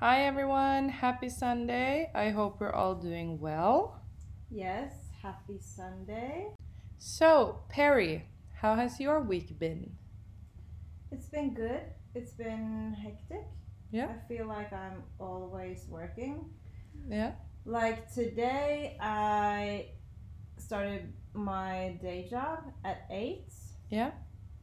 Hi 0.00 0.26
everyone, 0.26 0.90
happy 0.90 1.28
Sunday. 1.28 2.08
I 2.14 2.30
hope 2.30 2.60
we're 2.60 2.72
all 2.72 2.94
doing 2.94 3.40
well. 3.40 4.00
Yes, 4.48 4.92
happy 5.20 5.58
Sunday. 5.58 6.50
So, 6.98 7.64
Perry, 7.68 8.28
how 8.54 8.76
has 8.76 9.00
your 9.00 9.20
week 9.20 9.58
been? 9.58 9.90
It's 11.10 11.26
been 11.26 11.52
good. 11.52 11.80
It's 12.14 12.30
been 12.30 12.94
hectic. 12.94 13.44
Yeah. 13.90 14.06
I 14.06 14.28
feel 14.28 14.46
like 14.46 14.72
I'm 14.72 15.02
always 15.18 15.84
working. 15.88 16.48
Yeah. 17.08 17.32
Like 17.64 18.08
today, 18.14 18.96
I 19.00 19.86
started 20.58 21.12
my 21.34 21.98
day 22.00 22.28
job 22.30 22.72
at 22.84 22.98
8. 23.10 23.52
Yeah. 23.90 24.12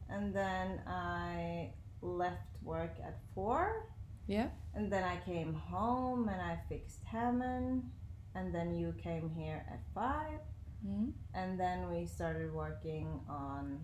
And 0.08 0.34
then 0.34 0.80
I 0.86 1.74
left 2.00 2.56
work 2.62 2.96
at 3.04 3.18
4. 3.34 3.86
Yeah. 4.26 4.48
And 4.74 4.92
then 4.92 5.04
I 5.04 5.16
came 5.24 5.54
home 5.54 6.28
and 6.28 6.40
I 6.40 6.58
fixed 6.68 7.00
Hammond. 7.04 7.90
And 8.34 8.54
then 8.54 8.74
you 8.74 8.94
came 9.02 9.30
here 9.30 9.64
at 9.70 9.80
5. 9.94 10.40
Mm. 10.86 11.12
And 11.34 11.58
then 11.58 11.90
we 11.90 12.06
started 12.06 12.52
working 12.52 13.20
on 13.28 13.80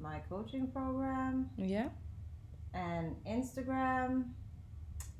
my 0.00 0.20
coaching 0.28 0.68
program 0.68 1.50
Yeah. 1.56 1.88
and 2.72 3.16
Instagram. 3.28 4.30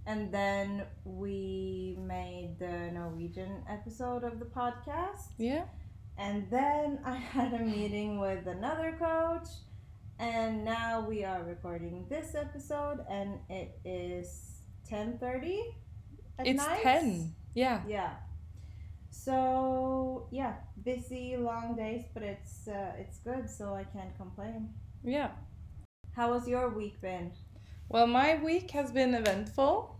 And 0.06 0.32
then 0.32 0.84
we 1.04 1.98
made 2.00 2.56
the 2.58 2.90
Norwegian 2.92 3.64
episode 3.68 4.22
of 4.24 4.38
the 4.38 4.44
podcast. 4.46 5.32
Yeah. 5.36 5.64
And 6.16 6.48
then 6.50 7.00
I 7.04 7.14
had 7.36 7.52
a 7.52 7.58
meeting 7.58 8.18
with 8.18 8.46
another 8.46 8.96
coach. 8.98 9.48
And 10.18 10.64
now 10.64 11.04
we 11.06 11.24
are 11.24 11.42
recording 11.42 12.06
this 12.08 12.34
episode 12.34 13.04
and 13.10 13.38
it 13.50 13.78
is 13.84 14.60
10:30 14.90 15.60
at 16.38 16.46
It's 16.46 16.56
night. 16.56 16.82
10. 16.82 17.34
Yeah. 17.54 17.82
Yeah. 17.86 18.14
So 19.10 20.26
yeah, 20.30 20.54
busy, 20.82 21.36
long 21.36 21.76
days, 21.76 22.04
but 22.14 22.22
it's 22.22 22.68
uh, 22.68 22.92
it's 22.98 23.18
good, 23.18 23.48
so 23.48 23.74
I 23.74 23.84
can't 23.84 24.16
complain. 24.16 24.70
Yeah. 25.04 25.30
How 26.14 26.32
has 26.32 26.48
your 26.48 26.70
week 26.70 27.00
been? 27.00 27.32
Well, 27.88 28.06
my 28.06 28.40
week 28.42 28.70
has 28.70 28.90
been 28.90 29.14
eventful. 29.14 29.96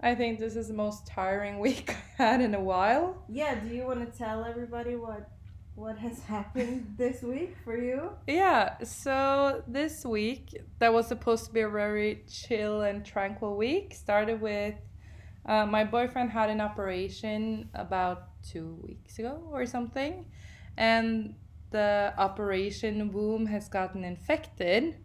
I 0.00 0.14
think 0.14 0.38
this 0.38 0.56
is 0.56 0.68
the 0.68 0.74
most 0.74 1.06
tiring 1.06 1.58
week 1.66 1.90
I 2.18 2.22
had 2.22 2.40
in 2.40 2.54
a 2.54 2.60
while. 2.60 3.24
Yeah, 3.28 3.56
do 3.56 3.74
you 3.74 3.84
want 3.84 4.00
to 4.10 4.16
tell 4.18 4.44
everybody 4.44 4.94
what 4.96 5.28
what 5.74 5.98
has 5.98 6.20
happened 6.34 6.94
this 6.96 7.22
week 7.22 7.56
for 7.64 7.76
you? 7.76 8.10
Yeah, 8.26 8.82
so 8.84 9.62
this 9.66 10.04
week 10.04 10.56
that 10.78 10.92
was 10.92 11.06
supposed 11.06 11.46
to 11.46 11.52
be 11.52 11.60
a 11.60 11.68
very 11.68 12.24
chill 12.28 12.82
and 12.82 13.04
tranquil 13.04 13.56
week. 13.56 13.94
Started 13.94 14.40
with 14.40 14.74
uh, 15.46 15.66
my 15.66 15.84
boyfriend 15.84 16.30
had 16.30 16.50
an 16.50 16.60
operation 16.60 17.70
about 17.74 18.28
two 18.42 18.78
weeks 18.82 19.18
ago 19.18 19.48
or 19.50 19.66
something, 19.66 20.26
and 20.76 21.34
the 21.70 22.12
operation 22.18 23.12
womb 23.12 23.46
has 23.46 23.68
gotten 23.68 24.04
infected, 24.04 24.96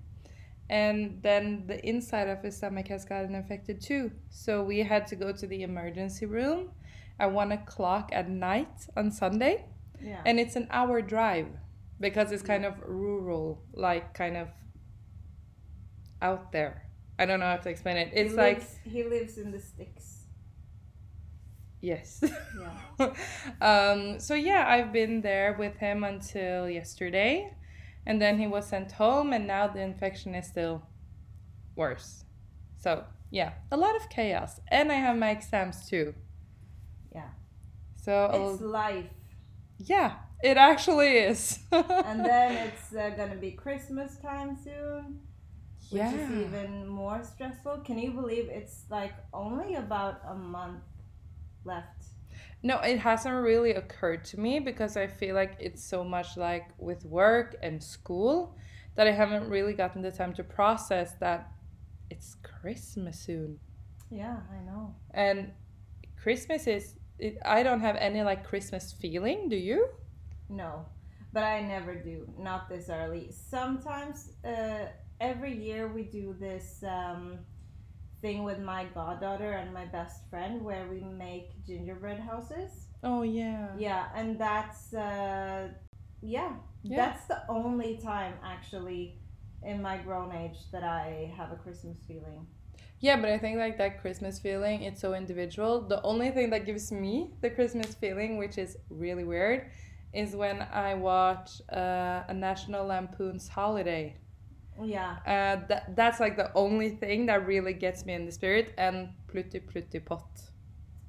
and 0.70 1.22
then 1.22 1.64
the 1.68 1.86
inside 1.88 2.28
of 2.28 2.42
his 2.42 2.58
stomach 2.58 2.88
has 2.88 3.06
gotten 3.06 3.36
infected 3.36 3.82
too. 3.82 4.12
So 4.30 4.64
we 4.64 4.80
had 4.80 5.08
to 5.08 5.16
go 5.16 5.32
to 5.32 5.48
the 5.48 5.64
emergency 5.64 6.26
room 6.26 6.72
at 7.20 7.32
one 7.32 7.54
o'clock 7.54 8.10
at 8.12 8.30
night 8.30 8.88
on 8.98 9.10
Sunday 9.10 9.66
Yeah. 10.02 10.22
and 10.26 10.40
it's 10.40 10.56
an 10.56 10.68
hour 10.72 11.02
drive 11.02 11.48
because 12.00 12.32
it's 12.32 12.44
kind 12.44 12.66
of 12.66 12.74
rural 12.86 13.64
like 13.74 14.14
kind 14.14 14.36
of 14.38 14.50
out 16.22 16.52
there 16.52 16.84
i 17.20 17.26
don't 17.26 17.40
know 17.40 17.46
how 17.48 17.58
to 17.58 17.70
explain 17.70 17.98
it 17.98 18.10
it's 18.14 18.32
he 18.32 18.38
like 18.38 18.58
lives, 18.58 18.76
he 18.84 19.04
lives 19.04 19.38
in 19.38 19.52
the 19.52 19.60
sticks. 19.60 20.26
yes 21.82 22.24
Yeah. 23.00 23.14
um 23.62 24.20
so 24.20 24.34
yeah 24.34 24.66
i've 24.68 24.92
been 24.92 25.22
there 25.22 25.56
with 25.58 25.78
him 25.78 26.04
until 26.04 26.70
yesterday 26.70 27.52
and 28.06 28.22
then 28.22 28.38
he 28.40 28.48
was 28.48 28.66
sent 28.68 28.94
home 28.94 29.34
and 29.34 29.46
now 29.48 29.68
the 29.68 29.82
infection 29.82 30.36
is 30.36 30.48
still 30.48 30.82
worse 31.76 32.24
so 32.78 33.04
yeah 33.32 33.54
a 33.72 33.78
lot 33.78 33.96
of 33.96 34.10
chaos 34.10 34.60
and 34.70 34.92
i 34.92 34.96
have 34.96 35.18
my 35.18 35.30
exams 35.32 35.88
too 35.90 36.14
Yeah. 37.14 37.30
so 37.96 38.26
It's 38.26 38.62
I'll- 38.62 38.70
life. 38.70 39.15
Yeah 39.80 40.18
it 40.44 40.58
actually 40.58 41.18
is 41.18 41.60
And 41.72 42.24
then 42.24 42.52
it's 42.68 42.94
uh, 42.94 43.10
gonna 43.18 43.36
be 43.36 43.52
Christmas 43.52 44.18
time 44.18 44.56
soon, 44.64 45.20
which 45.90 46.02
yeah 46.02 46.14
is 46.14 46.32
even 46.32 46.88
more 46.88 47.24
stressful. 47.24 47.80
Can 47.86 47.98
you 47.98 48.12
believe 48.12 48.48
it's 48.50 48.86
like 48.90 49.14
only 49.34 49.76
about 49.76 50.22
a 50.28 50.36
month 50.36 50.84
left? 51.64 52.06
No, 52.64 52.80
it 52.80 53.00
hasn't 53.00 53.36
really 53.36 53.72
occurred 53.72 54.26
to 54.26 54.40
me 54.40 54.60
because 54.60 54.98
I 54.98 55.08
feel 55.08 55.36
like 55.36 55.58
it's 55.60 55.84
so 55.84 56.04
much 56.04 56.38
like 56.38 56.70
with 56.78 57.06
work 57.06 57.56
and 57.62 57.84
school 57.84 58.56
that 58.96 59.08
I 59.08 59.12
haven't 59.12 59.50
really 59.50 59.74
gotten 59.74 60.02
the 60.02 60.12
time 60.12 60.34
to 60.36 60.44
process 60.44 61.14
that 61.20 61.52
it's 62.10 62.36
Christmas 62.44 63.20
soon. 63.20 63.60
Yeah, 64.10 64.38
I 64.52 64.60
know. 64.66 64.96
And 65.12 65.52
Christmas 66.22 66.68
is 66.68 66.96
it, 67.20 67.38
I 67.46 67.64
don't 67.64 67.82
have 67.82 67.96
any 67.98 68.22
like 68.24 68.46
Christmas 68.46 68.94
feeling, 68.94 69.50
do 69.50 69.56
you? 69.56 69.88
No, 70.50 70.86
but 71.34 71.44
I 71.44 71.62
never 71.62 71.96
do. 71.96 72.28
Not 72.38 72.70
this 72.70 72.90
early. 72.90 73.32
Sometimes, 73.32 74.34
uh, 74.44 74.86
every 75.20 75.56
year 75.56 75.88
we 75.92 76.04
do 76.04 76.36
this 76.40 76.84
um, 76.88 77.40
thing 78.22 78.44
with 78.44 78.60
my 78.60 78.86
goddaughter 78.94 79.52
and 79.54 79.74
my 79.74 79.86
best 79.86 80.30
friend 80.30 80.62
where 80.64 80.88
we 80.88 81.02
make 81.02 81.64
gingerbread 81.66 82.20
houses. 82.20 82.88
Oh 83.04 83.22
yeah. 83.24 83.70
Yeah, 83.78 84.06
and 84.16 84.40
that's 84.40 84.94
uh, 84.94 85.70
yeah, 86.22 86.54
Yeah. 86.84 86.98
that's 86.98 87.26
the 87.26 87.42
only 87.50 87.98
time 87.98 88.34
actually 88.44 89.20
in 89.64 89.82
my 89.82 89.98
grown 89.98 90.32
age 90.32 90.58
that 90.72 90.84
I 90.84 91.34
have 91.38 91.52
a 91.52 91.56
Christmas 91.56 91.98
feeling. 92.08 92.48
Yeah, 93.02 93.18
but 93.18 93.30
I 93.30 93.38
think 93.38 93.58
like 93.58 93.78
that 93.78 94.02
Christmas 94.02 94.40
feeling, 94.40 94.84
it's 94.84 95.02
so 95.02 95.14
individual. 95.14 95.82
The 95.82 96.02
only 96.02 96.32
thing 96.32 96.50
that 96.52 96.66
gives 96.66 96.92
me 96.92 97.32
the 97.42 97.50
Christmas 97.50 97.94
feeling, 97.94 98.38
which 98.38 98.58
is 98.58 98.78
really 98.90 99.24
weird, 99.24 99.70
is 100.14 100.36
when 100.36 100.62
I 100.62 100.94
watch 100.96 101.62
uh, 101.72 102.24
a 102.28 102.34
National 102.34 102.86
Lampoon's 102.86 103.48
Holiday. 103.50 104.16
Yeah, 104.82 105.18
Uh, 105.26 105.66
that, 105.68 105.96
that's 105.96 106.20
like 106.20 106.36
the 106.36 106.52
only 106.54 106.90
thing 106.90 107.28
that 107.28 107.46
really 107.48 107.74
gets 107.74 108.06
me 108.06 108.14
in 108.14 108.26
the 108.26 108.32
spirit, 108.32 108.74
and 108.78 109.10
Putti 109.28 109.60
Plutti 109.60 110.00
Pott. 110.04 110.28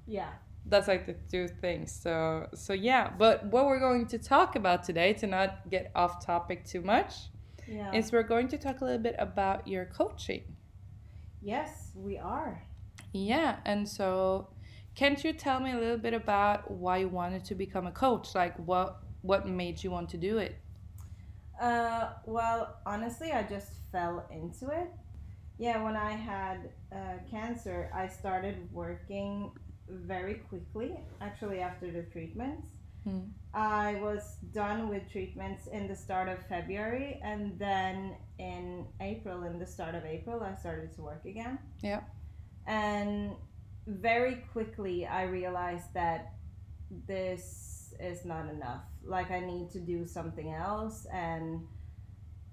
yeah, 0.07 0.31
That's 0.67 0.89
like 0.89 1.07
the 1.07 1.15
two 1.31 1.49
things. 1.49 1.93
So 1.93 2.49
so 2.55 2.73
yeah. 2.73 3.11
But 3.17 3.47
what 3.47 3.67
we're 3.67 3.81
going 3.81 4.07
to 4.09 4.19
talk 4.19 4.57
about 4.57 4.83
today, 4.85 5.13
to 5.15 5.27
not 5.27 5.69
get 5.71 5.91
off 5.95 6.25
topic 6.25 6.65
too 6.65 6.81
much, 6.81 7.15
yeah. 7.67 7.93
is 7.93 8.13
we're 8.13 8.23
going 8.23 8.49
to 8.49 8.59
talk 8.59 8.81
a 8.81 8.85
little 8.85 9.03
bit 9.03 9.17
about 9.19 9.67
your 9.69 9.85
coaching. 9.87 10.56
Yes, 11.47 11.93
we 11.95 12.19
are. 12.19 12.63
Yeah, 13.13 13.57
and 13.65 13.89
so 13.89 14.49
can't 14.95 15.23
you 15.25 15.33
tell 15.33 15.61
me 15.61 15.73
a 15.73 15.79
little 15.79 15.99
bit 15.99 16.13
about 16.13 16.71
why 16.71 16.99
you 16.99 17.09
wanted 17.09 17.45
to 17.45 17.55
become 17.55 17.87
a 17.87 17.93
coach? 17.93 18.35
Like 18.35 18.57
what 18.59 19.01
what 19.23 19.47
made 19.47 19.83
you 19.83 19.91
want 19.91 20.09
to 20.11 20.17
do 20.17 20.39
it? 20.39 20.61
Uh, 21.61 22.11
well, 22.27 22.77
honestly, 22.85 23.33
I 23.33 23.43
just 23.43 23.73
fell 23.93 24.27
into 24.31 24.71
it. 24.71 24.91
Yeah, 25.59 25.83
when 25.83 25.97
I 25.97 26.13
had 26.13 26.71
uh, 26.93 27.19
cancer, 27.31 27.91
I 27.95 28.09
started 28.09 28.69
working 28.73 29.53
very 29.89 30.35
quickly, 30.51 30.99
actually, 31.21 31.61
after 31.61 31.91
the 31.91 32.03
treatments. 32.03 32.76
Hmm. 33.07 33.21
I 33.55 34.01
was 34.03 34.37
done 34.53 34.89
with 34.89 35.09
treatments 35.11 35.69
in 35.69 35.87
the 35.87 35.95
start 35.95 36.29
of 36.29 36.45
February, 36.49 37.21
and 37.23 37.57
then 37.57 38.17
in 38.39 38.85
April, 39.01 39.45
in 39.45 39.61
the 39.61 39.67
start 39.67 39.95
of 39.95 40.05
April, 40.05 40.43
I 40.43 40.57
started 40.57 40.93
to 40.97 41.03
work 41.03 41.25
again. 41.25 41.59
Yeah. 41.83 42.01
And 42.67 43.37
very 43.87 44.45
quickly, 44.53 45.07
I 45.07 45.23
realized 45.23 45.95
that 45.95 46.35
this 47.07 47.95
is 48.01 48.25
not 48.25 48.51
enough. 48.51 48.83
Like, 49.05 49.31
I 49.31 49.39
need 49.39 49.71
to 49.71 49.79
do 49.79 50.05
something 50.05 50.53
else. 50.53 51.07
And 51.13 51.61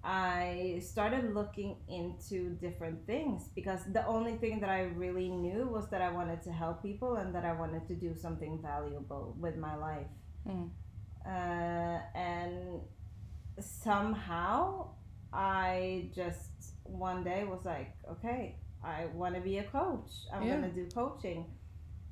I 0.03 0.81
started 0.85 1.33
looking 1.33 1.77
into 1.87 2.49
different 2.55 3.07
things 3.07 3.49
because 3.55 3.79
the 3.91 4.05
only 4.05 4.35
thing 4.35 4.59
that 4.59 4.69
I 4.69 4.81
really 4.81 5.29
knew 5.29 5.65
was 5.65 5.89
that 5.89 6.01
I 6.01 6.11
wanted 6.11 6.43
to 6.43 6.51
help 6.51 6.83
people 6.83 7.15
and 7.15 7.33
that 7.33 7.43
I 7.43 7.53
wanted 7.53 7.87
to 7.87 7.95
do 7.95 8.13
something 8.13 8.59
valuable 8.61 9.35
with 9.39 9.57
my 9.57 9.75
life. 9.75 10.07
Mm. 10.47 10.69
Uh, 11.25 11.99
and 12.15 12.81
somehow 13.59 14.89
I 15.31 16.09
just 16.15 16.49
one 16.83 17.23
day 17.23 17.43
was 17.43 17.65
like, 17.65 17.93
okay, 18.09 18.55
I 18.83 19.05
want 19.13 19.35
to 19.35 19.41
be 19.41 19.57
a 19.59 19.63
coach. 19.63 20.11
I'm 20.33 20.43
Yeah. 20.43 20.57
going 20.57 20.73
to 20.73 20.75
do 20.83 20.89
coaching. 20.93 21.45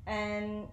And 0.08 0.68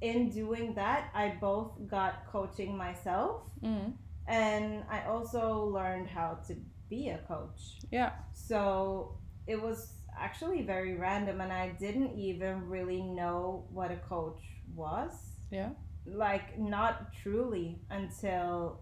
in 0.00 0.30
doing 0.30 0.74
that, 0.74 1.10
I 1.14 1.36
both 1.40 1.72
got 1.88 2.26
coaching 2.26 2.76
myself 2.76 3.42
Mm. 3.62 3.94
and 4.26 4.84
I 4.90 5.04
also 5.06 5.64
learned 5.66 6.08
how 6.08 6.34
to 6.48 6.54
be 6.90 7.08
a 7.10 7.18
coach. 7.18 7.78
Yeah. 7.90 8.12
So 8.32 9.18
it 9.46 9.60
was 9.62 9.92
actually 10.18 10.62
very 10.62 10.94
random, 10.96 11.40
and 11.40 11.52
I 11.52 11.70
didn't 11.70 12.18
even 12.18 12.68
really 12.68 13.02
know 13.02 13.66
what 13.70 13.90
a 13.90 13.96
coach 13.96 14.40
was. 14.74 15.12
Yeah. 15.50 15.70
Like, 16.06 16.58
not 16.58 17.12
truly 17.12 17.80
until 17.90 18.80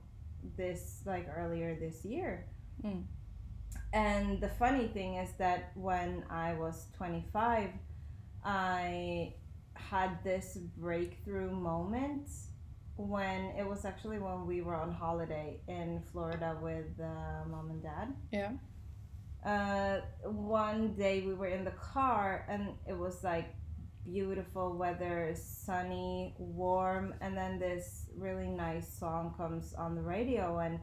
this, 0.56 1.02
like, 1.06 1.26
earlier 1.34 1.74
this 1.74 2.04
year. 2.04 2.46
Mm. 2.82 3.04
And 3.92 4.40
the 4.40 4.48
funny 4.48 4.88
thing 4.88 5.14
is 5.14 5.30
that 5.38 5.70
when 5.74 6.24
I 6.28 6.54
was 6.54 6.88
25, 6.96 7.70
I 8.44 9.34
had 9.74 10.22
this 10.24 10.58
breakthrough 10.76 11.50
moment 11.50 12.28
when 12.96 13.52
it 13.58 13.66
was 13.66 13.84
actually 13.84 14.18
when 14.18 14.46
we 14.46 14.62
were 14.62 14.74
on 14.74 14.92
holiday 14.92 15.60
in 15.68 16.02
Florida 16.12 16.56
with 16.60 16.86
uh, 17.00 17.48
mom 17.48 17.70
and 17.70 17.82
dad. 17.82 18.14
Yeah. 18.32 18.52
Uh, 19.44 20.00
one 20.28 20.94
day 20.94 21.20
we 21.20 21.34
were 21.34 21.48
in 21.48 21.64
the 21.64 21.72
car 21.72 22.46
and 22.48 22.70
it 22.88 22.96
was 22.96 23.22
like 23.22 23.54
beautiful 24.04 24.76
weather, 24.76 25.34
sunny, 25.34 26.34
warm, 26.38 27.14
and 27.20 27.36
then 27.36 27.58
this 27.58 28.06
really 28.16 28.48
nice 28.48 28.98
song 28.98 29.34
comes 29.36 29.74
on 29.74 29.94
the 29.94 30.02
radio 30.02 30.58
and 30.58 30.78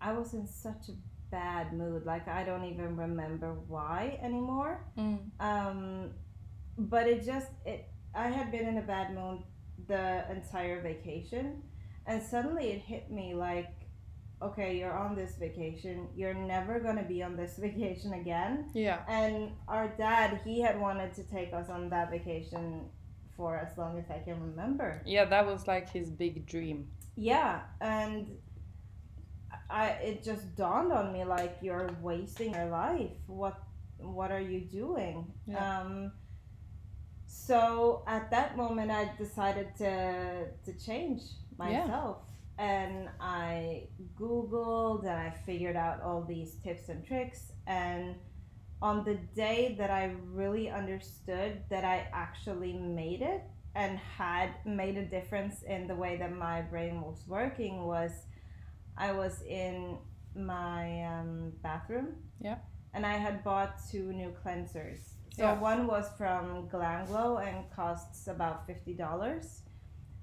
I 0.00 0.12
was 0.12 0.32
in 0.34 0.46
such 0.46 0.88
a 0.88 0.92
bad 1.30 1.72
mood. 1.72 2.04
Like 2.06 2.26
I 2.28 2.44
don't 2.44 2.64
even 2.64 2.96
remember 2.96 3.54
why 3.68 4.18
anymore. 4.22 4.86
Mm. 4.98 5.18
Um, 5.40 6.10
but 6.78 7.06
it 7.06 7.24
just 7.24 7.48
it 7.64 7.90
I 8.14 8.28
had 8.28 8.50
been 8.50 8.66
in 8.66 8.78
a 8.78 8.82
bad 8.82 9.14
mood 9.14 9.42
the 9.86 10.24
entire 10.30 10.82
vacation, 10.82 11.62
and 12.06 12.22
suddenly 12.22 12.70
it 12.70 12.80
hit 12.80 13.10
me 13.10 13.34
like, 13.34 13.72
okay, 14.42 14.78
you're 14.78 14.96
on 14.96 15.14
this 15.14 15.36
vacation. 15.36 16.08
You're 16.16 16.34
never 16.34 16.80
gonna 16.80 17.04
be 17.04 17.22
on 17.22 17.36
this 17.36 17.56
vacation 17.58 18.12
again. 18.14 18.70
Yeah. 18.74 19.00
And 19.08 19.52
our 19.68 19.88
dad, 19.88 20.40
he 20.44 20.60
had 20.60 20.80
wanted 20.80 21.14
to 21.14 21.22
take 21.24 21.52
us 21.52 21.68
on 21.68 21.90
that 21.90 22.10
vacation 22.10 22.88
for 23.36 23.56
as 23.56 23.76
long 23.78 23.98
as 23.98 24.10
I 24.10 24.18
can 24.18 24.40
remember. 24.40 25.02
Yeah, 25.06 25.24
that 25.26 25.46
was 25.46 25.66
like 25.66 25.90
his 25.90 26.10
big 26.10 26.46
dream. 26.46 26.88
Yeah, 27.16 27.60
and 27.80 28.26
I 29.68 29.88
it 30.02 30.22
just 30.22 30.56
dawned 30.56 30.92
on 30.92 31.12
me 31.12 31.24
like 31.24 31.58
you're 31.62 31.90
wasting 32.02 32.52
your 32.54 32.66
life. 32.66 33.10
What 33.26 33.62
what 33.98 34.30
are 34.30 34.40
you 34.40 34.60
doing? 34.60 35.32
Yeah. 35.46 35.80
Um 35.80 36.12
so 37.26 38.02
at 38.06 38.30
that 38.30 38.56
moment 38.56 38.90
I 38.90 39.10
decided 39.16 39.68
to 39.78 40.46
to 40.64 40.72
change 40.78 41.22
myself. 41.56 42.18
Yeah. 42.26 42.29
And 42.60 43.08
I 43.20 43.88
googled 44.20 45.00
and 45.04 45.18
I 45.18 45.30
figured 45.46 45.76
out 45.76 46.02
all 46.02 46.22
these 46.22 46.56
tips 46.62 46.90
and 46.90 47.02
tricks 47.04 47.52
and 47.66 48.16
on 48.82 49.04
the 49.04 49.14
day 49.34 49.74
that 49.78 49.90
I 49.90 50.12
really 50.30 50.68
understood 50.70 51.62
that 51.70 51.84
I 51.84 52.06
actually 52.12 52.74
made 52.74 53.22
it 53.22 53.42
and 53.74 53.98
had 53.98 54.50
made 54.66 54.96
a 54.98 55.04
difference 55.04 55.62
in 55.62 55.86
the 55.86 55.94
way 55.94 56.16
that 56.18 56.32
my 56.36 56.60
brain 56.60 57.00
was 57.00 57.24
working 57.26 57.84
was 57.84 58.12
I 58.96 59.12
was 59.12 59.42
in 59.42 59.96
my 60.34 61.04
um, 61.04 61.52
bathroom. 61.62 62.08
Yeah. 62.40 62.58
And 62.92 63.06
I 63.06 63.14
had 63.14 63.42
bought 63.44 63.76
two 63.90 64.12
new 64.12 64.34
cleansers. 64.44 65.00
So 65.36 65.44
Yeah. 65.44 65.58
one 65.60 65.86
was 65.86 66.06
from 66.18 66.68
Glamglow 66.68 67.46
and 67.46 67.70
costs 67.70 68.26
about 68.26 68.66
fifty 68.66 68.94
dollars, 68.94 69.62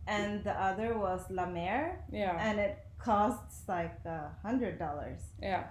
and 0.08 0.44
the 0.44 0.52
other 0.52 0.98
was 0.98 1.22
La 1.30 1.46
Mer 1.46 2.04
Yeah. 2.12 2.38
and 2.40 2.60
it 2.60 2.78
costs 2.98 3.64
like 3.68 3.98
a 4.06 4.32
hundred 4.42 4.80
dollars. 4.80 5.22
Yeah. 5.42 5.66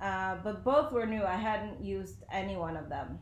Uh, 0.00 0.36
but 0.42 0.64
both 0.64 0.92
were 0.92 1.06
new. 1.06 1.22
I 1.24 1.36
hadn't 1.36 1.80
used 1.84 2.24
any 2.32 2.56
one 2.56 2.76
of 2.76 2.88
them. 2.88 3.18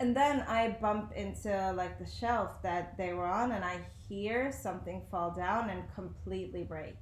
And 0.00 0.16
then 0.16 0.40
I 0.48 0.76
bump 0.80 1.12
into 1.12 1.72
like 1.76 1.98
the 1.98 2.06
shelf 2.06 2.62
that 2.62 2.96
they 2.96 3.12
were 3.12 3.26
on, 3.26 3.52
and 3.52 3.64
I 3.64 3.80
hear 4.08 4.50
something 4.50 5.02
fall 5.10 5.30
down 5.30 5.68
and 5.70 5.82
completely 5.94 6.64
break. 6.64 6.96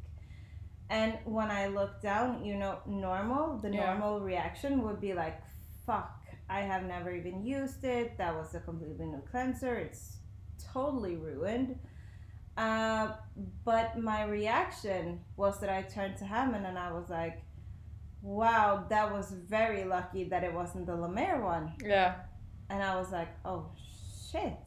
And 0.91 1.19
when 1.25 1.51
I 1.51 1.69
look 1.69 2.03
down, 2.03 2.45
you 2.45 2.57
know, 2.57 2.81
normal, 2.87 3.59
the 3.59 3.71
Yeah. 3.71 3.87
normal 3.87 4.21
reaction 4.21 4.83
would 4.83 5.01
be 5.01 5.15
like, 5.15 5.41
fuck, 5.87 6.11
I 6.51 6.61
have 6.61 6.85
never 6.85 7.11
even 7.11 7.45
used 7.45 7.85
it. 7.85 8.19
That 8.19 8.35
was 8.35 8.55
a 8.55 8.61
completely 8.61 9.07
new 9.07 9.23
cleanser. 9.31 9.75
It's 9.77 10.19
totally 10.73 11.17
ruined. 11.17 11.79
Uh, 12.59 13.13
but 13.65 13.97
my 14.01 14.25
reaction 14.25 15.21
was 15.37 15.61
that 15.61 15.71
I 15.71 15.83
turned 15.83 16.17
to 16.19 16.25
Hammond 16.25 16.67
and 16.67 16.77
I 16.77 16.91
was 16.93 17.09
like, 17.09 17.43
wow, 18.21 18.85
that 18.91 19.13
was 19.13 19.31
very 19.31 19.85
lucky 19.85 20.25
that 20.25 20.43
it 20.43 20.53
wasn't 20.53 20.87
the 20.87 20.97
La 20.97 21.07
Mer 21.07 21.41
one. 21.41 21.73
Yeah. 21.83 22.17
And 22.69 22.83
I 22.83 22.97
was 22.97 23.13
like, 23.13 23.29
oh 23.45 23.71
shit, 24.33 24.59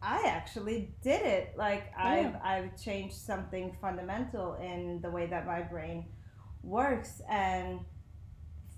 I 0.00 0.22
actually 0.26 0.94
did 1.02 1.22
it. 1.22 1.54
Like 1.56 1.92
I've 1.98 2.36
I've 2.42 2.80
changed 2.80 3.16
something 3.16 3.76
fundamental 3.80 4.54
in 4.54 5.00
the 5.02 5.10
way 5.10 5.26
that 5.26 5.44
my 5.44 5.60
brain 5.60 6.06
works, 6.62 7.20
and 7.28 7.80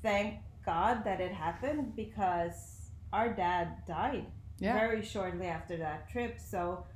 thank 0.03 0.41
God 0.65 1.05
that 1.05 1.21
it 1.21 1.33
happened 1.33 1.95
because 1.95 2.91
our 3.13 3.29
dad 3.33 3.85
died 3.87 4.27
Yeah. 4.59 4.73
very 4.73 5.05
shortly 5.05 5.47
after 5.47 5.77
that 5.77 6.09
trip. 6.11 6.41
So 6.41 6.87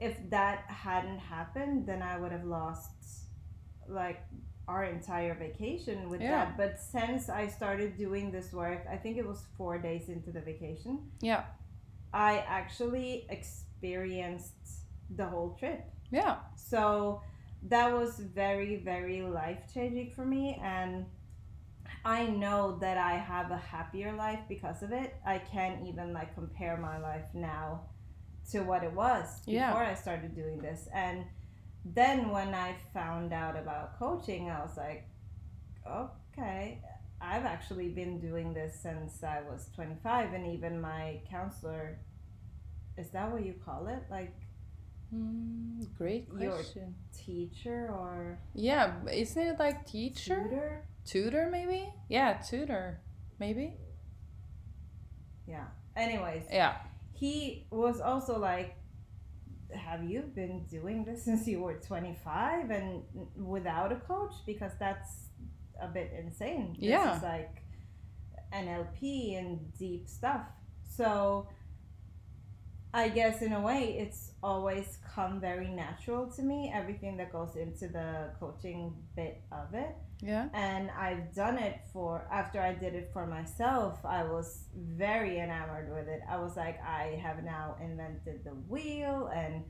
if 0.00 0.18
that 0.30 0.64
hadn't 0.68 1.18
happened, 1.18 1.86
then 1.86 2.02
I 2.02 2.18
would 2.18 2.32
have 2.32 2.44
lost 2.44 2.90
like 3.88 4.22
our 4.66 4.84
entire 4.84 5.34
vacation 5.34 6.08
with 6.08 6.20
Yeah. 6.20 6.30
that. 6.46 6.56
But 6.56 6.80
since 6.80 7.28
I 7.28 7.46
started 7.48 7.96
doing 7.96 8.30
this 8.30 8.52
work, 8.52 8.86
I 8.90 8.96
think 8.96 9.18
it 9.18 9.26
was 9.26 9.44
four 9.56 9.78
days 9.78 10.08
into 10.08 10.32
the 10.32 10.40
vacation, 10.40 11.10
Yeah. 11.20 11.44
I 12.12 12.38
actually 12.38 13.26
experienced 13.28 14.54
the 15.10 15.26
whole 15.26 15.50
trip. 15.58 15.84
Yeah. 16.10 16.36
So 16.56 17.22
that 17.68 17.92
was 17.92 18.18
very, 18.18 18.76
very 18.76 19.22
life 19.22 19.72
changing 19.72 20.12
for 20.12 20.24
me. 20.24 20.58
And 20.62 21.06
I 22.04 22.26
know 22.26 22.78
that 22.78 22.98
I 22.98 23.14
have 23.14 23.50
a 23.50 23.56
happier 23.56 24.12
life 24.12 24.40
because 24.48 24.82
of 24.82 24.92
it. 24.92 25.14
I 25.26 25.38
can't 25.38 25.86
even 25.86 26.12
like 26.12 26.34
compare 26.34 26.76
my 26.76 26.98
life 26.98 27.26
now 27.34 27.82
to 28.50 28.60
what 28.62 28.84
it 28.84 28.92
was 28.92 29.40
Yeah. 29.46 29.68
before 29.70 29.84
I 29.84 29.94
started 29.94 30.34
doing 30.34 30.58
this. 30.58 30.88
And 30.92 31.24
then 31.84 32.30
when 32.30 32.54
I 32.54 32.74
found 32.92 33.32
out 33.32 33.56
about 33.56 33.98
coaching, 33.98 34.50
I 34.50 34.60
was 34.62 34.76
like, 34.76 35.06
okay, 35.86 36.80
I've 37.20 37.44
actually 37.44 37.88
been 37.88 38.20
doing 38.20 38.52
this 38.54 38.78
since 38.80 39.22
I 39.22 39.40
was 39.42 39.68
25. 39.74 40.32
And 40.34 40.46
even 40.46 40.80
my 40.80 41.20
counselor, 41.30 41.98
is 42.96 43.10
that 43.10 43.30
what 43.32 43.44
you 43.44 43.54
call 43.64 43.88
it? 43.88 44.02
Like 44.10 44.34
Mm, 45.14 45.94
great 45.96 46.26
Your- 46.40 46.52
question. 46.54 46.92
teacher 47.12 47.88
or 47.92 48.38
Yeah, 48.52 48.94
isn't 49.12 49.40
it 49.46 49.58
like 49.60 49.86
teacher? 49.86 50.42
tutor? 50.42 50.82
Tutor, 51.04 51.48
maybe? 51.50 51.92
Yeah, 52.08 52.32
tutor, 52.38 53.00
maybe. 53.38 53.76
Yeah. 55.46 55.66
Anyways, 55.94 56.44
Yeah. 56.50 56.78
He 57.14 57.66
was 57.70 58.00
also 58.00 58.38
like, 58.38 58.76
"Have 59.74 60.04
you 60.04 60.22
been 60.34 60.64
doing 60.66 61.04
this 61.04 61.24
since 61.24 61.46
you 61.46 61.60
were 61.60 61.74
25 61.74 62.70
and 62.70 63.02
without 63.36 63.92
a 63.92 63.96
coach? 63.96 64.34
Because 64.46 64.72
that's 64.78 65.28
a 65.80 65.88
bit 65.88 66.12
insane. 66.18 66.74
This 66.78 66.90
Yeah. 66.90 67.18
like 67.22 67.62
NLP 68.52 69.36
and 69.38 69.72
deep 69.78 70.08
stuff. 70.08 70.46
So 70.84 71.48
I 72.94 73.08
guess 73.08 73.42
in 73.42 73.52
a 73.52 73.60
way, 73.60 73.96
it's 73.98 74.32
always 74.42 74.98
come 75.14 75.40
very 75.40 75.68
natural 75.68 76.30
to 76.36 76.42
me. 76.42 76.72
Everything 76.74 77.16
that 77.18 77.32
goes 77.32 77.56
into 77.56 77.88
the 77.88 78.30
coaching 78.40 78.94
bit 79.16 79.42
of 79.52 79.74
it. 79.74 79.94
Yeah. 80.22 80.48
and 80.54 80.90
I've 80.92 81.34
done 81.34 81.58
it 81.58 81.80
for 81.92 82.26
after 82.32 82.58
I 82.58 82.72
did 82.72 82.94
it 82.94 83.10
for 83.12 83.26
myself 83.26 83.98
I 84.06 84.22
was 84.24 84.64
very 85.02 85.38
enamored 85.38 85.88
with 85.94 86.08
it 86.08 86.20
I 86.34 86.36
was 86.38 86.56
like 86.56 86.78
I 86.82 87.20
have 87.22 87.44
now 87.44 87.76
invented 87.88 88.42
the 88.44 88.54
wheel 88.72 89.30
and 89.34 89.64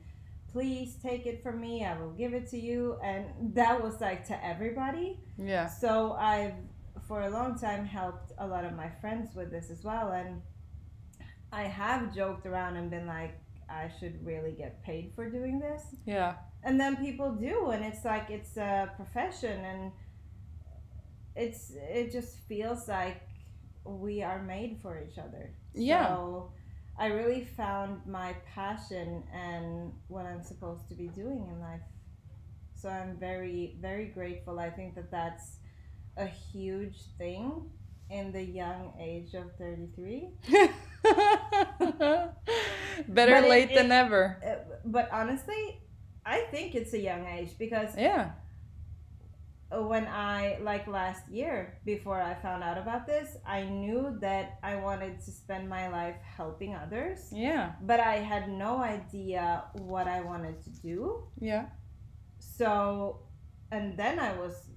please 0.53 0.95
take 1.03 1.25
it 1.25 1.43
from 1.43 1.59
me 1.59 1.83
I 1.83 1.99
will 1.99 2.11
give 2.11 2.33
it 2.33 2.47
to 2.51 2.59
you 2.59 2.97
and 3.03 3.25
that 3.55 3.83
was 3.83 3.99
like 3.99 4.25
to 4.27 4.45
everybody 4.45 5.19
Yeah. 5.37 5.67
so 5.67 6.13
I've 6.13 6.53
for 7.07 7.23
a 7.23 7.29
long 7.29 7.59
time 7.59 7.83
helped 7.85 8.31
a 8.37 8.47
lot 8.47 8.63
of 8.63 8.73
my 8.73 8.89
friends 9.01 9.35
with 9.35 9.49
this 9.51 9.69
as 9.69 9.83
well 9.83 10.11
and 10.13 10.41
I 11.61 11.63
have 11.63 12.13
joked 12.19 12.45
around 12.45 12.73
and 12.79 12.87
been 12.95 13.07
like 13.07 13.33
I 13.69 13.89
should 13.99 14.15
really 14.31 14.51
get 14.63 14.83
paid 14.83 15.05
for 15.15 15.25
doing 15.37 15.55
this 15.59 15.83
Yeah. 16.05 16.31
and 16.63 16.75
then 16.81 16.93
people 17.07 17.29
do 17.49 17.57
and 17.73 17.81
it's 17.89 18.03
like 18.05 18.29
it's 18.37 18.57
a 18.57 18.91
profession 18.99 19.57
and 19.71 19.81
it's 21.35 21.71
it 21.99 22.11
just 22.11 22.37
feels 22.49 22.87
like 22.87 23.21
we 23.85 24.23
are 24.23 24.41
made 24.55 24.71
for 24.81 24.93
each 25.05 25.17
other 25.17 25.43
Yeah. 25.73 26.07
so 26.07 26.51
i 26.97 27.07
really 27.07 27.43
found 27.61 27.91
my 28.19 28.29
passion 28.53 29.07
and 29.33 29.91
what 30.07 30.25
i'm 30.25 30.43
supposed 30.51 30.87
to 30.89 30.95
be 30.95 31.07
doing 31.21 31.41
in 31.51 31.57
life 31.59 31.85
so 32.79 32.89
i'm 32.89 33.17
very 33.19 33.75
very 33.81 34.07
grateful 34.17 34.59
i 34.59 34.69
think 34.69 34.95
that 34.95 35.11
that's 35.11 35.47
a 36.17 36.25
huge 36.51 36.97
thing 37.17 37.69
in 38.09 38.31
the 38.31 38.41
young 38.61 38.93
age 38.99 39.33
of 39.33 39.45
33. 39.57 40.29
Better 41.99 42.33
But 43.07 43.29
it- 43.29 43.49
late 43.49 43.69
than 43.75 43.85
it- 43.85 43.89
never. 43.89 44.39
Uh, 44.45 44.77
but 44.85 45.09
honestly, 45.11 45.81
I 46.25 46.41
think 46.51 46.75
it's 46.75 46.93
a 46.93 46.99
young 46.99 47.25
age 47.27 47.57
because 47.57 47.95
Yeah. 47.97 48.31
when 49.71 50.07
I 50.07 50.57
like 50.61 50.87
last 50.87 51.27
year 51.29 51.79
before 51.85 52.21
I 52.21 52.33
found 52.35 52.63
out 52.63 52.77
about 52.77 53.05
this, 53.05 53.37
I 53.45 53.63
knew 53.63 54.17
that 54.21 54.57
I 54.63 54.75
wanted 54.77 55.19
to 55.25 55.31
spend 55.31 55.67
my 55.69 55.87
life 55.89 56.15
helping 56.37 56.75
others, 56.75 57.31
Yeah. 57.31 57.73
but 57.81 57.99
I 57.99 58.15
had 58.17 58.49
no 58.49 58.77
idea 58.81 59.63
what 59.73 60.07
I 60.07 60.21
wanted 60.21 60.61
to 60.63 60.69
do. 60.81 61.27
Yeah. 61.39 61.65
So, 62.39 63.19
and 63.71 63.97
then 63.97 64.19
I 64.19 64.33
was 64.37 64.69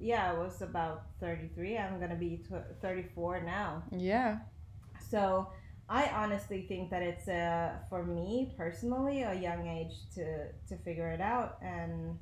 yeah, 0.00 0.30
I 0.30 0.38
was 0.38 0.62
about 0.62 1.06
33. 1.18 1.76
I'm 1.76 1.98
going 1.98 2.10
to 2.10 2.16
be 2.16 2.44
34 2.80 3.40
now. 3.42 3.82
Yeah. 3.90 4.38
So, 5.10 5.48
I 5.88 6.06
honestly 6.08 6.66
think 6.68 6.90
that 6.90 7.02
it's 7.02 7.28
a 7.28 7.80
for 7.88 8.04
me 8.04 8.52
personally 8.58 9.22
a 9.22 9.34
young 9.34 9.66
age 9.66 9.94
to 10.16 10.48
to 10.68 10.76
figure 10.84 11.08
it 11.08 11.20
out 11.20 11.56
and 11.62 12.18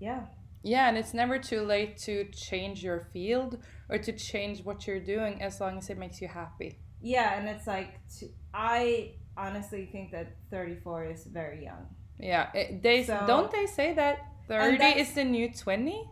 yeah. 0.00 0.22
Yeah, 0.64 0.88
and 0.88 0.96
it's 0.96 1.14
never 1.14 1.38
too 1.38 1.62
late 1.62 1.96
to 1.98 2.24
change 2.32 2.82
your 2.82 3.00
field 3.12 3.58
or 3.88 3.98
to 3.98 4.12
change 4.12 4.64
what 4.64 4.86
you're 4.86 5.00
doing 5.00 5.42
as 5.42 5.60
long 5.60 5.78
as 5.78 5.90
it 5.90 5.98
makes 5.98 6.20
you 6.20 6.28
happy. 6.28 6.78
Yeah, 7.00 7.36
and 7.38 7.48
it's 7.48 7.66
like 7.66 7.94
to, 8.18 8.28
I 8.54 9.14
honestly 9.36 9.88
think 9.90 10.12
that 10.12 10.36
34 10.50 11.04
is 11.06 11.24
very 11.24 11.64
young. 11.64 11.86
Yeah. 12.18 12.50
It, 12.54 12.82
they 12.82 13.04
So- 13.04 13.24
don't 13.26 13.50
they 13.50 13.66
say 13.66 13.94
that 13.94 14.18
30 14.48 14.84
is 15.00 15.14
the 15.14 15.24
new 15.24 15.52
20? 15.52 16.08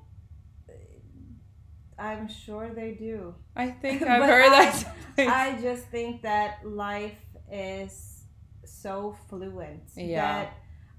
I'm 2.00 2.28
sure 2.28 2.70
they 2.74 2.92
do. 2.92 3.34
I 3.54 3.70
think 3.70 4.02
I've 4.12 4.22
heard 4.28 4.52
I- 4.52 4.70
that. 5.16 5.28
I 5.28 5.60
just 5.60 5.84
think 5.86 6.22
that 6.22 6.66
life 6.66 7.18
is 7.52 8.24
so 8.64 9.16
fluent 9.28 9.82
Yeah. 9.96 10.20
that 10.44 10.52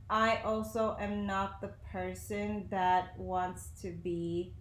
I 0.10 0.42
also 0.44 0.96
am 1.00 1.26
not 1.26 1.62
the 1.62 1.70
person 1.92 2.68
that 2.70 3.18
wants 3.18 3.70
to 3.82 3.92
be 3.92 4.54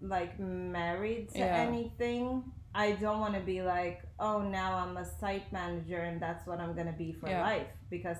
like 0.00 0.38
married 0.38 1.30
to 1.30 1.38
Yeah. 1.38 1.56
anything. 1.68 2.44
I 2.74 2.92
don't 2.92 3.20
want 3.20 3.34
to 3.34 3.40
be 3.40 3.62
like, 3.62 4.02
oh, 4.18 4.42
now 4.42 4.74
I'm 4.76 4.96
a 4.98 5.04
site 5.04 5.50
manager 5.52 6.00
and 6.00 6.20
that's 6.20 6.46
what 6.46 6.60
I'm 6.60 6.74
going 6.74 6.88
to 6.88 6.92
be 6.92 7.12
for 7.12 7.28
Yeah. 7.28 7.42
life 7.42 7.68
because 7.88 8.18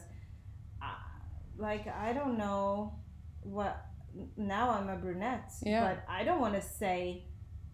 I, 0.80 0.94
like 1.58 1.86
I 1.88 2.12
don't 2.14 2.38
know 2.38 2.94
what 3.42 3.84
now 4.36 4.70
I'm 4.70 4.88
a 4.88 4.96
brunette, 4.96 5.52
Yeah. 5.62 5.80
but 5.86 6.04
I 6.08 6.24
don't 6.24 6.40
want 6.40 6.54
to 6.54 6.62
say 6.62 7.24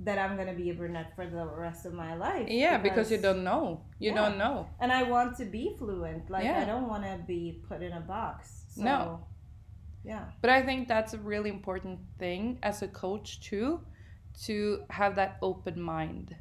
that 0.01 0.19
I'm 0.19 0.35
going 0.37 0.49
to 0.49 0.55
be 0.55 0.71
a 0.71 0.75
brunette 0.75 1.15
for 1.15 1.27
the 1.27 1.45
rest 1.47 1.87
of 1.87 1.93
my 1.95 2.15
life. 2.15 2.49
yeah, 2.49 2.77
because 2.79 3.11
you 3.13 3.19
don't 3.19 3.45
know. 3.45 3.83
You 4.01 4.11
Yeah. 4.11 4.17
don't 4.23 4.39
know. 4.39 4.67
And 4.81 4.91
I 4.93 5.05
want 5.05 5.37
to 5.39 5.45
be 5.45 5.75
fluent. 5.79 6.29
Like 6.29 6.45
Yeah. 6.45 6.61
I 6.61 6.65
don't 6.65 6.89
want 6.89 7.05
to 7.05 7.19
be 7.27 7.63
put 7.69 7.83
in 7.83 7.93
a 7.93 8.01
box. 8.01 8.65
So, 8.71 8.83
No. 8.83 9.27
Yeah. 10.05 10.25
But 10.41 10.51
I 10.51 10.63
think 10.63 10.89
that's 10.89 11.15
a 11.15 11.19
really 11.19 11.51
important 11.51 12.01
thing 12.19 12.59
as 12.63 12.83
a 12.83 12.89
coach 12.89 13.41
too, 13.41 13.81
to 14.47 14.85
have 14.91 15.15
that 15.17 15.37
open 15.43 15.81
mind. 15.81 16.35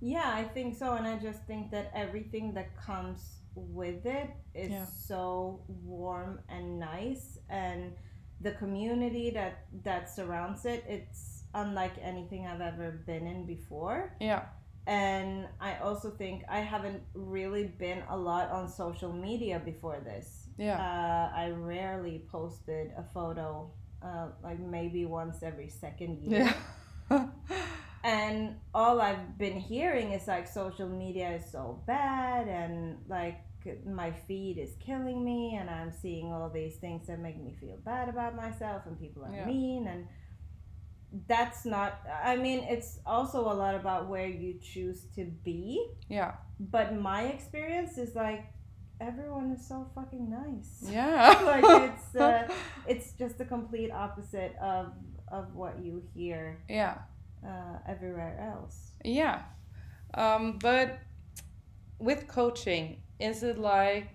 Yeah, 0.00 0.30
I 0.34 0.44
think 0.44 0.74
so. 0.76 0.94
And 0.94 1.06
I 1.06 1.18
just 1.18 1.42
think 1.44 1.70
that 1.72 1.90
everything 1.94 2.54
that 2.54 2.74
comes 2.76 3.42
with 3.54 4.06
it 4.06 4.30
is 4.54 4.70
Yeah. 4.70 4.84
so 4.86 5.60
warm 5.68 6.40
and 6.48 6.78
nice. 6.78 7.38
And 7.50 7.92
the 8.40 8.52
community 8.52 9.30
that, 9.30 9.64
that 9.84 10.10
surrounds 10.10 10.64
it, 10.64 10.84
it's 10.88 11.44
unlike 11.54 11.92
anything 12.02 12.46
I've 12.46 12.60
ever 12.60 13.02
been 13.06 13.26
in 13.26 13.46
before. 13.46 14.14
Yeah. 14.20 14.42
And 14.86 15.48
I 15.60 15.78
also 15.78 16.10
think 16.10 16.44
I 16.48 16.60
haven't 16.60 17.02
really 17.14 17.64
been 17.64 18.02
a 18.08 18.16
lot 18.16 18.50
on 18.50 18.68
social 18.68 19.12
media 19.12 19.60
before 19.64 20.00
this. 20.04 20.46
Yeah. 20.58 20.78
Uh, 20.78 21.36
I 21.36 21.50
rarely 21.50 22.24
posted 22.30 22.92
a 22.96 23.02
photo, 23.12 23.70
uh, 24.02 24.28
like 24.44 24.60
maybe 24.60 25.04
once 25.04 25.42
every 25.42 25.68
second 25.68 26.22
year. 26.22 26.54
Yeah. 27.10 27.26
And 28.06 28.60
all 28.72 29.00
I've 29.00 29.36
been 29.36 29.58
hearing 29.58 30.12
is 30.12 30.28
like 30.28 30.46
social 30.46 30.88
media 30.88 31.32
is 31.32 31.50
so 31.50 31.82
bad 31.88 32.46
and 32.46 32.98
like 33.08 33.40
my 33.86 34.10
feed 34.10 34.58
is 34.58 34.76
killing 34.80 35.24
me 35.24 35.56
and 35.60 35.68
I'm 35.70 35.92
seeing 35.92 36.32
all 36.32 36.48
these 36.48 36.76
things 36.76 37.06
that 37.08 37.18
make 37.20 37.38
me 37.42 37.54
feel 37.60 37.76
bad 37.84 38.08
about 38.08 38.34
myself 38.36 38.82
and 38.86 38.98
people 38.98 39.24
are 39.24 39.32
Yeah. 39.34 39.46
mean 39.46 39.86
and 39.86 40.06
that's 41.28 41.64
not 41.64 42.00
I 42.24 42.36
mean 42.36 42.60
it's 42.68 42.98
also 43.06 43.40
a 43.40 43.54
lot 43.54 43.74
about 43.74 44.08
where 44.08 44.26
you 44.26 44.58
choose 44.60 45.04
to 45.14 45.24
be 45.24 45.86
yeah. 46.08 46.32
but 46.58 46.94
my 46.94 47.22
experience 47.24 47.96
is 47.96 48.14
like 48.14 48.52
everyone 49.00 49.52
is 49.52 49.66
so 49.66 49.86
fucking 49.94 50.28
nice 50.30 50.90
Yeah. 50.90 51.40
like 51.44 51.90
it's 51.90 52.16
uh, 52.16 52.48
it's 52.86 53.12
just 53.12 53.38
the 53.38 53.44
complete 53.44 53.90
opposite 53.90 54.56
of 54.60 54.92
of 55.28 55.54
what 55.54 55.78
you 55.82 56.02
hear 56.14 56.58
yeah. 56.68 56.98
uh, 57.46 57.78
everywhere 57.88 58.38
else 58.40 58.92
Yeah. 59.04 59.42
Um, 60.14 60.58
but 60.60 60.98
with 61.98 62.26
coaching, 62.28 63.02
is 63.18 63.42
it 63.42 63.58
like 63.58 64.08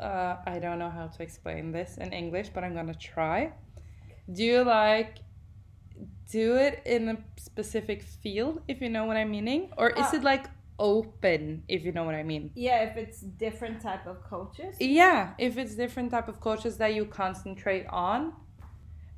uh, 0.00 0.36
I 0.46 0.58
don't 0.58 0.78
know 0.78 0.90
how 0.90 1.06
to 1.06 1.22
explain 1.22 1.72
this 1.72 1.96
in 1.98 2.12
English, 2.12 2.48
but 2.54 2.64
I'm 2.64 2.74
gonna 2.74 2.94
try. 2.94 3.52
Do 4.32 4.42
you 4.44 4.62
like 4.64 5.18
do 6.30 6.56
it 6.56 6.82
in 6.86 7.08
a 7.08 7.16
specific 7.36 8.02
field, 8.02 8.62
if 8.66 8.80
you 8.80 8.88
know 8.88 9.04
what 9.04 9.16
I'm 9.16 9.30
meaning, 9.30 9.70
or 9.76 9.90
is 9.90 10.06
Uh, 10.12 10.16
it 10.16 10.22
like 10.24 10.46
open, 10.78 11.62
if 11.68 11.84
you 11.84 11.92
know 11.92 12.04
what 12.04 12.14
I 12.16 12.22
mean? 12.24 12.50
yeah 12.56 12.80
if 12.82 12.96
it's 12.96 13.20
different 13.20 13.80
type 13.80 14.06
of 14.06 14.22
coaches 14.24 14.74
Yeah, 14.80 15.34
if 15.38 15.56
it's 15.56 15.74
different 15.76 16.10
type 16.10 16.28
of 16.28 16.40
coaches 16.40 16.76
that 16.78 16.94
you 16.94 17.04
concentrate 17.06 17.86
on. 17.88 18.32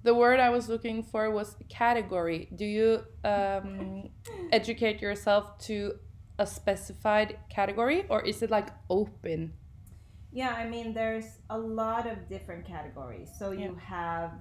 The 0.02 0.14
word 0.14 0.38
I 0.38 0.50
was 0.50 0.68
looking 0.68 1.02
for 1.02 1.30
was 1.30 1.56
category. 1.68 2.48
Do 2.54 2.64
you 2.64 2.88
um, 3.24 4.10
educate 4.52 5.00
yourself 5.00 5.58
to 5.66 5.94
a 6.38 6.46
specified 6.46 7.38
category 7.48 8.04
or 8.08 8.20
is 8.22 8.42
it 8.42 8.50
like 8.50 8.68
open? 8.90 9.52
yeah 10.32 10.54
i 10.56 10.66
mean 10.68 10.92
there's 10.92 11.38
a 11.50 11.58
lot 11.58 12.06
of 12.06 12.28
different 12.28 12.66
categories 12.66 13.30
so 13.38 13.52
you 13.52 13.74
have 13.82 14.32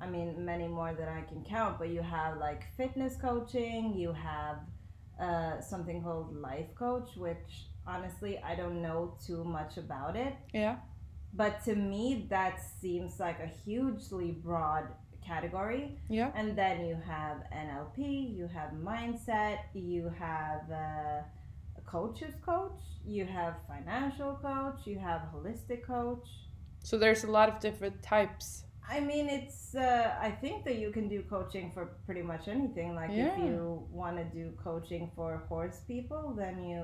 i 0.00 0.06
mean 0.06 0.44
many 0.44 0.66
more 0.66 0.92
than 0.94 1.08
i 1.08 1.20
can 1.20 1.44
count 1.44 1.78
but 1.78 1.88
you 1.90 2.00
have 2.02 2.38
like 2.38 2.62
fitness 2.76 3.16
coaching 3.16 3.94
you 3.94 4.12
have 4.12 4.56
uh, 5.20 5.60
something 5.60 6.02
called 6.02 6.34
life 6.34 6.74
coach 6.74 7.10
which 7.16 7.66
honestly 7.86 8.38
i 8.42 8.54
don't 8.54 8.80
know 8.80 9.14
too 9.24 9.44
much 9.44 9.76
about 9.76 10.16
it 10.16 10.34
Yeah. 10.54 10.76
but 11.34 11.62
to 11.66 11.74
me 11.76 12.26
that 12.30 12.58
seems 12.80 13.20
like 13.20 13.38
a 13.40 13.46
hugely 13.46 14.30
broad 14.32 14.84
category 15.26 15.96
Yeah. 16.08 16.30
and 16.34 16.56
then 16.56 16.84
you 16.86 16.96
have 17.06 17.36
nlp 17.66 17.98
you 18.36 18.46
have 18.48 18.70
mindset 18.72 19.58
you 19.74 20.10
have 20.18 20.62
uh, 20.70 21.22
a 21.80 21.82
coach's 21.86 22.34
coach 22.44 22.80
you 23.06 23.24
have 23.26 23.54
financial 23.68 24.32
coach 24.42 24.80
you 24.86 24.98
have 24.98 25.20
holistic 25.34 25.82
coach 25.86 26.26
So 26.82 26.96
there's 26.98 27.24
a 27.24 27.30
lot 27.30 27.48
of 27.48 27.60
different 27.60 28.02
types. 28.02 28.64
i 28.96 28.98
mean 29.00 29.28
it's 29.28 29.74
uh, 29.74 30.14
i 30.28 30.30
think 30.42 30.64
that 30.66 30.76
you 30.82 30.90
can 30.96 31.06
do 31.08 31.22
coaching 31.36 31.70
for 31.74 31.84
pretty 32.06 32.22
much 32.32 32.44
anything 32.48 32.94
like 33.00 33.10
if 33.10 33.32
you 33.38 33.82
want 34.00 34.16
to 34.16 34.24
do 34.40 34.44
coaching 34.68 35.10
for 35.16 35.30
horse 35.48 35.80
people 35.92 36.22
then 36.36 36.54
you 36.70 36.82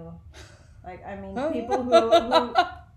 like 0.88 1.00
i 1.12 1.14
mean 1.23 1.35
Oh. 1.38 1.50
people 1.59 1.83
who, 1.83 1.99
who 2.31 2.55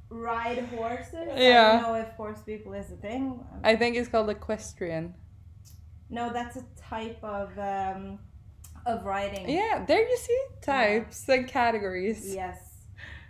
ride 0.10 0.60
horses 0.76 1.28
i 1.36 1.40
Yeah. 1.40 1.72
don't 1.72 1.82
know 1.88 1.96
if 2.06 2.10
horse 2.22 2.42
people 2.52 2.72
is 2.82 2.88
a 2.92 3.00
thing 3.08 3.24
I 3.72 3.76
think 3.80 3.92
it's 4.00 4.10
called 4.14 4.30
equestrian. 4.30 5.06
No, 6.10 6.32
that's 6.34 6.56
a 6.58 6.66
type 6.78 7.24
of 7.24 7.58
um, 7.58 8.20
of 8.86 9.06
writing. 9.06 9.50
Yeah, 9.50 9.86
there 9.86 10.08
you 10.08 10.18
see 10.18 10.40
types 10.62 11.28
and 11.30 11.48
categories. 11.48 12.34
Yes. 12.34 12.58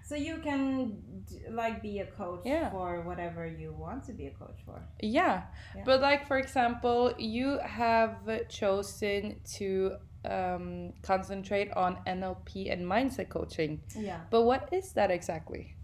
So 0.03 0.15
you 0.15 0.37
can 0.37 1.03
like 1.51 1.81
be 1.83 1.99
a 1.99 2.05
coach 2.05 2.41
Yeah. 2.43 2.71
for 2.71 3.01
whatever 3.01 3.45
you 3.45 3.71
want 3.73 4.03
to 4.05 4.13
be 4.13 4.25
a 4.27 4.31
coach 4.31 4.57
for. 4.65 4.81
Yeah. 5.01 5.43
Yeah. 5.75 5.83
But 5.85 6.01
like 6.01 6.27
for 6.27 6.37
example, 6.39 7.13
you 7.17 7.59
have 7.59 8.17
chosen 8.49 9.39
to 9.57 9.97
um, 10.25 10.93
concentrate 11.03 11.71
on 11.73 11.97
NLP 12.07 12.71
and 12.71 12.85
mindset 12.85 13.29
coaching. 13.29 13.81
Yeah. 13.95 14.21
But 14.31 14.43
what 14.43 14.69
is 14.71 14.93
that 14.93 15.11
exactly? 15.11 15.75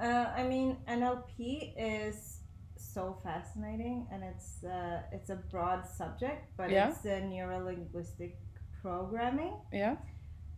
Uh, 0.00 0.26
I 0.36 0.42
mean, 0.42 0.78
NLP 0.88 1.74
is 1.76 2.38
so 2.82 3.18
fascinating, 3.22 4.06
and 4.12 4.22
it's 4.24 4.64
uh, 4.64 5.02
it's 5.12 5.30
a 5.30 5.36
broad 5.36 5.86
subject, 5.86 6.46
but 6.56 6.70
Yeah. 6.70 6.90
it's 6.90 7.04
uh, 7.06 7.20
neurolinguistic 7.32 8.34
programming. 8.82 9.54
Yeah. 9.72 9.96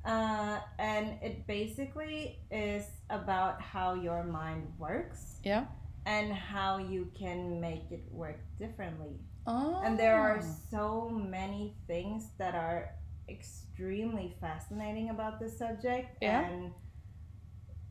Uh, 0.04 0.60
and 0.78 1.18
it 1.22 1.46
basically 1.46 2.38
is 2.50 2.84
about 3.08 3.60
how 3.62 3.94
your 3.94 4.22
mind 4.22 4.66
works 4.78 5.40
Yeah. 5.42 5.64
and 6.04 6.30
how 6.32 6.76
you 6.76 7.10
can 7.18 7.58
make 7.60 7.90
it 7.90 8.04
work 8.12 8.38
differently. 8.58 9.18
Oh. 9.46 9.80
And 9.82 9.98
there 9.98 10.20
are 10.20 10.42
so 10.70 11.08
many 11.08 11.76
things 11.86 12.30
that 12.38 12.54
are 12.54 12.90
extremely 13.30 14.36
fascinating 14.40 15.08
about 15.08 15.40
this 15.40 15.56
subject. 15.58 16.18
Yeah. 16.20 16.44
And 16.50 16.72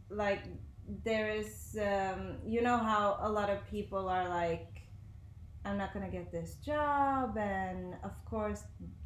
like, 0.09 0.43
there 1.03 1.29
is, 1.31 1.77
um, 1.81 2.37
you 2.45 2.61
know, 2.61 2.77
how 2.77 3.17
a 3.21 3.29
lot 3.29 3.49
of 3.49 3.65
people 3.69 4.09
are 4.09 4.27
like, 4.29 4.67
I'm 5.65 5.77
not 5.77 5.93
gonna 5.93 6.09
get 6.09 6.31
this 6.31 6.55
job, 6.55 7.37
and 7.37 7.95
of 8.03 8.11
course, 8.25 8.63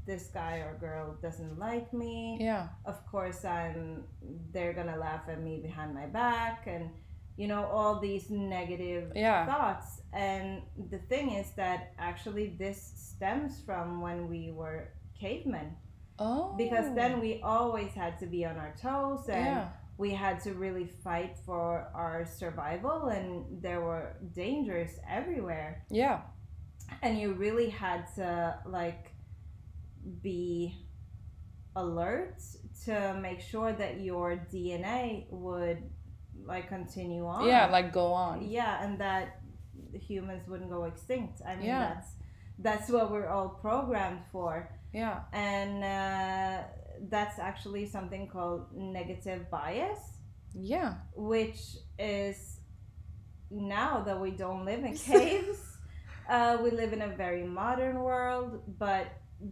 this 0.08 0.28
guy 0.34 0.58
or 0.58 0.76
girl 0.80 1.16
doesn't 1.22 1.60
like 1.60 1.94
me. 1.94 2.38
Yeah. 2.42 2.70
Of 2.86 3.06
course, 3.06 3.46
I'm. 3.46 4.06
They're 4.54 4.74
gonna 4.74 4.98
laugh 4.98 5.24
at 5.30 5.40
me 5.42 5.60
behind 5.62 5.94
my 5.94 6.08
back, 6.08 6.66
and 6.66 6.90
you 7.36 7.48
know 7.48 7.66
all 7.66 8.00
these 8.00 8.32
negative 8.32 9.12
Yeah. 9.16 9.46
thoughts. 9.46 10.02
And 10.14 10.64
the 10.90 10.98
thing 10.98 11.32
is 11.34 11.52
that 11.52 11.94
actually 12.00 12.56
this 12.58 12.82
stems 12.82 13.62
from 13.62 14.02
when 14.02 14.28
we 14.28 14.50
were 14.52 14.90
cavemen, 15.20 15.76
Oh. 16.18 16.56
because 16.58 16.92
then 16.96 17.20
we 17.20 17.40
always 17.44 17.94
had 17.94 18.18
to 18.20 18.26
be 18.26 18.46
on 18.46 18.58
our 18.58 18.74
toes 18.82 19.30
and 19.30 19.46
Yeah. 19.46 19.68
We 19.98 20.14
had 20.14 20.40
to 20.44 20.54
really 20.54 20.88
fight 21.04 21.38
for 21.46 21.90
our 21.94 22.26
survival, 22.26 23.08
and 23.08 23.62
there 23.64 23.82
were 23.82 24.16
dangers 24.34 24.92
everywhere 25.10 25.86
Yeah. 25.90 26.22
and 27.02 27.20
you 27.20 27.34
really 27.34 27.70
had 27.70 28.06
to 28.16 28.60
like 28.66 29.14
be 30.22 30.76
alert 31.76 32.42
to 32.86 33.18
make 33.22 33.40
sure 33.42 33.74
that 33.74 34.00
your 34.02 34.36
DNA 34.52 35.26
would 35.32 35.82
like 36.46 36.68
continue 36.70 37.26
on. 37.28 37.46
Yeah. 37.48 37.68
Like 37.68 37.92
go 37.92 38.14
on. 38.14 38.48
yeah, 38.50 38.84
and 38.84 39.00
that 39.00 39.42
humans 39.94 40.48
wouldn't 40.48 40.70
go 40.70 40.86
extinct. 40.86 41.42
I 41.46 41.56
mean, 41.56 41.66
Yeah. 41.66 41.94
that's 41.94 42.10
that's 42.60 42.90
what 42.90 43.12
we're 43.12 43.28
all 43.28 43.50
programmed 43.50 44.22
for, 44.32 44.70
Yeah. 44.94 45.22
and 45.34 45.84
uh, 45.84 46.64
that's 47.10 47.40
actually 47.40 47.86
something 47.86 48.28
called 48.28 48.66
negative 48.76 49.50
bias, 49.50 50.00
Yeah. 50.54 50.96
which 51.16 51.60
is 52.00 52.60
now 53.50 54.02
that 54.02 54.20
we 54.20 54.32
don't 54.32 54.66
live 54.66 54.84
in 54.84 54.96
caves, 55.12 55.78
uh, 56.30 56.58
we 56.64 56.72
live 56.72 56.94
in 56.94 57.02
a 57.02 57.08
very 57.08 57.44
modern 57.44 58.00
world, 58.00 58.62
but 58.80 59.08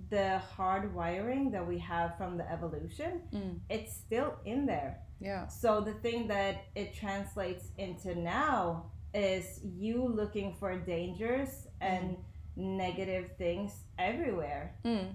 the 0.09 0.39
hard 0.39 0.93
wiring 0.95 1.51
that 1.51 1.65
we 1.65 1.77
have 1.79 2.17
from 2.17 2.37
the 2.37 2.51
evolution, 2.51 3.21
Mm. 3.31 3.59
it's 3.69 3.93
still 3.95 4.33
in 4.45 4.65
there. 4.65 4.99
Yeah. 5.19 5.47
So 5.47 5.79
the 5.81 5.93
thing 5.93 6.27
that 6.27 6.65
it 6.75 6.93
translates 6.93 7.69
into 7.77 8.15
now 8.15 8.91
is 9.13 9.61
you 9.63 10.05
looking 10.05 10.53
for 10.55 10.75
dangers 10.77 11.67
and 11.79 12.17
negative 12.57 13.31
things 13.37 13.71
everywhere. 13.97 14.75
Mm. 14.83 15.13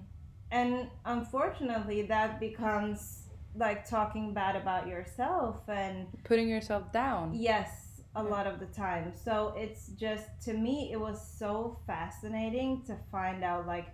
And 0.51 0.89
unfortunately, 1.05 2.01
that 2.03 2.39
becomes 2.39 3.23
like 3.55 3.87
talking 3.89 4.33
bad 4.33 4.55
about 4.55 4.87
yourself 4.87 5.57
and 5.67 6.07
Putting 6.23 6.47
yourself 6.49 6.91
down. 6.91 7.33
Yes, 7.33 8.01
a 8.15 8.23
Yeah. 8.23 8.29
lot 8.29 8.47
of 8.47 8.59
the 8.59 8.65
time. 8.67 9.13
So 9.13 9.53
it's 9.57 9.87
just 9.89 10.27
to 10.43 10.53
me 10.53 10.91
it 10.91 10.99
was 10.99 11.19
so 11.25 11.79
fascinating 11.87 12.83
to 12.85 12.95
find 13.11 13.43
out 13.43 13.65
like 13.67 13.87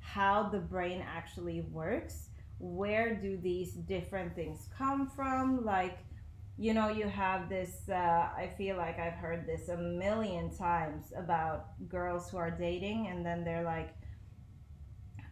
how 0.00 0.48
the 0.48 0.58
brain 0.58 1.02
actually 1.06 1.62
works. 1.62 2.28
Where 2.58 3.14
do 3.14 3.36
these 3.36 3.72
different 3.72 4.34
things 4.34 4.68
come 4.76 5.08
from? 5.08 5.64
Like 5.64 5.98
you 6.58 6.74
know, 6.74 6.88
you 6.90 7.08
have 7.08 7.48
this 7.48 7.88
uh, 7.88 7.94
I 8.42 8.50
feel 8.58 8.76
like 8.76 8.98
I've 8.98 9.14
heard 9.14 9.46
this 9.46 9.68
a 9.68 9.76
million 9.76 10.54
times 10.54 11.12
about 11.16 11.66
girls 11.88 12.30
who 12.30 12.36
are 12.36 12.50
dating 12.50 13.08
and 13.08 13.24
then 13.24 13.42
they're 13.44 13.64
like 13.64 13.94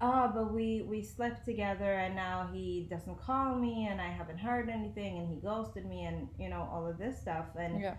oh 0.01 0.31
but 0.35 0.53
we 0.53 0.83
we 0.89 1.03
slept 1.03 1.45
together 1.45 1.93
and 1.95 2.15
now 2.15 2.49
he 2.53 2.87
doesn't 2.91 3.19
call 3.21 3.55
me 3.55 3.87
and 3.91 4.01
i 4.01 4.09
haven't 4.09 4.39
heard 4.39 4.69
anything 4.69 5.19
and 5.19 5.29
he 5.29 5.37
ghosted 5.41 5.85
me 5.87 6.05
and 6.05 6.29
you 6.39 6.49
know 6.49 6.69
all 6.73 6.87
of 6.87 6.97
this 6.99 7.21
stuff 7.21 7.47
and 7.59 7.81
Yeah. 7.81 7.95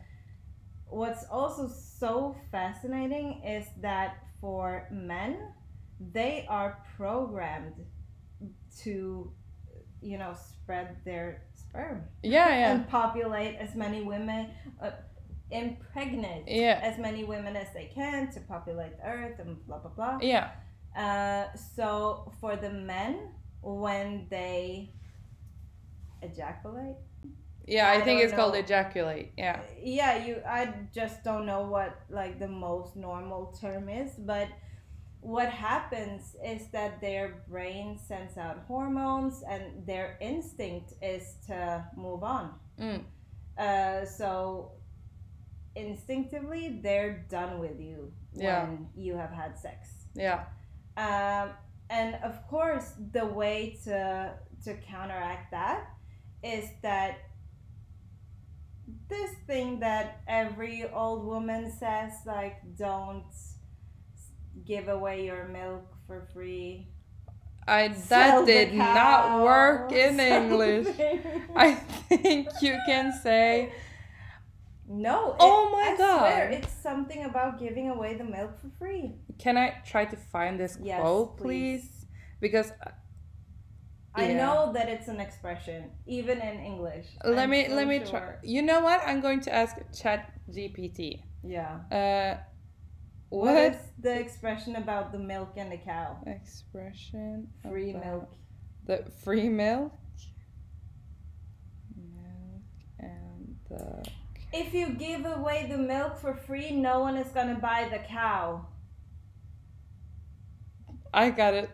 what's 0.88 1.26
also 1.26 1.68
so 1.68 2.36
fascinating 2.52 3.42
is 3.44 3.66
that 3.82 4.18
for 4.40 4.88
men 4.92 5.38
they 6.14 6.46
are 6.50 6.84
programmed 6.98 7.76
to 8.84 9.32
you 10.02 10.18
know 10.18 10.34
spread 10.34 10.98
their 11.06 11.44
sperm 11.54 12.04
Yeah. 12.24 12.50
Yeah. 12.62 12.72
and 12.74 12.90
populate 12.90 13.56
as 13.58 13.76
many 13.76 14.02
women 14.02 14.50
uh, 14.82 14.92
impregnate 15.52 16.46
Yeah. 16.48 16.80
as 16.82 16.98
many 16.98 17.24
women 17.24 17.56
as 17.56 17.68
they 17.74 17.92
can 17.94 18.32
to 18.32 18.40
populate 18.40 18.98
the 18.98 19.06
earth 19.06 19.38
and 19.40 19.64
blah 19.68 19.78
blah 19.78 19.92
blah 19.92 20.18
Yeah. 20.22 20.50
Uh, 20.96 21.46
so 21.76 22.32
for 22.40 22.56
the 22.56 22.70
men, 22.70 23.30
when 23.62 24.28
they 24.30 24.92
ejaculate, 26.22 26.96
Yeah. 27.68 27.90
I, 27.90 27.96
I 27.96 28.02
think 28.02 28.22
it's 28.22 28.34
called 28.34 28.56
ejaculate. 28.56 29.32
Yeah. 29.38 29.60
yeah, 29.82 30.26
you. 30.26 30.42
I 30.48 30.74
just 30.94 31.24
don't 31.24 31.46
know 31.46 31.64
what 31.64 31.92
like 32.10 32.40
the 32.40 32.48
most 32.48 32.96
normal 32.96 33.56
term 33.62 33.88
is, 33.90 34.12
but 34.18 34.48
what 35.22 35.50
happens 35.50 36.36
is 36.44 36.68
that 36.72 37.00
their 37.00 37.44
brain 37.48 37.98
sends 38.08 38.38
out 38.38 38.58
hormones, 38.68 39.44
and 39.48 39.86
their 39.86 40.18
instinct 40.20 40.94
is 41.02 41.36
to 41.48 41.86
move 41.96 42.24
on. 42.24 42.54
Mm. 42.80 43.04
Uh, 43.58 44.06
so 44.06 44.72
instinctively, 45.76 46.80
they're 46.82 47.26
done 47.30 47.60
with 47.60 47.80
you 47.80 48.12
Yeah. 48.34 48.64
when 48.64 48.88
you 48.96 49.16
have 49.16 49.32
had 49.32 49.58
sex. 49.58 49.90
Yeah. 50.16 50.46
Um, 50.98 51.50
and 51.90 52.16
of 52.24 52.48
course, 52.48 52.94
the 53.12 53.26
way 53.26 53.78
to 53.86 54.34
to 54.64 54.74
counteract 54.76 55.52
that 55.52 55.88
is 56.44 56.70
that 56.82 57.18
this 59.10 59.32
thing 59.46 59.80
that 59.80 60.22
every 60.28 60.90
old 60.90 61.26
woman 61.26 61.72
says, 61.72 62.14
like, 62.26 62.58
don't 62.78 63.26
give 64.66 64.88
away 64.88 65.26
your 65.26 65.48
milk 65.48 65.84
for 66.08 66.28
free. 66.34 66.88
I 67.68 67.90
that 68.10 68.46
did 68.46 68.74
not 68.74 69.44
work 69.44 69.92
in 69.92 70.20
English. 70.20 70.88
I 71.56 71.74
think 71.74 72.50
you 72.62 72.78
can 72.86 73.14
say 73.22 73.72
no. 74.92 75.32
it- 75.32 75.38
Oh 75.40 75.70
my 75.72 75.92
I 75.92 75.96
Swear, 75.96 76.50
God. 76.50 76.54
it's 76.58 76.74
something 76.74 77.24
about 77.26 77.60
giving 77.60 77.90
away 77.90 78.16
the 78.16 78.24
milk 78.24 78.60
for 78.60 78.70
free. 78.80 79.16
Can 79.38 79.58
I 79.58 79.68
try 79.86 80.06
to 80.06 80.18
find 80.34 80.60
this 80.60 80.78
Yes, 80.82 81.00
quote, 81.00 81.38
please. 81.38 81.82
please? 81.82 82.06
Because 82.40 82.72
uh, 82.86 82.92
I 84.16 84.30
Yeah. 84.30 84.38
know 84.44 84.74
that 84.74 84.88
it's 84.90 85.08
an 85.08 85.20
expression, 85.20 85.92
even 86.06 86.38
in 86.40 86.60
English. 86.60 87.08
let 87.24 87.40
I'm 87.40 87.50
me 87.50 87.68
so 87.68 87.76
let 87.76 87.88
me 87.88 88.00
sure. 88.00 88.08
try. 88.08 88.36
You 88.44 88.62
know 88.62 88.82
what? 88.82 89.00
I'm 89.08 89.22
going 89.22 89.42
to 89.42 89.52
ask 89.54 89.76
Chat 89.94 90.32
GPT. 90.56 91.24
Yeah. 91.44 91.80
Uh, 91.92 92.34
What 93.30 93.56
what 93.56 93.58
is 93.72 93.78
the 94.06 94.16
expression 94.26 94.76
about 94.76 95.06
the 95.16 95.20
milk 95.34 95.52
and 95.62 95.72
the 95.72 95.78
cow? 95.78 96.18
expression? 96.28 97.48
Free 97.64 97.94
milk. 97.94 98.30
The 98.86 98.98
free 99.24 99.48
milk. 99.50 99.94
Milk 101.96 102.64
and 103.00 103.56
the. 103.70 104.04
If 104.54 104.74
you 104.74 104.90
give 104.90 105.26
away 105.26 105.68
the 105.70 105.78
milk 105.78 106.18
for 106.18 106.34
free, 106.34 106.72
no 106.72 107.00
one 107.00 107.16
is 107.18 107.30
gonna 107.30 107.56
buy 107.56 107.88
the 107.90 108.00
cow. 108.00 108.66
I 111.14 111.30
got 111.30 111.54
it. 111.54 111.70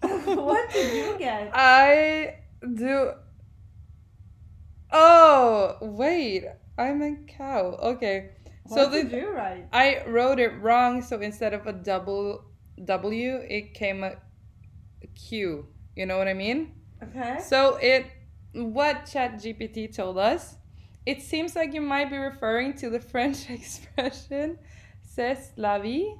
what 0.00 0.70
did 0.72 0.94
you 0.94 1.18
get? 1.18 1.50
I 1.54 2.36
do. 2.74 3.12
Oh 4.90 5.76
wait, 5.80 6.44
I'm 6.78 7.02
a 7.02 7.16
cow. 7.28 7.78
Okay, 7.82 8.30
so 8.68 8.76
what 8.76 8.92
the 8.92 9.04
did 9.04 9.12
you 9.12 9.30
write? 9.30 9.68
I 9.72 10.02
wrote 10.06 10.38
it 10.38 10.52
wrong. 10.60 11.02
So 11.02 11.20
instead 11.20 11.54
of 11.54 11.66
a 11.66 11.72
double 11.72 12.44
W, 12.84 13.36
it 13.48 13.74
came 13.74 14.04
a 14.04 14.16
Q. 15.14 15.66
You 15.94 16.06
know 16.06 16.18
what 16.18 16.28
I 16.28 16.34
mean? 16.34 16.74
Okay. 17.02 17.38
So 17.40 17.76
it, 17.76 18.06
what 18.52 19.06
ChatGPT 19.06 19.94
told 19.94 20.18
us, 20.18 20.56
it 21.06 21.22
seems 21.22 21.54
like 21.56 21.72
you 21.74 21.80
might 21.80 22.10
be 22.10 22.16
referring 22.18 22.74
to 22.74 22.90
the 22.90 23.00
French 23.00 23.48
expression 23.58 24.58
"c'est 25.04 25.52
la 25.56 25.78
vie," 25.78 26.14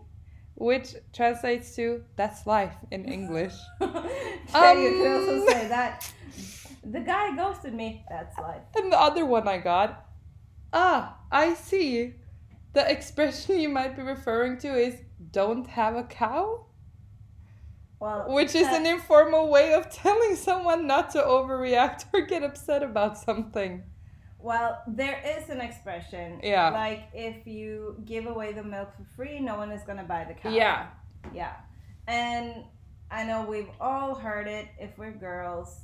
which 0.55 0.95
translates 1.13 1.75
to 1.77 2.03
"that's 2.17 2.47
life" 2.47 2.77
in 2.91 3.05
English. 3.05 3.55
yeah, 3.81 4.73
you 4.73 4.91
could 4.99 5.07
Um. 5.07 5.29
also 5.29 5.47
say 5.47 5.69
that. 5.69 6.13
The 6.89 7.01
guy 7.01 7.35
ghosted 7.35 7.75
me. 7.75 8.05
That's 8.09 8.39
life. 8.39 8.63
And 8.77 8.93
the 8.93 9.01
other 9.01 9.27
one 9.27 9.49
I 9.49 9.59
got, 9.59 10.07
ah, 10.73 11.17
I 11.33 11.55
see. 11.55 12.15
The 12.75 12.89
expression 12.89 13.59
you 13.59 13.69
might 13.69 13.97
be 13.97 14.03
referring 14.03 14.59
to 14.59 14.69
is 14.69 14.95
"don't 15.33 15.67
have 15.67 15.97
a 15.97 16.05
cow," 16.05 16.67
Well, 17.99 18.27
which 18.33 18.55
is 18.55 18.69
an 18.69 18.87
informal 18.87 19.49
way 19.49 19.73
of 19.75 19.91
telling 19.91 20.37
someone 20.37 20.87
not 20.87 21.11
to 21.11 21.19
overreact 21.23 22.05
or 22.15 22.21
get 22.21 22.45
upset 22.45 22.83
about 22.85 23.19
something. 23.19 23.83
Well, 24.39 24.83
there 24.87 25.23
is 25.25 25.49
an 25.51 25.61
expression. 25.61 26.41
Yeah. 26.43 26.71
Like 26.71 27.09
if 27.15 27.47
you 27.47 28.01
give 28.05 28.27
away 28.27 28.53
the 28.53 28.63
milk 28.63 28.91
for 28.97 29.05
free, 29.17 29.41
no 29.41 29.57
one 29.57 29.71
is 29.73 29.83
gonna 29.83 30.05
buy 30.05 30.25
the 30.25 30.35
cow. 30.35 30.51
Yeah, 30.51 30.87
Yeah. 31.33 31.53
And 32.07 32.65
I 33.11 33.25
know 33.25 33.45
we've 33.45 33.71
all 33.81 34.15
heard 34.15 34.47
it 34.47 34.69
if 34.79 34.97
we're 34.99 35.13
girls 35.13 35.81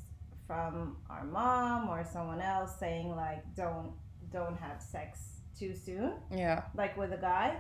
from 0.47 0.97
our 1.09 1.25
mom 1.25 1.89
or 1.89 2.05
someone 2.05 2.41
else 2.41 2.79
saying 2.79 3.15
like 3.15 3.43
don't 3.55 3.93
don't 4.33 4.57
have 4.59 4.81
sex 4.83 5.41
too 5.59 5.75
soon 5.75 6.15
Yeah. 6.31 6.63
like 6.75 6.97
with 6.97 7.13
a 7.13 7.17
guy 7.17 7.57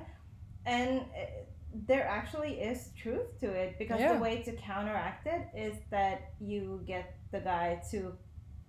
and 0.66 1.02
it, 1.14 1.48
there 1.86 2.06
actually 2.06 2.60
is 2.60 2.90
truth 3.00 3.38
to 3.40 3.50
it 3.50 3.78
because 3.78 4.00
Yeah. 4.00 4.14
the 4.14 4.18
way 4.20 4.42
to 4.42 4.52
counteract 4.52 5.26
it 5.26 5.46
is 5.54 5.76
that 5.90 6.32
you 6.40 6.82
get 6.86 7.14
the 7.30 7.40
guy 7.40 7.80
to 7.92 8.16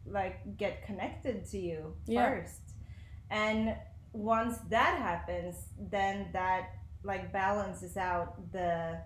like 0.06 0.58
get 0.58 0.86
connected 0.86 1.46
to 1.52 1.58
you 1.58 1.96
Yeah. 2.06 2.30
first 2.30 2.62
and 3.30 3.76
once 4.14 4.58
that 4.70 4.98
happens 5.00 5.56
then 5.80 6.28
that 6.34 6.70
like 7.04 7.32
balances 7.32 7.98
out 7.98 8.52
the 8.52 9.00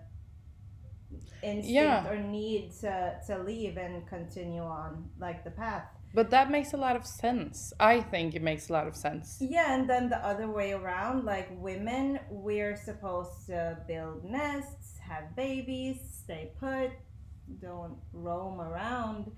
instinct 1.42 1.68
Yeah. 1.68 2.08
or 2.08 2.16
need 2.18 2.72
to 2.80 3.18
to 3.26 3.38
leave 3.38 3.76
and 3.76 4.06
continue 4.06 4.62
on 4.62 5.08
like 5.18 5.44
the 5.44 5.50
path 5.50 5.86
But 6.14 6.30
that 6.30 6.50
makes 6.50 6.72
a 6.72 6.78
lot 6.78 6.96
of 6.96 7.04
sense. 7.06 7.58
I 7.78 8.00
think 8.00 8.34
it 8.34 8.42
makes 8.42 8.70
a 8.70 8.72
lot 8.72 8.86
of 8.90 8.96
sense. 8.96 9.26
Yeah, 9.40 9.74
and 9.74 9.84
then 9.90 10.08
the 10.08 10.16
other 10.30 10.48
way 10.58 10.72
around, 10.72 11.16
like 11.34 11.48
women, 11.70 12.18
we're 12.30 12.76
supposed 12.76 13.36
to 13.50 13.60
build 13.86 14.24
nests, 14.24 14.86
have 15.10 15.36
babies, 15.36 15.96
stay 16.24 16.44
put, 16.58 16.90
don't 17.60 17.98
roam 18.14 18.58
around. 18.58 19.30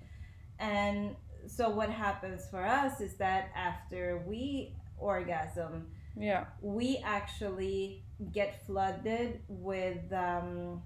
And 0.59 1.17
so 1.47 1.69
what 1.69 1.89
happens 1.89 2.47
for 2.49 2.65
us 2.65 3.01
is 3.01 3.15
that 3.17 3.49
after 3.55 4.23
we 4.27 4.75
orgasm, 4.97 5.87
Yeah. 6.15 6.45
we 6.61 6.97
actually 7.03 8.03
get 8.31 8.65
flooded 8.65 9.41
with 9.47 10.11
um, 10.13 10.81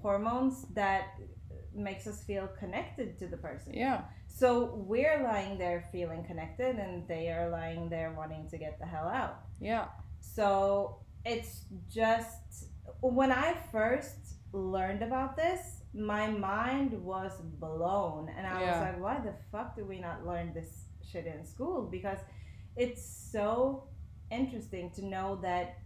hormones 0.00 0.64
that 0.74 1.04
makes 1.74 2.06
us 2.06 2.22
feel 2.24 2.48
connected 2.58 3.18
to 3.18 3.28
the 3.28 3.36
person. 3.36 3.74
Yeah. 3.74 4.02
So 4.26 4.74
we're 4.86 5.22
lying 5.22 5.58
there 5.58 5.84
feeling 5.92 6.24
connected, 6.24 6.76
and 6.76 7.06
they 7.08 7.28
are 7.28 7.50
lying 7.50 7.88
there 7.88 8.12
wanting 8.16 8.48
to 8.50 8.58
get 8.58 8.78
the 8.78 8.86
hell 8.86 9.08
out. 9.08 9.40
Yeah. 9.60 9.86
So 10.20 11.00
it's 11.24 11.64
just 11.90 12.68
when 13.00 13.32
I 13.32 13.54
first 13.72 14.36
learned 14.52 15.02
about 15.02 15.36
this, 15.36 15.77
my 15.94 16.28
mind 16.28 16.92
was 17.02 17.32
blown, 17.40 18.28
and 18.36 18.46
I 18.46 18.60
Yeah. 18.60 18.70
was 18.70 18.80
like, 18.80 19.00
"Why 19.00 19.18
the 19.20 19.34
fuck 19.50 19.74
do 19.76 19.84
we 19.84 19.98
not 20.00 20.26
learn 20.26 20.52
this 20.52 20.84
shit 21.02 21.26
in 21.26 21.44
school?" 21.44 21.82
Because 21.90 22.18
it's 22.76 23.02
so 23.02 23.84
interesting 24.30 24.90
to 24.92 25.04
know 25.04 25.36
that 25.36 25.78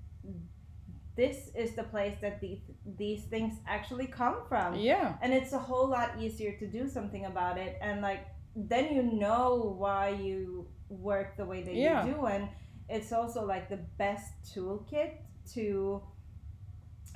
this 1.14 1.50
is 1.54 1.74
the 1.74 1.84
place 1.84 2.16
that 2.20 2.40
these 2.40 2.60
these 2.96 3.24
things 3.26 3.54
actually 3.66 4.06
come 4.06 4.36
from 4.48 4.74
Yeah. 4.74 5.16
and 5.22 5.32
it's 5.32 5.52
a 5.52 5.58
whole 5.58 5.86
lot 5.88 6.18
easier 6.18 6.52
to 6.58 6.66
do 6.66 6.88
something 6.88 7.26
about 7.26 7.58
it 7.58 7.78
and 7.82 8.00
like 8.00 8.26
then 8.56 8.94
you 8.94 9.02
know 9.02 9.74
why 9.78 10.08
you 10.08 10.66
work 10.88 11.36
the 11.36 11.44
way 11.44 11.62
that 11.62 11.74
Yeah. 11.74 12.04
you 12.06 12.14
do 12.14 12.26
and 12.26 12.48
it's 12.88 13.12
also 13.12 13.44
like 13.46 13.68
the 13.68 13.76
best 13.98 14.32
toolkit 14.54 15.12
to 15.54 16.02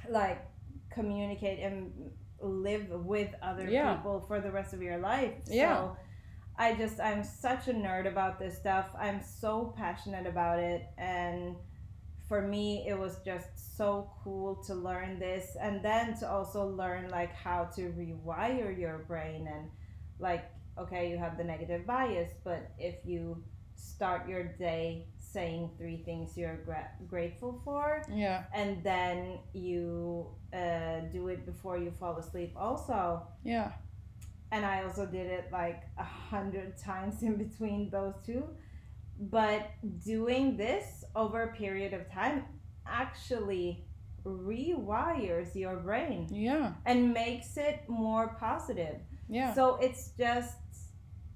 like 0.09 0.41
communicate 0.91 1.59
and 1.61 2.11
live 2.41 2.89
with 2.91 3.35
other 3.43 3.69
Yeah. 3.69 3.95
people 3.97 4.21
for 4.27 4.41
the 4.41 4.51
rest 4.51 4.73
of 4.75 4.83
your 4.83 4.99
life 4.99 5.33
Yeah. 5.47 5.77
so 5.77 5.97
i 6.59 6.75
just 6.75 7.01
i'm 7.01 7.23
such 7.25 7.69
a 7.69 7.73
nerd 7.73 8.07
about 8.07 8.39
this 8.39 8.57
stuff 8.57 8.87
i'm 8.99 9.21
so 9.23 9.75
passionate 9.77 10.27
about 10.27 10.59
it 10.59 10.87
and 10.99 11.57
for 12.29 12.43
me 12.43 12.85
it 12.89 12.99
was 12.99 13.19
just 13.25 13.77
so 13.77 14.11
cool 14.23 14.57
to 14.67 14.75
learn 14.75 15.19
this 15.19 15.57
and 15.61 15.83
then 15.83 16.17
to 16.19 16.29
also 16.31 16.67
learn 16.67 17.09
like 17.11 17.33
how 17.35 17.65
to 17.77 17.83
rewire 17.93 18.77
your 18.79 18.99
brain 19.07 19.49
and 19.53 19.71
like 20.19 20.45
okay 20.79 21.11
you 21.11 21.17
have 21.19 21.37
the 21.39 21.45
negative 21.45 21.87
bias 21.87 22.33
but 22.45 22.71
if 22.79 22.97
you 23.05 23.43
start 23.77 24.29
your 24.29 24.45
day 24.45 25.07
saying 25.37 25.63
three 25.79 25.99
things 26.09 26.27
you're 26.39 26.59
gra- 26.69 26.93
grateful 27.15 27.53
for 27.65 27.85
Yeah. 28.25 28.45
and 28.61 28.71
then 28.91 29.17
you 29.53 29.81
uh, 30.61 31.01
do 31.17 31.29
it 31.29 31.41
before 31.53 31.77
you 31.85 31.91
fall 32.01 32.17
asleep 32.25 32.53
also 32.67 33.03
Yeah. 33.55 33.71
and 34.53 34.65
I 34.65 34.77
also 34.85 35.05
did 35.19 35.27
it 35.39 35.47
like 35.63 35.81
a 35.99 36.09
hundred 36.33 36.69
times 36.91 37.23
in 37.23 37.35
between 37.45 37.91
those 37.97 38.15
two. 38.29 38.43
But 39.19 39.63
doing 40.15 40.45
this 40.57 40.87
over 41.23 41.39
a 41.49 41.53
period 41.63 41.93
of 41.99 42.03
time 42.21 42.37
actually 43.05 43.67
rewires 44.25 45.55
your 45.55 45.77
brain 45.77 46.29
Yeah. 46.31 46.73
and 46.85 47.13
makes 47.13 47.57
it 47.57 47.79
more 47.89 48.27
positive. 48.41 48.97
Yeah. 49.29 49.55
So 49.55 49.77
it's 49.77 50.11
just, 50.19 50.57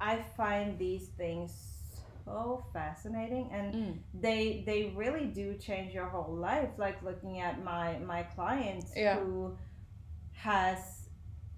I 0.01 0.15
find 0.37 0.79
these 0.79 1.09
things 1.23 1.51
so 2.25 2.65
fascinating 2.73 3.49
and 3.53 3.75
Mm. 3.75 3.99
they 4.15 4.63
they 4.67 4.93
really 4.97 5.27
do 5.27 5.57
change 5.57 5.93
your 5.95 6.07
whole 6.07 6.35
life 6.35 6.71
like 6.79 7.03
looking 7.03 7.41
at 7.41 7.63
my 7.65 7.99
my 7.99 8.23
client 8.23 8.85
Yeah. 8.97 9.17
who 9.19 9.57
has 10.33 11.09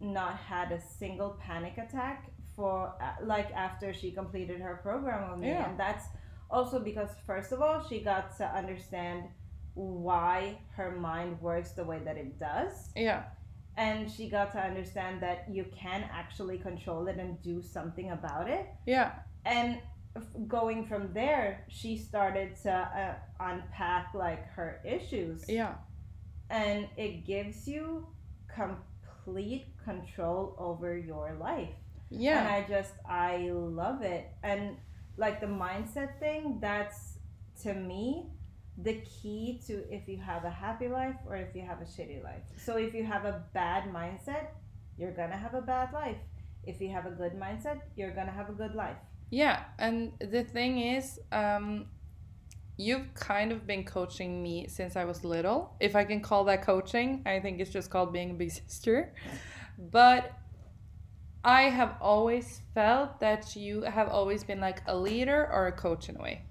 not 0.01 0.37
had 0.37 0.73
a 0.73 0.81
single 0.81 1.31
panic 1.47 1.79
attack 1.79 2.31
for 2.57 2.95
uh, 3.01 3.25
like 3.25 3.51
after 3.53 3.93
she 3.95 4.11
completed 4.11 4.61
her 4.61 4.77
program 4.83 5.31
with 5.31 5.41
me 5.41 5.49
Yeah. 5.49 5.69
and 5.69 5.79
that's 5.79 6.07
also 6.51 6.79
because 6.81 7.11
first 7.27 7.53
of 7.53 7.63
all 7.63 7.83
she 7.89 8.01
got 8.01 8.37
to 8.39 8.45
understand 8.45 9.25
why 9.75 10.59
her 10.77 10.91
mind 10.91 11.41
works 11.41 11.73
the 11.73 11.85
way 11.85 11.99
that 12.05 12.17
it 12.17 12.39
does 12.39 12.91
Yeah. 12.95 13.23
and 13.77 14.11
she 14.11 14.29
got 14.29 14.53
to 14.53 14.61
understand 14.61 15.23
that 15.23 15.47
you 15.51 15.65
can 15.75 16.05
actually 16.13 16.59
control 16.59 17.07
it 17.09 17.17
and 17.17 17.41
do 17.43 17.63
something 17.63 18.11
about 18.11 18.51
it 18.51 18.67
Yeah. 18.87 19.13
and 19.47 19.81
going 20.47 20.85
from 20.87 21.13
there 21.15 21.65
she 21.69 21.97
started 21.97 22.55
to 22.63 22.71
uh, 22.71 23.15
unpack 23.41 24.13
like 24.15 24.47
her 24.51 24.81
issues. 24.85 25.45
Yeah. 25.49 25.75
and 26.51 26.87
it 26.97 27.25
gives 27.27 27.67
you 27.67 28.07
complete 28.55 29.67
control 29.85 30.55
over 30.59 30.97
your 30.97 31.37
life. 31.41 31.71
Yeah. 32.11 32.41
and 32.41 32.49
i 32.49 32.69
just 32.69 32.93
i 33.09 33.51
love 33.53 34.03
it. 34.03 34.31
And 34.43 34.77
like 35.17 35.41
the 35.41 35.47
mindset 35.47 36.19
thing 36.19 36.59
that's 36.61 37.19
to 37.63 37.75
me 37.75 38.27
the 38.79 38.95
key 39.03 39.61
to 39.67 39.75
if 39.95 40.09
you 40.09 40.19
have 40.19 40.45
a 40.45 40.51
happy 40.51 40.89
life 40.89 41.17
or 41.27 41.37
if 41.37 41.55
you 41.55 41.63
have 41.63 41.81
a 41.81 41.85
shitty 41.85 42.23
life. 42.23 42.43
So 42.57 42.77
if 42.77 42.95
you 42.95 43.05
have 43.05 43.25
a 43.25 43.45
bad 43.55 43.85
mindset 43.85 44.49
you're 44.99 45.13
gonna 45.13 45.37
have 45.39 45.55
a 45.55 45.63
bad 45.63 45.93
life. 45.93 46.19
If 46.65 46.81
you 46.81 46.91
have 46.91 47.07
a 47.07 47.11
good 47.11 47.33
mindset 47.33 47.81
you're 47.97 48.15
gonna 48.15 48.31
have 48.31 48.51
a 48.51 48.53
good 48.53 48.75
life 48.75 48.97
Yeah, 49.33 49.65
and 49.79 50.13
the 50.21 50.45
thing 50.45 50.79
is, 50.79 51.19
um, 51.33 51.87
you've 52.77 53.15
kind 53.15 53.51
of 53.51 53.67
been 53.67 53.83
coaching 53.83 54.43
me 54.43 54.67
since 54.69 54.95
I 54.95 55.07
was 55.07 55.25
little. 55.25 55.75
If 55.81 55.97
I 55.97 56.05
can 56.05 56.21
call 56.21 56.45
that 56.45 56.61
coaching, 56.61 57.23
I 57.25 57.41
think 57.41 57.59
it's 57.59 57.71
just 57.71 57.89
called 57.89 58.13
being 58.13 58.33
a 58.33 58.35
big 58.35 58.51
sister. 58.69 59.15
But 59.79 60.33
I 61.43 61.63
have 61.63 61.97
always 62.03 62.61
felt 62.75 63.21
that 63.21 63.57
you 63.57 63.81
have 63.81 64.09
always 64.09 64.45
been 64.45 64.61
like 64.61 64.83
a 64.87 64.95
leader 64.95 65.49
or 65.51 65.67
a 65.67 65.73
coach 65.73 66.11
in 66.11 66.17
a 66.17 66.23
way. 66.23 66.43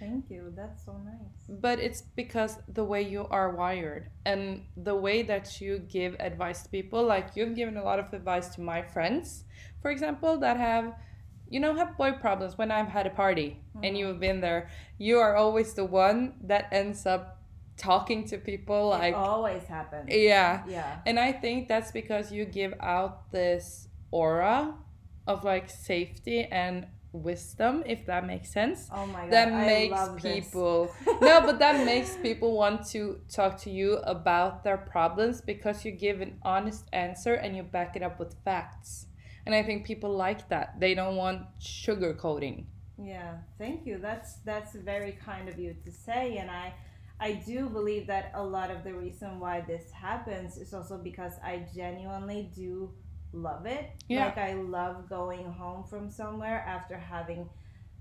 Thank 0.00 0.30
you. 0.30 0.50
That's 0.56 0.82
so 0.82 0.96
nice. 1.04 1.60
But 1.60 1.78
it's 1.78 2.00
because 2.00 2.56
the 2.68 2.84
way 2.84 3.02
you 3.02 3.26
are 3.30 3.54
wired 3.54 4.08
and 4.24 4.62
the 4.78 4.96
way 4.96 5.22
that 5.24 5.60
you 5.60 5.78
give 5.78 6.16
advice 6.20 6.62
to 6.62 6.70
people. 6.70 7.04
Like 7.04 7.36
you've 7.36 7.54
given 7.54 7.76
a 7.76 7.84
lot 7.84 7.98
of 7.98 8.12
advice 8.14 8.48
to 8.54 8.62
my 8.62 8.80
friends, 8.80 9.44
for 9.82 9.90
example, 9.90 10.38
that 10.38 10.56
have, 10.56 10.94
you 11.48 11.60
know, 11.60 11.74
have 11.74 11.96
boy 11.96 12.12
problems 12.12 12.58
when 12.58 12.70
I've 12.70 12.88
had 12.88 13.06
a 13.06 13.10
party 13.10 13.60
and 13.74 13.84
mm-hmm. 13.84 13.96
you 13.96 14.06
have 14.06 14.20
been 14.20 14.40
there. 14.40 14.70
You 14.98 15.18
are 15.18 15.36
always 15.36 15.74
the 15.74 15.84
one 15.84 16.34
that 16.42 16.68
ends 16.72 17.06
up 17.06 17.42
talking 17.76 18.24
to 18.28 18.38
people 18.38 18.92
it 18.94 18.98
like, 18.98 19.14
always 19.14 19.64
happens. 19.64 20.08
yeah. 20.08 20.62
Yeah. 20.68 20.98
And 21.06 21.18
I 21.18 21.32
think 21.32 21.68
that's 21.68 21.90
because 21.92 22.32
you 22.32 22.44
give 22.44 22.74
out 22.80 23.30
this 23.32 23.88
aura 24.10 24.74
of 25.26 25.44
like 25.44 25.70
safety 25.70 26.44
and 26.44 26.86
wisdom, 27.12 27.84
if 27.86 28.06
that 28.06 28.26
makes 28.26 28.52
sense 28.52 28.88
Oh 28.92 29.06
my 29.06 29.22
god. 29.22 29.30
that 29.30 29.52
I 29.52 29.66
makes 29.66 30.08
people 30.20 30.92
no 31.20 31.40
but 31.42 31.60
that 31.60 31.86
makes 31.86 32.16
people 32.16 32.56
want 32.56 32.86
to 32.88 33.20
talk 33.32 33.56
to 33.58 33.70
you 33.70 33.98
about 33.98 34.64
their 34.64 34.76
problems 34.76 35.40
because 35.40 35.84
you 35.84 35.92
give 35.92 36.20
an 36.20 36.38
honest 36.42 36.88
answer 36.92 37.34
and 37.34 37.56
you 37.56 37.62
back 37.62 37.94
it 37.94 38.02
up 38.02 38.18
with 38.18 38.34
facts 38.44 39.06
and 39.46 39.54
i 39.54 39.62
think 39.62 39.84
people 39.86 40.10
like 40.16 40.48
that 40.48 40.78
they 40.80 40.94
don't 40.94 41.16
want 41.16 41.42
sugar 41.60 42.14
coating 42.14 42.66
Yeah, 42.96 43.42
thank 43.58 43.86
you. 43.88 43.98
That's 43.98 44.30
that's 44.46 44.72
very 44.78 45.18
kind 45.18 45.48
of 45.50 45.58
you 45.58 45.74
to 45.84 45.90
say, 45.90 46.38
and 46.40 46.48
I 46.48 46.66
I 47.18 47.30
do 47.50 47.68
believe 47.68 48.06
that 48.06 48.30
a 48.34 48.44
lot 48.56 48.70
of 48.70 48.84
the 48.86 48.94
reason 48.94 49.40
why 49.40 49.56
this 49.66 49.90
happens 49.90 50.56
is 50.56 50.70
also 50.72 50.96
because 51.10 51.34
I 51.42 51.66
genuinely 51.74 52.50
do 52.54 52.94
love 53.32 53.66
it. 53.66 53.90
Yeah. 54.08 54.26
Like 54.26 54.38
I 54.38 54.52
love 54.54 55.08
going 55.08 55.46
home 55.58 55.82
from 55.90 56.08
somewhere 56.08 56.60
after 56.76 56.96
having 56.96 57.50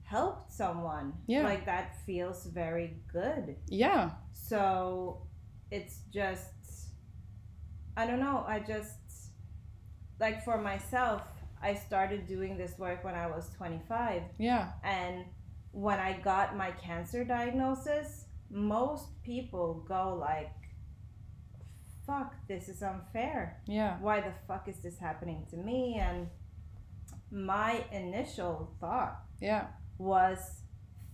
helped 0.04 0.54
someone. 0.54 1.14
Yeah. 1.26 1.42
Like 1.50 1.66
that 1.66 1.98
feels 2.06 2.46
very 2.46 2.90
good. 3.12 3.56
yeah 3.68 4.12
So 4.32 5.26
it's 5.72 5.96
just 6.14 6.54
I 7.98 8.06
don't 8.08 8.20
know. 8.20 8.44
I 8.48 8.60
just 8.60 8.98
like 10.20 10.44
for 10.46 10.58
myself, 10.58 11.22
I 11.64 11.74
started 11.76 12.28
doing 12.28 12.58
this 12.58 12.78
work 12.78 13.04
when 13.04 13.16
I 13.16 13.28
was 13.28 13.50
25. 13.58 14.22
Yeah. 14.38 14.72
And 14.84 15.26
when 15.72 16.00
I 16.00 16.14
got 16.20 16.56
my 16.58 16.72
cancer 16.72 17.24
diagnosis, 17.24 18.26
most 18.52 19.06
people 19.24 19.84
go 19.88 20.16
like, 20.20 20.52
fuck, 22.06 22.36
this 22.48 22.68
is 22.68 22.84
unfair. 22.84 23.62
Yeah. 23.66 23.98
Why 24.02 24.20
the 24.22 24.34
fuck 24.48 24.68
is 24.68 24.80
this 24.80 25.00
happening 25.00 25.46
to 25.52 25.58
me? 25.58 25.98
And 26.02 26.28
my 27.32 27.84
initial 27.92 28.76
thought 28.80 29.24
Yeah. 29.40 29.68
was, 29.98 30.63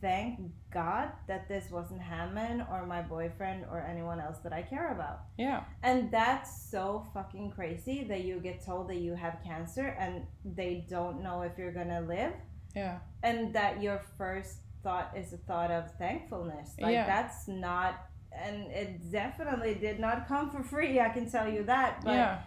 thank 0.02 0.40
God 0.72 1.10
that 1.28 1.48
this 1.48 1.70
wasn't 1.72 2.02
Hammond 2.02 2.64
or 2.72 2.86
my 2.86 3.02
boyfriend 3.02 3.66
or 3.70 3.82
anyone 3.82 4.20
else 4.20 4.38
that 4.44 4.54
I 4.54 4.62
care 4.62 4.92
about. 4.92 5.22
Yeah. 5.38 5.64
And 5.84 6.12
that's 6.12 6.70
so 6.70 7.06
fucking 7.14 7.52
crazy 7.52 8.04
that 8.06 8.24
you 8.24 8.40
get 8.40 8.64
told 8.66 8.90
that 8.90 8.98
you 8.98 9.14
have 9.16 9.38
cancer 9.44 9.96
and 10.00 10.26
they 10.46 10.86
don't 10.90 11.22
know 11.22 11.42
if 11.42 11.58
you're 11.58 11.72
gonna 11.74 12.02
live 12.02 12.34
Yeah. 12.76 13.00
and 13.24 13.54
that 13.54 13.82
your 13.82 14.02
first 14.18 14.58
thought 14.84 15.12
is 15.16 15.34
a 15.34 15.38
thought 15.38 15.72
of 15.72 15.92
thankfulness. 15.98 16.76
Like 16.80 16.94
Yeah. 16.94 17.06
that's 17.06 17.48
not 17.48 18.06
and 18.32 18.72
it 18.72 19.12
definitely 19.12 19.74
did 19.74 20.00
not 20.00 20.28
come 20.28 20.52
for 20.52 20.62
free, 20.64 21.00
I 21.00 21.10
can 21.10 21.30
tell 21.30 21.50
you 21.50 21.64
that. 21.64 22.02
But 22.04 22.12
yeah. 22.14 22.40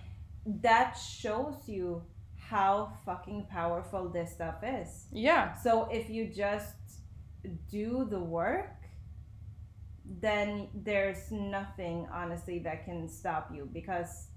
that 0.46 0.94
shows 0.94 1.68
you 1.68 2.02
how 2.36 2.92
fucking 3.04 3.46
powerful 3.50 4.08
this 4.08 4.32
stuff 4.32 4.62
is. 4.62 5.06
Yeah. 5.10 5.54
So 5.54 5.88
if 5.90 6.08
you 6.08 6.26
just 6.28 6.74
do 7.70 8.06
the 8.10 8.20
work, 8.20 8.70
then 10.20 10.68
there's 10.74 11.30
nothing 11.30 12.06
honestly 12.12 12.58
that 12.60 12.84
can 12.84 13.08
stop 13.08 13.50
you 13.54 13.68
because 13.72 14.28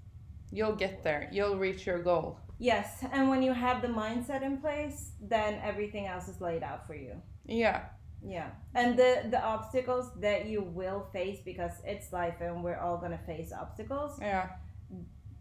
You'll 0.52 0.76
get 0.76 1.02
there. 1.02 1.28
You'll 1.32 1.56
reach 1.58 1.86
your 1.86 2.00
goal. 2.02 2.38
yes, 2.58 3.04
and 3.12 3.28
when 3.28 3.42
you 3.42 3.52
have 3.52 3.82
the 3.82 3.88
mindset 3.88 4.42
in 4.42 4.58
place, 4.58 5.10
then 5.20 5.60
everything 5.62 6.06
else 6.06 6.28
is 6.28 6.40
laid 6.40 6.62
out 6.62 6.86
for 6.86 6.94
you. 6.94 7.20
Yeah. 7.44 7.86
Yeah. 8.24 8.50
And 8.74 8.96
the 8.96 9.24
the 9.28 9.42
obstacles 9.42 10.06
that 10.20 10.46
you 10.46 10.62
will 10.62 11.08
face 11.12 11.40
because 11.44 11.72
it's 11.84 12.12
life 12.12 12.36
and 12.40 12.62
we're 12.62 12.78
all 12.78 12.96
going 12.98 13.10
to 13.10 13.24
face 13.26 13.52
obstacles, 13.52 14.18
Yeah. 14.20 14.50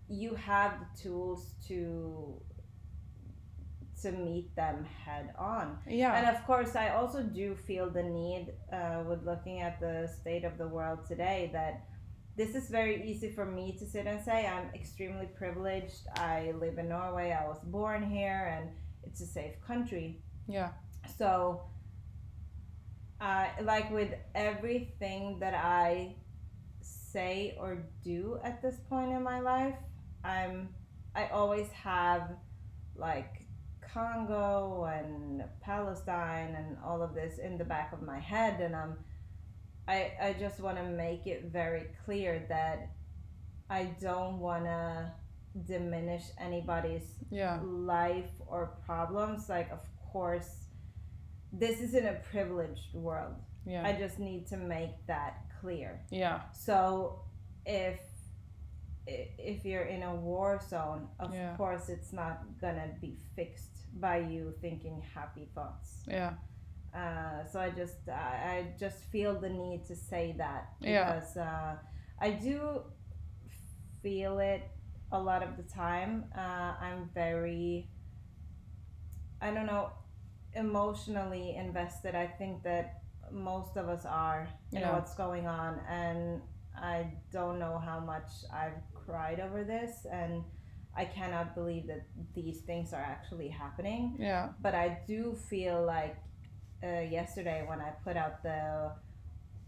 you 0.10 0.34
have 0.36 0.72
the 0.82 1.02
tools 1.04 1.54
to 1.68 2.42
to 4.06 4.12
meet 4.12 4.56
them 4.56 4.86
head 5.04 5.34
on. 5.38 5.78
Yeah. 5.88 6.14
And 6.18 6.36
of 6.36 6.46
course, 6.46 6.76
I 6.76 6.90
also 6.90 7.24
do 7.24 7.56
feel 7.68 7.90
the 7.90 8.04
need, 8.04 8.54
uh, 8.72 9.04
with 9.08 9.26
looking 9.26 9.62
at 9.62 9.80
the 9.80 10.08
state 10.20 10.44
of 10.44 10.58
the 10.58 10.68
world 10.68 11.00
today, 11.08 11.50
that 11.54 11.86
this 12.38 12.54
is 12.54 12.70
very 12.70 12.96
easy 13.10 13.32
for 13.32 13.46
me 13.46 13.76
to 13.80 13.86
sit 13.86 14.06
and 14.06 14.22
say. 14.22 14.46
I'm 14.46 14.70
extremely 14.76 15.28
privileged. 15.42 16.02
I 16.18 16.54
live 16.60 16.78
in 16.78 16.90
Norway. 16.90 17.32
I 17.32 17.48
was 17.48 17.60
born 17.64 18.02
here, 18.18 18.42
and 18.54 18.70
it's 19.04 19.22
a 19.22 19.26
safe 19.26 19.56
country. 19.66 20.22
Yeah. 20.48 20.70
So, 21.18 21.62
uh, 23.22 23.48
like 23.64 23.90
with 23.92 24.14
everything 24.36 25.40
that 25.40 25.56
I 25.56 26.16
say 26.82 27.58
or 27.60 27.86
do 28.04 28.40
at 28.44 28.62
this 28.62 28.78
point 28.90 29.12
in 29.14 29.24
my 29.24 29.40
life, 29.40 29.78
I'm 30.24 30.70
I 31.16 31.28
always 31.28 31.70
have 31.72 32.24
like 32.98 33.45
Congo 33.96 34.84
and 34.94 35.42
Palestine 35.62 36.54
and 36.58 36.78
all 36.86 37.02
of 37.02 37.16
this 37.16 37.38
in 37.38 37.58
the 37.58 37.64
back 37.64 37.94
of 37.94 38.02
my 38.02 38.20
head, 38.20 38.60
and 38.60 38.76
I'm 38.76 38.98
I 39.88 40.12
I 40.22 40.36
just 40.38 40.60
want 40.60 40.78
to 40.78 40.84
make 40.84 41.26
it 41.28 41.46
very 41.46 41.86
clear 42.04 42.46
that 42.50 42.90
I 43.70 43.84
don't 44.02 44.40
want 44.40 44.66
to 44.66 45.12
diminish 45.66 46.24
anybody's 46.38 47.08
Yeah. 47.30 47.60
life 47.64 48.32
or 48.48 48.62
problems 48.86 49.48
like 49.48 49.72
of 49.72 49.80
course 50.12 50.52
this 51.54 51.80
isn't 51.80 52.06
a 52.06 52.18
privileged 52.32 52.94
world 52.94 53.36
Yeah. 53.66 53.88
i 53.88 53.94
just 53.94 54.20
need 54.20 54.48
to 54.48 54.58
make 54.58 54.94
that 55.08 55.34
clear 55.62 56.02
Yeah. 56.12 56.42
so 56.52 57.22
if 57.66 58.00
if 59.08 59.64
you're 59.64 59.90
in 59.96 60.04
a 60.04 60.14
war 60.14 60.60
zone 60.70 61.08
of 61.22 61.34
Yeah. 61.34 61.56
course 61.56 61.88
it's 61.88 62.12
not 62.12 62.36
gonna 62.60 62.90
be 63.00 63.16
fixed 63.38 63.75
by 63.96 64.18
you 64.18 64.54
thinking 64.62 65.02
happy 65.14 65.48
thoughts 65.56 66.04
Yeah. 66.08 66.34
uh, 66.94 67.46
so 67.52 67.60
I 67.60 67.70
just 67.70 67.98
I, 68.10 68.12
I 68.56 68.74
just 68.80 68.98
feel 69.12 69.40
the 69.40 69.50
need 69.50 69.86
to 69.88 69.96
say 69.96 70.36
that 70.38 70.70
Yeah. 70.82 71.14
because 71.14 71.38
uh, 71.38 71.76
I 72.20 72.32
do 72.32 72.84
feel 74.02 74.40
it 74.40 74.64
a 75.12 75.20
lot 75.20 75.42
of 75.44 75.56
the 75.58 75.64
time. 75.64 76.26
Uh, 76.36 76.74
I'm 76.86 77.10
very 77.14 77.90
I 79.42 79.52
don't 79.52 79.66
know 79.66 79.92
emotionally 80.54 81.56
invested. 81.56 82.16
I 82.16 82.28
think 82.28 82.64
that 82.64 83.02
most 83.32 83.78
of 83.78 83.90
us 83.90 84.06
are 84.06 84.48
in 84.72 84.80
Yeah. 84.82 84.94
what's 84.94 85.16
going 85.16 85.48
on, 85.48 85.80
and 85.90 86.42
I 86.76 87.12
don't 87.32 87.60
know 87.60 87.78
how 87.78 88.00
much 88.00 88.30
I've 88.54 88.82
cried 88.94 89.40
over 89.40 89.64
this 89.64 90.06
and. 90.12 90.44
I 90.98 91.06
cannot 91.06 91.56
believe 91.56 91.88
that 91.88 92.04
these 92.34 92.60
things 92.60 92.94
are 92.94 93.02
actually 93.02 93.50
happening 93.50 94.16
Yeah. 94.20 94.50
but 94.62 94.74
I 94.76 95.00
do 95.08 95.36
feel 95.50 95.84
like 95.86 96.16
uh, 96.84 97.02
yesterday 97.20 97.64
when 97.68 97.82
I 97.82 97.90
put 98.04 98.16
out 98.18 98.44
the 98.44 98.92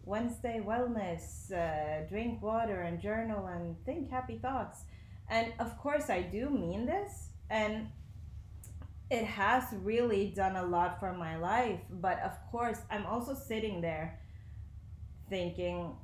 Wednesday 0.05 0.61
wellness, 0.65 1.51
uh, 1.51 2.07
drink 2.07 2.41
water 2.41 2.81
and 2.81 2.99
journal 3.01 3.47
and 3.47 3.75
think 3.85 4.09
happy 4.09 4.37
thoughts. 4.37 4.85
And 5.29 5.51
of 5.59 5.77
course, 5.77 6.09
I 6.09 6.21
do 6.21 6.49
mean 6.49 6.85
this, 6.85 7.31
and 7.49 7.89
it 9.11 9.25
has 9.25 9.63
really 9.83 10.27
done 10.33 10.55
a 10.55 10.63
lot 10.65 10.99
for 11.01 11.11
my 11.11 11.35
life. 11.35 11.81
But 11.89 12.19
of 12.21 12.31
course, 12.51 12.79
I'm 12.89 13.05
also 13.05 13.33
sitting 13.33 13.81
there 13.81 14.19
thinking, 15.29 15.95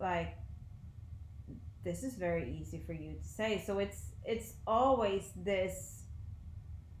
like, 0.00 0.36
this 1.84 2.02
is 2.02 2.14
very 2.14 2.56
easy 2.60 2.82
for 2.84 2.92
you 2.92 3.14
to 3.14 3.24
say. 3.24 3.62
So 3.64 3.78
it's 3.78 4.11
it's 4.24 4.54
always 4.66 5.30
this 5.36 6.04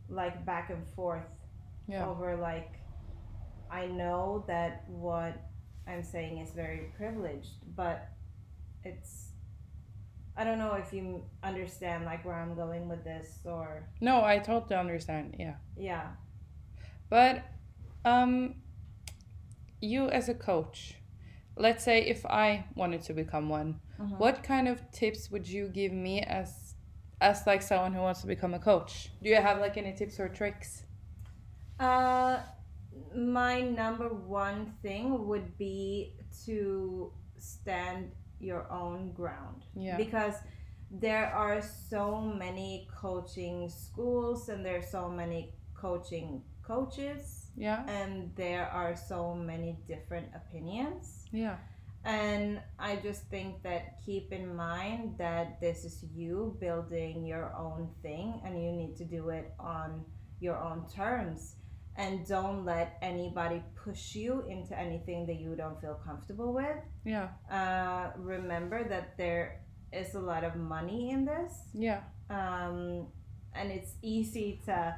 like 0.08 0.44
back 0.44 0.70
and 0.70 0.86
forth 0.94 1.26
Yeah. 1.88 2.06
over 2.08 2.36
like 2.36 2.72
I 3.70 3.86
know 3.86 4.44
that 4.48 4.84
what 4.88 5.34
I'm 5.86 6.02
saying 6.02 6.38
is 6.38 6.50
very 6.52 6.92
privileged, 6.96 7.54
but 7.74 8.08
it's 8.84 9.30
I 10.36 10.44
don't 10.44 10.58
know 10.58 10.74
if 10.74 10.92
you 10.92 11.24
understand 11.42 12.04
like 12.04 12.24
where 12.24 12.34
I'm 12.34 12.54
going 12.54 12.88
with 12.88 13.04
this 13.04 13.38
or 13.44 13.88
No, 14.00 14.24
I 14.24 14.38
totally 14.38 14.76
understand. 14.76 15.36
Yeah. 15.38 15.56
yeah. 15.76 16.08
But 17.08 17.42
um 18.04 18.56
you 19.80 20.08
as 20.10 20.28
a 20.28 20.34
coach, 20.34 20.94
let's 21.56 21.84
say 21.84 22.02
if 22.02 22.24
I 22.26 22.64
wanted 22.74 23.02
to 23.02 23.12
become 23.14 23.48
one, 23.48 23.80
Mhm. 24.00 24.18
what 24.18 24.42
kind 24.42 24.68
of 24.68 24.90
tips 24.92 25.30
would 25.30 25.46
you 25.48 25.68
give 25.68 25.92
me 25.92 26.20
as 26.20 26.61
as 27.22 27.46
like 27.46 27.62
someone 27.62 27.92
who 27.94 28.00
wants 28.02 28.20
to 28.22 28.26
become 28.26 28.52
a 28.54 28.58
coach? 28.58 29.10
Do 29.22 29.28
you 29.28 29.36
have 29.36 29.58
like 29.60 29.76
any 29.76 29.92
tips 29.94 30.18
or 30.20 30.28
tricks? 30.28 30.82
Uh 31.78 32.40
my 33.16 33.60
number 33.60 34.08
one 34.08 34.74
thing 34.82 35.26
would 35.28 35.56
be 35.58 36.14
to 36.46 37.12
stand 37.38 38.10
your 38.40 38.70
own 38.70 39.12
ground. 39.12 39.62
Yeah. 39.74 39.96
because 39.96 40.34
there 40.90 41.26
are 41.34 41.62
so 41.62 42.20
many 42.20 42.86
coaching 42.94 43.68
schools 43.70 44.48
and 44.50 44.64
there 44.66 44.78
are 44.78 44.82
so 44.98 45.08
many 45.08 45.54
coaching 45.74 46.42
coaches 46.62 47.46
Yeah. 47.56 47.80
and 47.88 48.30
there 48.36 48.66
are 48.68 48.94
so 48.94 49.34
many 49.34 49.78
different 49.88 50.28
opinions 50.40 51.24
Yeah. 51.32 51.56
And 52.04 52.60
i 52.78 52.96
just 52.96 53.22
think 53.30 53.62
that 53.62 53.98
keep 54.04 54.32
in 54.32 54.54
mind 54.56 55.14
that 55.18 55.60
this 55.60 55.84
is 55.84 56.04
you 56.14 56.56
building 56.60 57.24
your 57.24 57.54
own 57.56 57.88
thing 58.02 58.40
and 58.44 58.60
you 58.62 58.72
need 58.72 58.96
to 58.96 59.04
do 59.04 59.28
it 59.28 59.52
on 59.60 60.04
your 60.40 60.56
own 60.56 60.84
terms 60.92 61.54
and 61.96 62.26
don't 62.26 62.64
let 62.64 62.96
anybody 63.02 63.62
push 63.84 64.14
you 64.16 64.42
into 64.48 64.76
anything 64.78 65.26
that 65.26 65.38
you 65.38 65.54
don't 65.54 65.80
feel 65.80 66.00
comfortable 66.04 66.52
with 66.52 66.78
Yeah. 67.04 67.28
uh, 67.50 68.10
remember 68.18 68.88
that 68.88 69.16
there 69.16 69.60
is 69.92 70.14
a 70.14 70.20
lot 70.20 70.42
of 70.42 70.56
money 70.56 71.10
in 71.10 71.24
this 71.24 71.52
Yeah. 71.74 72.00
um, 72.30 73.06
and 73.54 73.70
it's 73.70 73.94
easy 74.02 74.60
to 74.64 74.94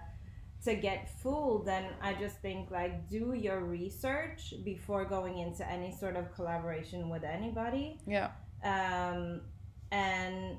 to 0.64 0.74
get 0.74 1.10
fooled 1.20 1.66
then 1.66 1.84
i 2.00 2.12
just 2.14 2.36
think 2.40 2.70
like 2.70 3.08
do 3.08 3.34
your 3.34 3.60
research 3.60 4.54
before 4.64 5.04
going 5.04 5.38
into 5.38 5.68
any 5.70 5.92
sort 5.92 6.16
of 6.16 6.34
collaboration 6.34 7.08
with 7.08 7.24
anybody. 7.24 7.98
Yeah. 8.06 8.30
um, 8.64 9.42
and 9.90 10.56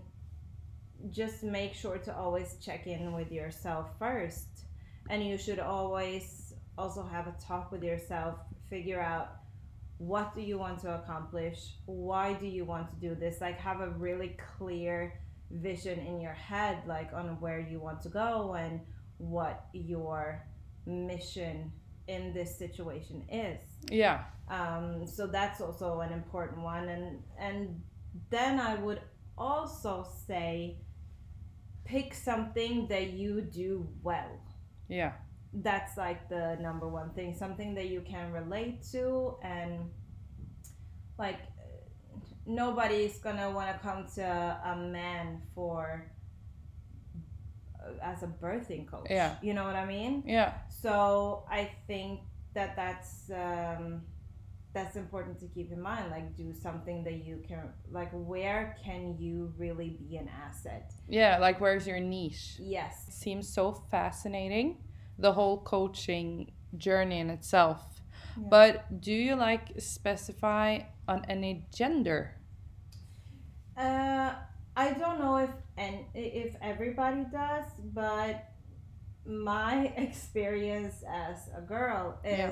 just 1.12 1.44
make 1.44 1.74
sure 1.74 1.98
to 1.98 2.16
always 2.16 2.58
check 2.64 2.88
in 2.88 3.14
with 3.14 3.32
yourself 3.32 3.88
first. 4.00 4.66
And 5.10 5.26
you 5.26 5.38
should 5.38 5.60
always 5.60 6.54
also 6.78 7.04
have 7.04 7.28
a 7.28 7.36
talk 7.40 7.72
with 7.72 7.84
yourself 7.84 8.36
figure 8.70 9.00
out 9.00 9.38
what 9.98 10.36
do 10.36 10.42
you 10.42 10.58
want 10.58 10.80
to 10.82 10.94
accomplish? 10.96 11.76
Why 11.86 12.34
do 12.34 12.48
you 12.48 12.66
want 12.66 12.90
to 12.90 12.96
do 13.08 13.16
this? 13.16 13.40
Like 13.40 13.60
have 13.60 13.82
a 13.82 13.90
really 13.90 14.36
clear 14.58 15.14
vision 15.52 16.00
in 16.00 16.20
your 16.20 16.34
head 16.34 16.80
like 16.88 17.14
on 17.14 17.40
where 17.40 17.60
you 17.60 17.80
want 17.80 18.02
to 18.02 18.10
go 18.10 18.56
and 18.56 18.82
what 19.18 19.68
your 19.74 20.46
mission 20.86 21.72
in 22.08 22.34
this 22.34 22.58
situation 22.58 23.24
is 23.32 23.60
Yeah. 23.90 24.26
um, 24.50 25.08
so 25.08 25.26
that's 25.28 25.60
also 25.62 26.02
an 26.02 26.12
important 26.14 26.60
one 26.62 26.88
and 26.90 27.24
and 27.40 27.82
then 28.30 28.60
i 28.60 28.76
would 28.76 29.02
also 29.38 30.08
say 30.28 30.78
pick 31.84 32.14
something 32.14 32.88
that 32.88 33.12
you 33.12 33.42
do 33.42 33.88
well 34.04 34.30
Yeah. 34.88 35.14
that's 35.54 35.98
like 35.98 36.30
the 36.30 36.58
number 36.62 36.88
one 36.88 37.10
thing 37.12 37.34
something 37.34 37.74
that 37.76 37.88
you 37.90 38.02
can 38.02 38.32
relate 38.32 38.84
to 38.92 39.36
and 39.42 39.90
like 41.18 41.40
nobody's 42.46 43.18
gonna 43.20 43.50
want 43.50 43.72
to 43.72 43.80
come 43.80 44.06
to 44.16 44.24
a 44.24 44.76
man 44.76 45.42
for 45.56 46.06
as 48.02 48.24
a 48.24 48.28
birthing 48.28 48.86
coach 48.88 49.08
Yeah. 49.10 49.36
you 49.42 49.54
know 49.54 49.64
what 49.66 49.76
i 49.76 49.86
mean 49.86 50.24
Yeah. 50.26 50.54
so 50.84 51.44
I 51.50 51.70
think 51.88 52.22
that 52.54 52.76
that's 52.76 53.30
um, 53.32 54.02
that's 54.74 54.96
important 54.96 55.40
to 55.40 55.48
keep 55.48 55.72
in 55.72 55.82
mind. 55.82 56.06
Like, 56.12 56.36
do 56.36 56.54
something 56.54 57.04
that 57.06 57.18
you 57.26 57.42
can 57.48 57.62
like. 57.92 58.12
Where 58.12 58.76
can 58.84 59.18
you 59.18 59.54
really 59.58 59.90
be 60.02 60.18
an 60.18 60.30
asset? 60.46 60.92
Yeah. 61.08 61.38
Like, 61.40 61.62
where's 61.62 61.86
your 61.88 62.00
niche? 62.02 62.58
Yes. 62.60 63.06
It 63.08 63.14
seems 63.14 63.48
so 63.48 63.72
fascinating 63.92 64.68
the 65.18 65.32
whole 65.32 65.58
coaching 65.76 66.52
journey 66.78 67.20
in 67.20 67.30
itself 67.30 67.82
Yeah. 68.38 68.48
but 68.50 69.02
do 69.02 69.14
you 69.14 69.36
like 69.36 69.66
specify 69.80 70.68
on 71.08 71.20
any 71.30 71.66
gender 71.74 72.22
Uh, 73.78 74.34
I 74.76 74.92
don't 74.94 75.20
know 75.20 75.38
if 75.38 75.50
and 75.78 76.00
if 76.14 76.56
everybody 76.62 77.26
does, 77.32 77.66
but 77.94 78.50
my 79.26 79.86
experience 79.98 81.04
as 81.10 81.50
a 81.58 81.62
girl 81.62 82.20
is 82.24 82.38
Yeah. 82.38 82.52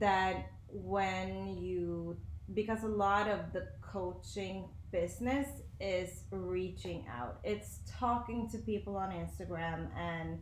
that 0.00 0.46
when 0.70 1.56
you 1.58 2.18
because 2.54 2.82
a 2.82 2.88
lot 2.88 3.28
of 3.28 3.52
the 3.52 3.68
coaching 3.82 4.68
business 4.90 5.48
is 5.80 6.24
reaching 6.30 7.04
out. 7.10 7.40
It's 7.44 7.80
talking 7.90 8.48
to 8.50 8.58
people 8.58 8.96
on 8.96 9.10
Instagram 9.10 9.88
and 9.96 10.38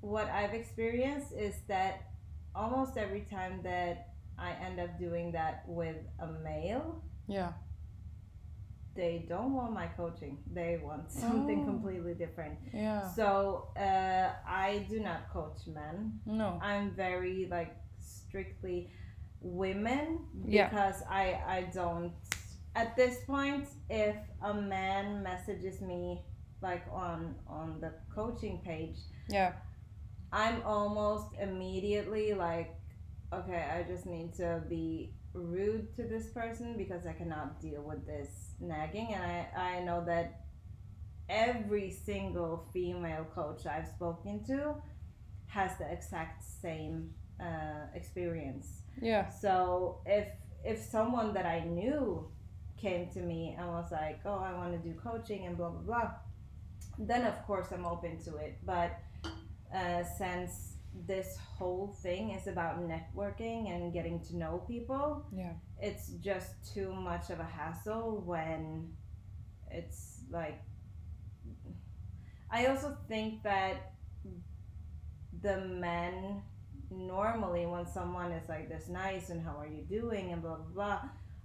what 0.00 0.28
I've 0.28 0.52
experienced 0.54 1.32
is 1.32 1.54
that 1.68 2.10
almost 2.54 2.96
every 2.96 3.22
time 3.22 3.60
that 3.64 4.10
I 4.38 4.52
end 4.64 4.78
up 4.78 4.98
doing 4.98 5.32
that 5.32 5.64
with 5.66 5.96
a 6.20 6.26
male, 6.26 7.02
yeah 7.26 7.52
they 8.94 9.24
don't 9.28 9.52
want 9.54 9.72
my 9.72 9.86
coaching. 9.88 10.38
They 10.52 10.78
want 10.82 11.10
something 11.10 11.60
Oh. 11.62 11.64
completely 11.72 12.14
different. 12.14 12.58
yeah 12.72 13.02
So 13.18 13.68
uh, 13.76 14.28
I 14.46 14.86
do 14.88 15.00
not 15.00 15.28
coach 15.32 15.60
men. 15.66 16.20
no 16.26 16.58
I'm 16.62 16.90
very 16.94 17.48
like 17.50 17.74
strictly 17.98 18.90
women 19.40 20.06
Yeah. 20.46 20.68
because 20.68 21.02
I 21.10 21.24
I 21.56 21.58
don't 21.72 22.12
at 22.74 22.96
this 22.96 23.16
point 23.26 23.66
if 23.90 24.16
a 24.42 24.54
man 24.54 25.22
messages 25.22 25.80
me 25.80 26.22
like 26.62 26.84
on 26.90 27.34
on 27.46 27.78
the 27.80 27.92
coaching 28.14 28.56
page 28.64 28.96
yeah 29.28 29.52
I'm 30.32 30.62
almost 30.66 31.26
immediately 31.40 32.34
like, 32.34 32.74
okay, 33.32 33.62
I 33.76 33.84
just 33.84 34.04
need 34.04 34.34
to 34.42 34.62
be 34.68 35.14
rude 35.32 35.94
to 35.94 36.02
this 36.02 36.26
person 36.30 36.76
because 36.76 37.06
I 37.06 37.12
cannot 37.12 37.60
deal 37.60 37.82
with 37.82 38.04
this 38.04 38.53
nagging. 38.68 39.14
And 39.14 39.22
I, 39.22 39.78
I 39.78 39.84
know 39.84 40.04
that 40.06 40.40
every 41.28 41.90
single 41.90 42.66
female 42.72 43.26
coach 43.34 43.66
I've 43.66 43.88
spoken 43.88 44.44
to 44.44 44.74
has 45.46 45.76
the 45.78 45.90
exact 45.90 46.44
same 46.44 47.10
uh, 47.40 47.86
experience. 47.94 48.82
yeah 49.00 49.28
So 49.28 50.00
if 50.06 50.28
if 50.64 50.78
someone 50.80 51.34
that 51.34 51.46
I 51.46 51.60
knew 51.60 52.26
came 52.76 53.08
to 53.10 53.20
me 53.20 53.54
and 53.58 53.66
was 53.68 53.90
like, 53.92 54.20
"Oh, 54.24 54.38
I 54.38 54.52
want 54.54 54.72
to 54.72 54.78
do 54.88 54.94
coaching 54.98 55.46
and 55.46 55.56
blah 55.56 55.70
blah 55.70 55.80
blah," 55.80 56.10
then 56.98 57.24
of 57.24 57.36
course 57.46 57.68
I'm 57.72 57.86
open 57.86 58.18
to 58.24 58.36
it. 58.36 58.58
But 58.64 58.90
uh, 59.74 60.02
since 60.18 60.74
this 61.06 61.36
whole 61.58 61.88
thing 62.02 62.30
is 62.30 62.46
about 62.46 62.80
networking 62.80 63.70
and 63.74 63.92
getting 63.92 64.20
to 64.28 64.36
know 64.36 64.62
people, 64.66 65.26
yeah 65.34 65.52
it's 65.84 66.08
just 66.20 66.50
too 66.74 66.92
much 66.92 67.30
of 67.30 67.40
a 67.40 67.44
hassle 67.44 68.22
when 68.24 68.90
it's 69.70 70.20
like. 70.30 70.60
I 72.50 72.66
also 72.66 72.96
think 73.08 73.42
that 73.42 73.92
the 75.42 75.60
men 75.60 76.42
normally 76.90 77.66
when 77.66 77.86
someone 77.86 78.30
is 78.30 78.48
like 78.48 78.68
this 78.68 78.88
nice 78.88 79.30
and 79.30 79.44
how 79.44 79.56
are 79.58 79.66
you 79.66 79.82
doing 79.82 80.32
and 80.32 80.40
blah 80.40 80.54
blah 80.54 80.72
blah 80.72 81.00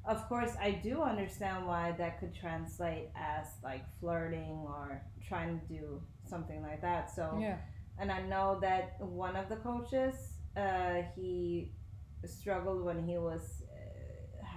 of 0.06 0.30
course 0.30 0.52
i 0.62 0.70
do 0.70 1.02
understand 1.02 1.66
why 1.66 1.92
that 1.98 2.20
could 2.20 2.36
translate 2.36 3.10
as 3.16 3.48
like 3.64 3.84
flirting 4.00 4.64
or 4.68 5.02
trying 5.28 5.60
to 5.60 5.66
do 5.66 6.02
something 6.30 6.62
like 6.62 6.80
that 6.82 7.10
so 7.10 7.36
yeah 7.42 7.58
and 8.00 8.12
I 8.12 8.22
know 8.22 8.58
that 8.62 8.96
one 9.00 9.36
of 9.36 9.50
the 9.50 9.58
coaches, 9.58 10.16
uh, 10.56 11.02
he 11.16 11.74
struggled 12.26 12.84
when 12.84 13.06
he 13.06 13.18
was 13.18 13.59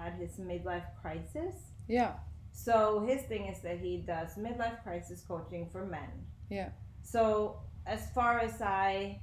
had 0.02 0.12
his 0.14 0.32
midlife 0.50 0.88
crisis. 1.02 1.54
yeah 1.88 2.12
So 2.52 3.00
his 3.08 3.22
thing 3.30 3.44
is 3.52 3.60
that 3.66 3.78
he 3.86 3.92
does 4.14 4.30
midlife 4.46 4.78
crisis 4.82 5.20
coaching 5.32 5.64
for 5.72 5.82
men. 5.86 6.10
Yeah. 6.50 6.70
So 7.02 7.56
as 7.86 8.00
far 8.16 8.32
as 8.40 8.60
I 8.60 9.20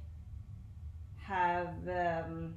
have 1.32 1.74
um, 1.88 2.54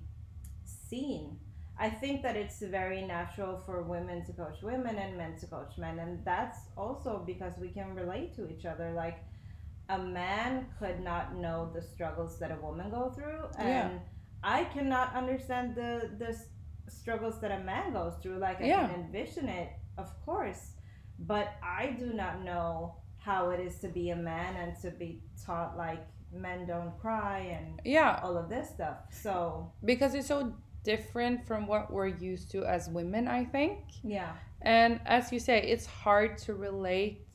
seen, 0.90 1.38
I 1.78 1.90
think 2.02 2.22
that 2.26 2.36
it's 2.36 2.60
very 2.80 3.02
natural 3.18 3.62
for 3.66 3.84
women 3.84 4.18
to 4.26 4.32
coach 4.34 4.60
women 4.62 4.96
and 4.98 5.18
men 5.18 5.34
to 5.42 5.46
coach 5.48 5.74
men, 5.78 6.00
and 6.00 6.14
that's 6.32 6.60
also 6.84 7.12
because 7.26 7.54
we 7.66 7.70
can 7.70 7.90
relate 8.02 8.36
to 8.38 8.42
each 8.54 8.66
other. 8.66 8.92
Like 9.04 9.18
a 9.90 10.00
man 10.00 10.68
could 10.80 11.00
not 11.12 11.36
know 11.36 11.70
the 11.76 11.82
struggles 11.82 12.40
that 12.40 12.52
a 12.52 12.60
woman 12.66 12.90
go 12.90 13.04
through, 13.16 13.44
and 13.58 13.70
Yeah. 13.70 14.00
I 14.44 14.60
cannot 14.76 15.08
understand 15.22 15.76
the 15.76 15.92
the 16.22 16.32
struggles 16.88 17.40
that 17.42 17.52
a 17.52 17.64
man 17.64 17.94
goes 17.94 18.14
through. 18.22 18.38
Like 18.38 18.62
I 18.62 18.66
Yeah. 18.66 18.88
can 18.88 19.00
envision 19.02 19.50
it, 19.50 19.70
of 19.98 20.10
course, 20.26 20.74
but 21.20 21.54
I 21.64 21.92
do 22.00 22.14
not 22.14 22.44
know 22.44 22.96
how 23.18 23.52
it 23.52 23.60
is 23.60 23.80
to 23.80 23.88
be 23.88 24.10
a 24.10 24.16
man 24.16 24.56
and 24.56 24.80
to 24.82 24.92
be 24.92 25.22
taught 25.46 25.78
like 25.78 26.06
men 26.32 26.66
don't 26.66 26.98
cry 27.00 27.40
and 27.40 27.80
yeah 27.86 28.20
all 28.24 28.38
of 28.38 28.50
this 28.50 28.70
stuff. 28.70 28.98
So 29.12 29.72
because 29.86 30.14
it's 30.16 30.28
so 30.28 30.54
different 30.84 31.48
from 31.48 31.66
what 31.68 31.92
we're 31.94 32.08
used 32.08 32.52
to 32.52 32.66
as 32.66 32.90
women 32.90 33.26
i 33.26 33.46
think 33.46 33.80
yeah, 34.04 34.34
and 34.62 35.00
as 35.06 35.32
you 35.32 35.40
say 35.40 35.62
it's 35.62 35.86
hard 35.86 36.38
to 36.38 36.54
relate 36.56 37.26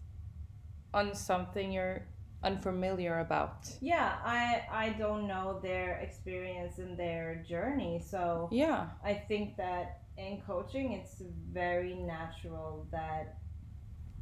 on 0.92 1.14
something 1.14 1.72
you're 1.72 2.02
unfamiliar 2.42 3.18
about 3.18 3.68
yeah. 3.80 4.16
I 4.24 4.62
I 4.70 4.88
don't 4.90 5.26
know 5.26 5.58
their 5.60 5.98
experience 5.98 6.78
and 6.78 6.96
their 6.96 7.44
journey, 7.48 8.00
so 8.04 8.48
yeah 8.52 8.86
I 9.04 9.14
think 9.14 9.56
that 9.56 10.02
in 10.18 10.42
coaching, 10.46 10.92
it's 10.92 11.22
very 11.52 11.94
natural 11.94 12.86
that 12.90 13.38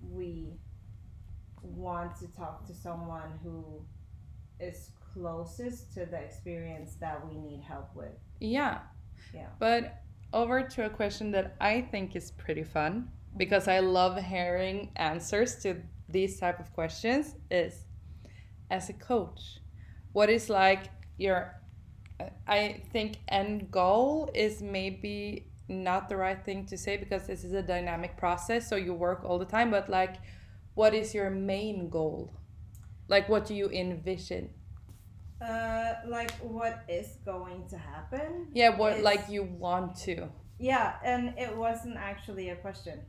we 0.02 0.52
want 1.62 2.16
to 2.18 2.28
talk 2.28 2.66
to 2.66 2.74
someone 2.74 3.32
who 3.42 3.82
is 4.60 4.90
closest 5.12 5.94
to 5.94 6.04
the 6.04 6.18
experience 6.18 6.96
that 7.00 7.26
we 7.26 7.38
need 7.38 7.62
help 7.62 7.88
with. 7.94 8.12
Yeah. 8.40 8.80
Yeah. 9.34 9.48
But 9.58 10.02
over 10.32 10.62
to 10.62 10.84
a 10.84 10.90
question 10.90 11.30
that 11.32 11.56
I 11.60 11.80
think 11.80 12.14
is 12.14 12.30
pretty 12.30 12.62
fun 12.62 13.08
because 13.36 13.66
I 13.66 13.80
love 13.80 14.22
hearing 14.22 14.90
answers 14.96 15.56
to 15.62 15.76
these 16.08 16.38
type 16.38 16.60
of 16.60 16.72
questions 16.74 17.34
is 17.50 17.85
as 18.70 18.88
a 18.88 18.92
coach, 18.92 19.60
what 20.12 20.28
is 20.28 20.48
like 20.48 20.90
your 21.18 21.54
I 22.46 22.82
think 22.92 23.18
end 23.28 23.70
goal 23.70 24.30
is 24.34 24.62
maybe 24.62 25.48
not 25.68 26.08
the 26.08 26.16
right 26.16 26.42
thing 26.42 26.64
to 26.66 26.78
say 26.78 26.96
because 26.96 27.26
this 27.26 27.44
is 27.44 27.52
a 27.52 27.62
dynamic 27.62 28.16
process 28.16 28.68
so 28.68 28.76
you 28.76 28.94
work 28.94 29.22
all 29.24 29.38
the 29.38 29.44
time 29.44 29.70
but 29.70 29.90
like 29.90 30.16
what 30.76 30.94
is 30.94 31.14
your 31.14 31.30
main 31.30 31.88
goal? 31.88 32.32
Like 33.08 33.28
what 33.28 33.46
do 33.46 33.54
you 33.54 33.68
envision? 33.70 34.50
Uh, 35.40 35.94
like 36.06 36.30
what 36.40 36.84
is 36.88 37.18
going 37.24 37.66
to 37.70 37.78
happen? 37.78 38.48
Yeah, 38.52 38.76
what 38.76 39.00
like 39.00 39.28
you 39.28 39.42
want 39.42 39.96
to. 40.04 40.28
Yeah, 40.58 40.94
and 41.02 41.34
it 41.38 41.56
wasn't 41.56 41.96
actually 41.96 42.50
a 42.50 42.56
question. 42.56 43.00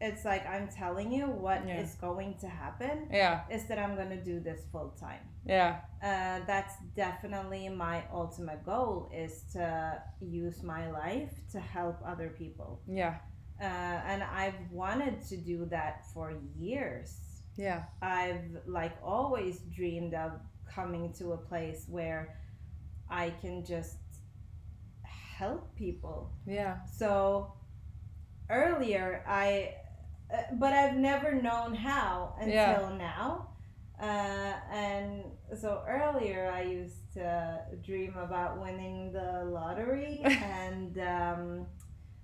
It's 0.00 0.24
like 0.26 0.46
I'm 0.46 0.68
telling 0.68 1.10
you 1.10 1.26
what 1.26 1.62
is 1.62 1.94
Yeah. 1.94 2.00
going 2.00 2.34
to 2.38 2.48
happen 2.48 3.08
Yeah. 3.10 3.44
is 3.50 3.66
that 3.68 3.78
I'm 3.78 3.96
gonna 3.96 4.22
do 4.22 4.40
this 4.40 4.60
full 4.72 4.90
time. 4.90 5.20
Yeah. 5.44 5.80
Uh, 6.02 6.40
that's 6.46 6.74
definitely 6.94 7.68
my 7.70 8.04
ultimate 8.12 8.62
goal 8.64 9.10
is 9.14 9.44
to 9.54 10.02
use 10.20 10.62
my 10.62 10.90
life 10.90 11.32
to 11.52 11.60
help 11.60 11.96
other 12.04 12.28
people. 12.30 12.82
Yeah. 12.86 13.16
uh, 13.58 13.64
and 14.12 14.22
I've 14.22 14.70
wanted 14.70 15.22
to 15.30 15.36
do 15.38 15.64
that 15.66 16.04
for 16.12 16.34
years. 16.58 17.42
Yeah. 17.56 17.84
I've 18.02 18.44
like 18.66 18.92
always 19.02 19.60
dreamed 19.74 20.12
of 20.12 20.32
coming 20.68 21.14
to 21.14 21.32
a 21.32 21.38
place 21.38 21.86
where 21.88 22.36
I 23.08 23.30
can 23.40 23.64
just 23.64 23.96
help 25.38 25.74
people. 25.74 26.32
Yeah. 26.44 26.84
So 26.84 27.52
earlier 28.50 29.24
I 29.26 29.74
uh, 30.32 30.36
but 30.54 30.72
I've 30.72 30.96
never 30.96 31.34
known 31.40 31.74
how 31.74 32.34
until 32.38 32.52
Yeah. 32.52 32.96
now. 32.98 33.48
Uh, 34.00 34.52
and 34.70 35.24
so 35.58 35.82
earlier 35.88 36.50
I 36.52 36.62
used 36.62 37.12
to 37.14 37.60
dream 37.84 38.14
about 38.18 38.60
winning 38.60 39.12
the 39.12 39.44
lottery 39.46 40.20
and 40.24 40.98
um, 40.98 41.66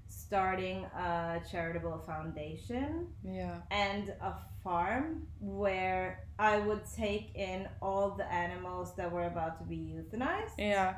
starting 0.08 0.84
a 0.84 1.40
charitable 1.50 1.98
foundation 2.06 3.06
Yeah. 3.24 3.56
and 3.70 4.10
a 4.20 4.34
farm 4.62 5.26
where 5.40 6.26
I 6.38 6.58
would 6.58 6.82
take 6.94 7.34
in 7.34 7.66
all 7.80 8.10
the 8.10 8.30
animals 8.30 8.94
that 8.96 9.10
were 9.10 9.24
about 9.24 9.58
to 9.58 9.64
be 9.64 9.76
euthanized 9.76 10.58
Yeah. 10.58 10.96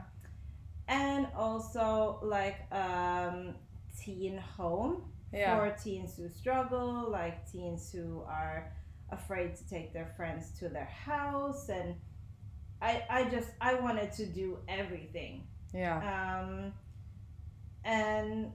and 0.88 1.28
also 1.36 2.18
like 2.22 2.58
um 2.72 3.54
teen 3.98 4.36
home 4.38 5.02
Yeah. 5.34 5.56
for 5.58 5.76
teens 5.82 6.16
who 6.16 6.28
struggle 6.28 7.08
like 7.10 7.50
teens 7.50 7.90
who 7.92 8.22
are 8.28 8.72
afraid 9.10 9.54
to 9.56 9.68
take 9.68 9.92
their 9.92 10.12
friends 10.16 10.50
to 10.60 10.68
their 10.68 10.86
house 10.86 11.68
and 11.68 11.94
i 12.80 13.02
i 13.10 13.24
just 13.24 13.48
i 13.60 13.74
wanted 13.74 14.10
to 14.12 14.26
do 14.26 14.58
everything 14.68 15.46
Yeah. 15.72 15.96
um 16.40 16.72
and 17.84 18.50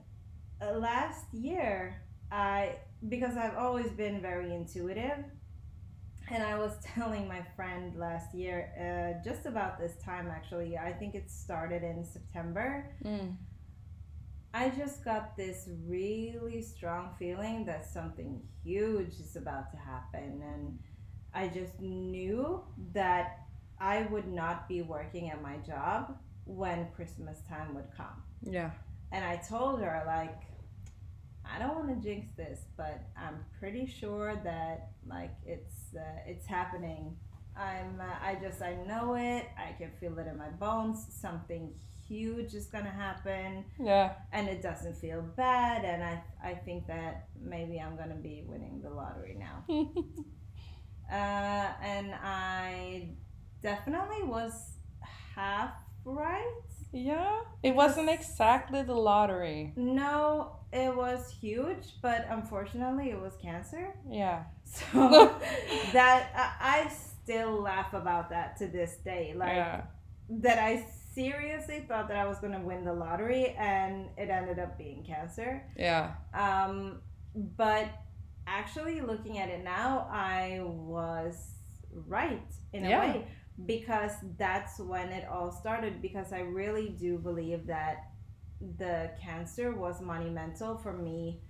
uh, 0.60 0.72
last 0.78 1.32
year 1.32 2.02
i 2.32 2.74
because 3.08 3.36
i've 3.36 3.56
always 3.56 3.90
been 3.92 4.20
very 4.20 4.54
intuitive 4.54 5.24
and 6.30 6.42
i 6.42 6.58
was 6.58 6.72
telling 6.94 7.26
my 7.28 7.42
friend 7.56 7.96
last 7.96 8.34
year 8.34 8.58
uh, 8.78 9.22
just 9.28 9.46
about 9.46 9.78
this 9.78 9.96
time 10.04 10.28
actually 10.30 10.76
i 10.76 10.92
think 10.92 11.14
it 11.14 11.30
started 11.30 11.82
in 11.82 12.04
september 12.04 12.90
Mm. 13.04 13.36
I 14.52 14.70
just 14.70 15.04
got 15.04 15.36
this 15.36 15.68
really 15.86 16.60
strong 16.60 17.10
feeling 17.18 17.64
that 17.66 17.86
something 17.86 18.42
huge 18.64 19.14
is 19.20 19.36
about 19.36 19.70
to 19.72 19.78
happen. 19.78 20.42
And 20.42 20.78
I 21.32 21.48
just 21.48 21.80
knew 21.80 22.62
that 22.92 23.38
I 23.80 24.02
would 24.10 24.26
not 24.26 24.68
be 24.68 24.82
working 24.82 25.30
at 25.30 25.40
my 25.40 25.56
job 25.58 26.18
when 26.44 26.88
Christmas 26.96 27.38
time 27.48 27.74
would 27.74 27.88
come. 27.96 28.22
Yeah. 28.42 28.70
And 29.12 29.24
I 29.24 29.36
told 29.36 29.80
her, 29.80 30.02
like, 30.06 30.42
I 31.44 31.58
don't 31.58 31.74
want 31.74 31.88
to 32.02 32.08
jinx 32.08 32.28
this, 32.36 32.60
but 32.76 33.00
I'm 33.16 33.44
pretty 33.58 33.86
sure 33.86 34.40
that 34.44 34.90
like 35.06 35.34
it's 35.44 35.94
uh, 35.96 36.20
it's 36.26 36.46
happening. 36.46 37.16
I'm 37.56 38.00
uh, 38.00 38.24
I 38.24 38.36
just 38.40 38.62
I 38.62 38.76
know 38.86 39.14
it. 39.14 39.46
I 39.58 39.72
can 39.72 39.90
feel 39.98 40.18
it 40.18 40.26
in 40.26 40.38
my 40.38 40.48
bones. 40.48 41.06
Something 41.10 41.74
huge 42.10 42.52
is 42.60 42.66
gonna 42.74 42.90
happen 43.06 43.64
Yeah. 43.90 44.06
and 44.32 44.48
it 44.54 44.60
doesn't 44.68 44.96
feel 45.04 45.22
bad 45.36 45.84
and 45.84 46.00
I, 46.02 46.14
I 46.50 46.54
think 46.66 46.86
that 46.88 47.28
maybe 47.54 47.78
i'm 47.84 47.94
going 48.00 48.08
to 48.18 48.22
be 48.30 48.36
winning 48.52 48.80
the 48.82 48.90
lottery 49.00 49.36
now 49.48 49.58
uh, 51.12 51.68
and 51.94 52.12
i 52.22 53.08
definitely 53.62 54.22
was 54.24 54.52
half 55.36 55.72
right 56.04 56.60
yeah. 56.92 57.42
It 57.62 57.76
wasn't 57.76 58.08
exactly 58.10 58.82
the 58.82 58.94
lottery. 59.10 59.72
no 59.76 60.56
it 60.72 60.92
was 61.04 61.30
huge 61.40 61.86
but 62.02 62.26
unfortunately 62.30 63.10
it 63.10 63.20
was 63.20 63.34
cancer 63.40 63.94
Yeah. 64.10 64.42
so 64.64 64.88
that 65.92 66.20
I, 66.34 66.80
I 66.84 66.88
still 67.22 67.60
laugh 67.62 67.92
about 67.94 68.30
that 68.30 68.56
to 68.58 68.66
this 68.66 68.96
day 69.04 69.34
like 69.36 69.54
yeah. 69.54 69.82
that 70.46 70.58
i 70.58 70.84
seriously 71.14 71.84
thought 71.88 72.08
that 72.08 72.16
i 72.16 72.26
was 72.26 72.38
going 72.38 72.52
to 72.52 72.58
win 72.60 72.84
the 72.84 72.92
lottery 72.92 73.54
and 73.58 74.08
it 74.16 74.28
ended 74.30 74.58
up 74.58 74.76
being 74.78 75.02
cancer 75.04 75.62
Yeah. 75.76 76.12
Um, 76.34 77.00
but 77.34 77.88
actually, 78.46 79.00
looking 79.00 79.38
at 79.38 79.48
it 79.48 79.62
now, 79.62 80.08
I 80.10 80.60
was 80.64 81.36
right 82.06 82.42
in 82.72 82.84
a 82.84 82.88
Yeah. 82.88 83.00
way 83.00 83.26
because 83.66 84.12
that's 84.36 84.78
when 84.80 85.10
it 85.10 85.28
all 85.28 85.52
started. 85.52 86.02
Because 86.02 86.32
I 86.32 86.40
really 86.40 86.88
do 86.88 87.18
believe 87.18 87.66
that 87.66 88.10
the 88.78 89.10
cancer 89.22 89.72
was 89.74 90.00
monumental 90.00 90.76
for 90.76 90.92
me 90.92 91.40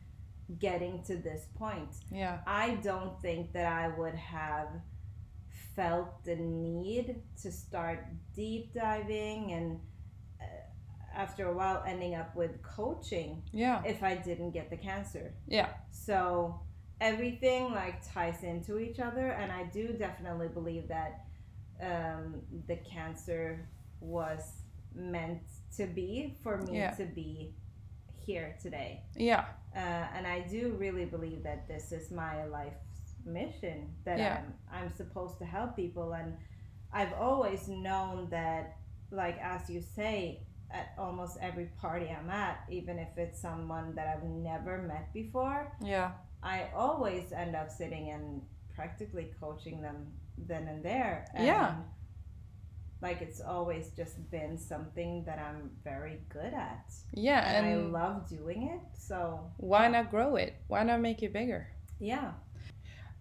getting 0.58 1.02
to 1.04 1.16
this 1.16 1.46
point. 1.54 1.88
Yeah. 2.10 2.40
I 2.46 2.74
don't 2.82 3.18
think 3.22 3.52
that 3.52 3.66
I 3.72 3.88
would 3.96 4.14
have 4.16 4.68
felt 5.80 6.24
the 6.24 6.36
need 6.36 7.06
to 7.42 7.50
start 7.50 7.98
deep 8.34 8.64
diving 8.74 9.52
and 9.52 9.80
uh, 10.40 11.22
after 11.22 11.42
a 11.48 11.54
while 11.58 11.82
ending 11.86 12.14
up 12.14 12.30
with 12.36 12.52
coaching 12.62 13.30
Yeah. 13.52 13.82
if 13.86 14.02
I 14.02 14.14
didn't 14.28 14.50
get 14.58 14.68
the 14.68 14.76
cancer. 14.76 15.32
Yeah. 15.58 15.68
So 15.90 16.60
everything 17.00 17.62
like 17.72 17.96
ties 18.14 18.42
into 18.42 18.78
each 18.78 19.00
other, 19.08 19.26
and 19.40 19.50
I 19.50 19.62
do 19.78 19.84
definitely 20.06 20.48
believe 20.48 20.86
that 20.88 21.12
um, 21.90 22.24
the 22.70 22.76
cancer 22.94 23.66
was 24.00 24.42
meant 24.94 25.42
to 25.78 25.86
be 25.86 26.36
for 26.42 26.58
me 26.58 26.76
Yeah. 26.78 26.90
to 27.00 27.04
be 27.20 27.54
here 28.26 28.48
today. 28.64 28.92
Yeah. 29.16 29.44
Uh, 29.74 30.04
and 30.14 30.26
I 30.26 30.38
do 30.56 30.62
really 30.84 31.06
believe 31.06 31.42
that 31.44 31.60
this 31.72 31.86
is 31.98 32.10
my 32.10 32.44
life's 32.44 32.89
mission 33.24 33.94
that 34.04 34.18
Yeah. 34.18 34.42
I'm, 34.72 34.82
I'm 34.84 34.90
supposed 34.90 35.38
to 35.38 35.44
help 35.44 35.76
people 35.76 36.12
and 36.14 36.34
I've 36.92 37.12
always 37.12 37.68
known 37.68 38.28
that 38.30 38.76
like 39.10 39.38
as 39.40 39.68
you 39.70 39.80
say 39.82 40.42
at 40.72 40.92
almost 40.98 41.36
every 41.40 41.66
party 41.80 42.08
I'm 42.08 42.30
at 42.30 42.60
even 42.70 42.98
if 42.98 43.08
it's 43.16 43.40
someone 43.40 43.94
that 43.96 44.06
I've 44.08 44.24
never 44.24 44.78
met 44.82 45.12
before 45.12 45.72
Yeah. 45.82 46.12
I 46.42 46.68
always 46.74 47.32
end 47.32 47.54
up 47.56 47.70
sitting 47.70 48.10
and 48.10 48.42
practically 48.74 49.32
coaching 49.40 49.82
them 49.82 50.06
then 50.38 50.68
and 50.68 50.82
there 50.82 51.26
and 51.34 51.44
Yeah. 51.46 51.74
like 53.02 53.20
it's 53.22 53.40
always 53.40 53.90
just 53.96 54.30
been 54.30 54.58
something 54.58 55.24
that 55.24 55.38
I'm 55.38 55.70
very 55.84 56.20
good 56.28 56.52
at 56.54 56.92
Yeah. 57.12 57.40
and, 57.56 57.66
I 57.66 57.74
love 57.76 58.28
doing 58.28 58.68
it 58.74 58.80
so 58.98 59.50
why 59.56 59.88
not 59.88 60.10
grow 60.10 60.36
it? 60.36 60.54
Why 60.68 60.82
not 60.84 61.00
make 61.00 61.22
it 61.22 61.32
bigger? 61.32 61.66
yeah 61.98 62.32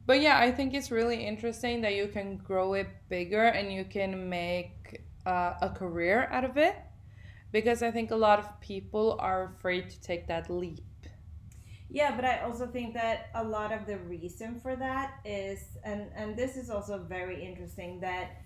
But 0.10 0.22
yeah, 0.22 0.39
I 0.39 0.51
think 0.51 0.74
it's 0.74 0.89
really 0.89 1.24
interesting 1.24 1.82
that 1.82 1.93
you 1.93 2.07
can 2.07 2.38
grow 2.38 2.74
it 2.74 2.88
bigger 3.10 3.43
and 3.43 3.72
you 3.72 3.86
can 3.86 4.28
make 4.28 5.03
uh, 5.24 5.53
a 5.62 5.70
career 5.70 6.28
out 6.32 6.43
of 6.43 6.57
it. 6.57 6.76
Because 7.51 7.84
I 7.84 7.91
think 7.91 8.10
a 8.10 8.16
lot 8.16 8.39
of 8.39 8.60
people 8.60 9.18
are 9.20 9.53
afraid 9.53 9.88
to 9.91 10.01
take 10.01 10.26
that 10.26 10.49
leap. 10.49 10.84
Yeah, 11.91 12.16
but 12.16 12.26
I 12.26 12.39
also 12.39 12.66
think 12.66 12.95
that 12.95 13.30
a 13.36 13.43
lot 13.43 13.72
of 13.72 13.86
the 13.86 13.99
reason 13.99 14.60
for 14.60 14.76
that 14.78 15.20
is, 15.26 15.78
and 15.84 16.07
and 16.16 16.36
this 16.36 16.57
is 16.57 16.72
also 16.72 16.97
very 16.97 17.45
interesting 17.45 17.99
that 17.99 18.41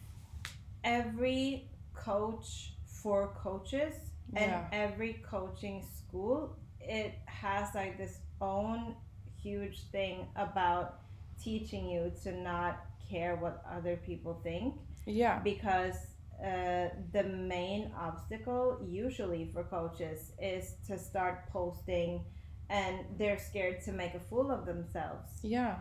every 0.84 1.70
coach 1.94 2.74
for 2.86 3.32
coaches 3.42 3.96
and 4.36 4.52
Yeah. 4.52 4.68
every 4.74 5.14
coaching 5.24 5.86
school 5.96 6.58
it 6.82 7.14
has 7.26 7.74
like 7.74 7.98
this 7.98 8.20
own 8.42 8.98
huge 9.42 9.88
thing 9.92 10.28
about 10.36 11.03
teaching 11.44 11.90
you 11.90 12.12
to 12.24 12.32
not 12.32 12.86
care 13.10 13.36
what 13.36 13.64
other 13.78 13.98
people 13.98 14.40
think 14.44 14.76
Yeah. 15.06 15.40
because 15.40 15.96
uh, 16.44 16.90
the 17.12 17.24
main 17.24 17.92
obstacle 17.98 18.80
usually 18.86 19.50
for 19.54 19.64
coaches 19.64 20.32
is 20.42 20.76
to 20.88 20.98
start 20.98 21.50
posting 21.52 22.26
and 22.70 23.06
they're 23.18 23.38
scared 23.38 23.82
to 23.84 23.92
make 23.92 24.14
a 24.16 24.20
fool 24.20 24.52
of 24.52 24.66
themselves 24.66 25.30
Yeah. 25.44 25.76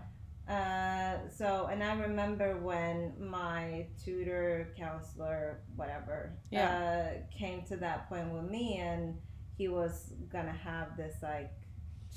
uh, 0.48 1.28
so 1.38 1.68
and 1.70 1.82
i 1.82 1.92
remember 1.94 2.58
when 2.58 3.14
my 3.18 3.86
tutor 4.04 4.74
counselor 4.76 5.62
whatever 5.76 6.18
uh, 6.56 7.22
came 7.36 7.62
to 7.70 7.76
that 7.76 8.08
point 8.08 8.28
with 8.34 8.48
me 8.50 8.78
and 8.78 9.16
he 9.56 9.68
was 9.68 10.12
gonna 10.32 10.58
have 10.70 10.96
this 10.96 11.16
like 11.22 11.52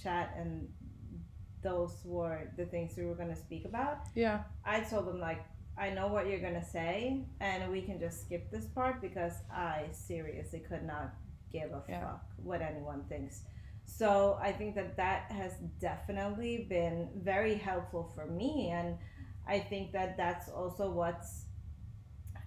chat 0.02 0.36
and 0.38 0.68
those 1.70 1.94
were 2.16 2.40
the 2.60 2.66
things 2.74 2.90
we 3.00 3.06
were 3.10 3.20
gonna 3.22 3.42
speak 3.48 3.64
about 3.72 3.98
Yeah. 4.24 4.38
I 4.64 4.78
told 4.92 5.06
them, 5.10 5.20
like 5.30 5.42
I 5.86 5.88
know 5.98 6.08
what 6.16 6.24
you're 6.28 6.46
gonna 6.48 6.70
say, 6.80 6.92
and 7.50 7.60
we 7.76 7.82
can 7.88 7.98
just 8.06 8.18
skip 8.24 8.44
this 8.56 8.68
part 8.78 8.96
because 9.08 9.36
I 9.52 9.78
seriously 10.10 10.62
could 10.70 10.86
not 10.94 11.08
give 11.56 11.70
a 11.80 11.82
Yeah. 11.88 12.02
fuck 12.04 12.24
what 12.50 12.62
anyone 12.62 13.02
thinks. 13.12 13.36
So 14.00 14.10
I 14.50 14.52
think 14.60 14.76
that 14.80 14.96
that 15.04 15.22
has 15.40 15.54
definitely 15.90 16.54
been 16.78 17.00
very 17.34 17.56
helpful 17.70 18.04
for 18.16 18.26
me, 18.42 18.52
and 18.80 18.98
I 19.56 19.58
think 19.70 19.92
that 19.98 20.10
that's 20.18 20.48
also 20.60 20.86
what's 21.02 21.32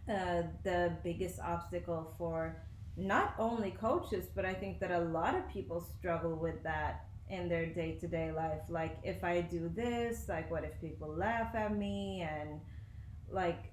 uh, 0.09 0.43
the 0.65 0.97
biggest 1.05 1.39
obstacle 1.41 2.15
for 2.19 2.39
not 2.97 3.35
only 3.39 3.71
coaches, 3.73 4.25
but 4.35 4.45
I 4.53 4.55
think 4.55 4.81
that 4.81 4.91
a 4.91 5.01
lot 5.19 5.35
of 5.35 5.47
people 5.57 5.81
struggle 5.81 6.35
with 6.47 6.63
that 6.63 7.08
in 7.31 7.49
their 7.49 7.67
day-to-day 7.67 8.33
life 8.33 8.63
like 8.69 8.99
if 9.03 9.23
i 9.25 9.41
do 9.41 9.69
this 9.69 10.29
like 10.29 10.51
what 10.51 10.65
if 10.65 10.81
people 10.81 11.09
laugh 11.09 11.55
at 11.55 11.77
me 11.77 12.27
and 12.31 12.61
like 13.31 13.73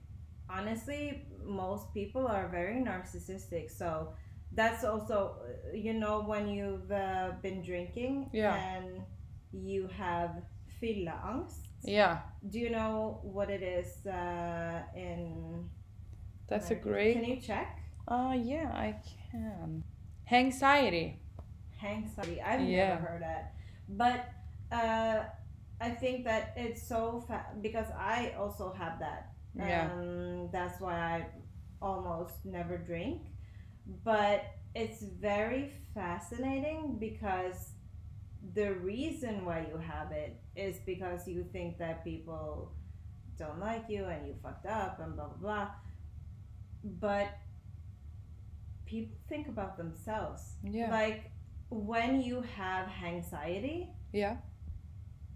honestly 0.49 1.25
most 1.45 1.93
people 1.93 2.27
are 2.27 2.47
very 2.49 2.75
narcissistic 2.75 3.69
so 3.71 4.09
that's 4.51 4.83
also 4.83 5.35
you 5.73 5.93
know 5.93 6.21
when 6.21 6.47
you've 6.47 6.91
uh, 6.91 7.31
been 7.41 7.61
drinking 7.61 8.29
Yeah. 8.33 8.55
and 8.55 9.01
you 9.51 9.87
have 9.97 10.31
fylleangst 10.81 11.67
Yeah, 11.83 12.19
do 12.49 12.59
you 12.59 12.69
know 12.69 13.19
what 13.23 13.49
it 13.49 13.61
is 13.63 14.05
uh, 14.05 14.81
in 14.95 15.69
that's 16.47 16.69
a 16.71 16.75
great. 16.75 17.13
can 17.13 17.23
you 17.25 17.39
check 17.41 17.79
Oh 18.07 18.33
yeah, 18.33 18.69
I 18.73 18.95
can. 19.31 19.83
Anxiety. 20.31 21.19
Anxiety. 21.86 22.41
I've 22.41 22.61
Yeah. 22.61 22.89
never 22.95 23.01
heard 23.07 23.21
that, 23.21 23.53
but 23.89 24.29
uh, 24.71 25.23
I 25.81 25.89
think 25.89 26.25
that 26.25 26.53
it's 26.57 26.81
so 26.88 27.23
fa- 27.27 27.47
because 27.61 27.88
I 27.97 28.33
also 28.38 28.73
have 28.73 28.99
that. 28.99 29.33
Yeah. 29.55 29.91
Um, 29.93 30.49
that's 30.51 30.79
why 30.81 30.95
I 30.95 31.25
almost 31.81 32.45
never 32.45 32.77
drink, 32.77 33.21
but 34.03 34.43
it's 34.73 35.01
very 35.03 35.71
fascinating 35.93 36.97
because 36.99 37.71
the 38.53 38.73
reason 38.75 39.45
why 39.45 39.65
you 39.71 39.77
have 39.77 40.11
it 40.11 40.39
is 40.55 40.77
because 40.86 41.27
you 41.27 41.43
think 41.51 41.77
that 41.77 42.03
people 42.03 42.73
don't 43.38 43.59
like 43.59 43.86
you 43.89 44.05
and 44.05 44.27
you 44.27 44.36
fucked 44.43 44.65
up 44.65 44.99
and 44.99 45.15
blah 45.15 45.27
blah 45.27 45.38
blah. 45.38 45.67
But 46.83 47.29
people 48.86 49.15
think 49.27 49.47
about 49.47 49.77
themselves. 49.77 50.41
Yeah. 50.63 50.91
Like 50.91 51.31
when 51.70 52.22
you 52.22 52.41
have 52.41 52.88
anxiety, 53.03 53.89
Yeah. 54.11 54.38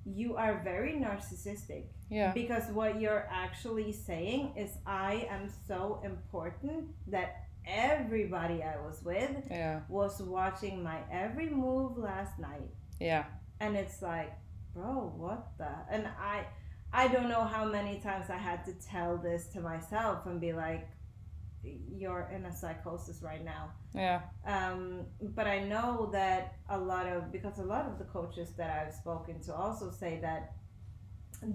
you 0.06 0.36
are 0.38 0.62
very 0.64 0.94
narcissistic 0.94 1.86
Yeah. 2.10 2.32
because 2.34 2.72
what 2.72 3.00
you're 3.02 3.28
actually 3.30 3.92
saying 3.92 4.56
is 4.56 4.78
I 4.86 5.28
am 5.30 5.50
so 5.68 6.02
important 6.04 6.96
that 7.08 7.46
everybody 7.66 8.64
I 8.64 8.78
was 8.82 9.04
with 9.04 9.32
Yeah. 9.50 9.82
was 9.90 10.22
watching 10.22 10.82
my 10.84 11.00
every 11.12 11.50
move 11.50 11.98
last 11.98 12.40
night 12.40 12.70
Yeah. 13.00 13.26
and 13.60 13.76
it's 13.76 14.02
like 14.02 14.32
bro 14.74 15.14
what 15.18 15.58
the 15.58 15.70
and 15.90 16.08
I 16.08 16.46
I 16.92 17.08
don't 17.08 17.30
know 17.30 17.44
how 17.44 17.66
many 17.66 18.00
times 18.00 18.30
I 18.32 18.38
had 18.38 18.66
to 18.66 18.74
tell 18.74 19.18
this 19.18 19.48
to 19.54 19.62
myself 19.62 20.26
and 20.26 20.40
be 20.42 20.54
like 20.54 20.88
you're 21.64 22.32
in 22.34 22.46
a 22.46 22.54
psychosis 22.56 23.22
right 23.22 23.44
now 23.44 23.72
Yeah. 23.94 24.22
um, 24.46 25.06
but 25.36 25.46
I 25.48 25.60
know 25.64 26.10
that 26.14 26.56
a 26.70 26.78
lot 26.78 27.06
of 27.08 27.32
because 27.32 27.60
a 27.60 27.64
lot 27.64 27.86
of 27.86 27.98
the 27.98 28.06
coaches 28.06 28.50
that 28.58 28.70
I've 28.70 28.94
spoken 28.94 29.42
to 29.44 29.54
also 29.54 29.92
say 29.92 30.20
that 30.22 30.54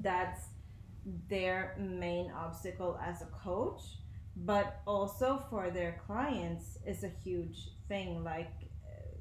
that's 0.02 0.42
their 1.28 1.76
main 1.78 2.30
obstacle 2.30 2.98
as 3.04 3.20
a 3.22 3.26
coach, 3.26 3.82
but 4.36 4.80
also 4.86 5.44
for 5.50 5.70
their 5.70 6.00
clients 6.06 6.78
is 6.86 7.04
a 7.04 7.08
huge 7.22 7.58
thing. 7.88 8.24
Like 8.24 8.50
uh, 8.86 9.16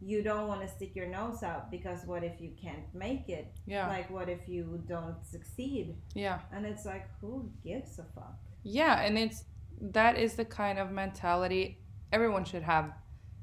you 0.00 0.22
don't 0.22 0.46
want 0.46 0.60
to 0.62 0.68
stick 0.68 0.94
your 0.94 1.08
nose 1.08 1.42
out 1.42 1.70
because 1.72 2.04
what 2.06 2.22
if 2.22 2.40
you 2.40 2.52
can't 2.60 2.86
make 2.94 3.28
it? 3.28 3.52
Yeah. 3.66 3.88
Like 3.88 4.10
what 4.10 4.28
if 4.28 4.48
you 4.48 4.80
don't 4.86 5.24
succeed? 5.24 5.96
Yeah. 6.14 6.38
And 6.52 6.64
it's 6.64 6.84
like 6.84 7.08
who 7.20 7.50
gives 7.64 7.98
a 7.98 8.04
fuck? 8.14 8.36
Yeah, 8.62 9.00
and 9.02 9.18
it's 9.18 9.44
that 9.80 10.18
is 10.18 10.34
the 10.34 10.44
kind 10.44 10.78
of 10.78 10.90
mentality 10.90 11.78
everyone 12.12 12.44
should 12.44 12.62
have. 12.62 12.92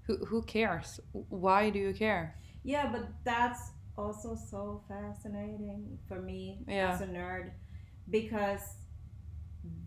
Who 0.08 0.18
who 0.26 0.42
cares? 0.44 1.00
Why 1.12 1.70
do 1.70 1.80
you 1.80 1.94
care? 1.94 2.36
Yeah, 2.64 2.92
but 2.92 3.10
that's 3.24 3.72
also 3.98 4.36
so 4.36 4.84
fascinating 4.88 5.98
for 6.08 6.22
me 6.22 6.64
Yeah. 6.68 6.92
as 6.94 7.02
a 7.02 7.08
nerd 7.08 7.52
because 8.10 8.62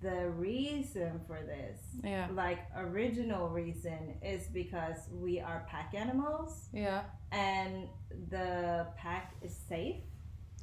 the 0.01 0.31
reason 0.31 1.21
for 1.27 1.43
this, 1.43 1.81
Yeah. 2.05 2.29
like 2.33 2.61
original 2.77 3.49
reason, 3.49 4.15
is 4.23 4.47
because 4.49 5.09
we 5.13 5.41
are 5.41 5.67
pack 5.69 5.95
animals 5.95 6.69
Yeah. 6.73 7.03
and 7.33 7.89
the 8.31 8.87
pack 8.97 9.35
is 9.43 9.57
safe 9.57 10.05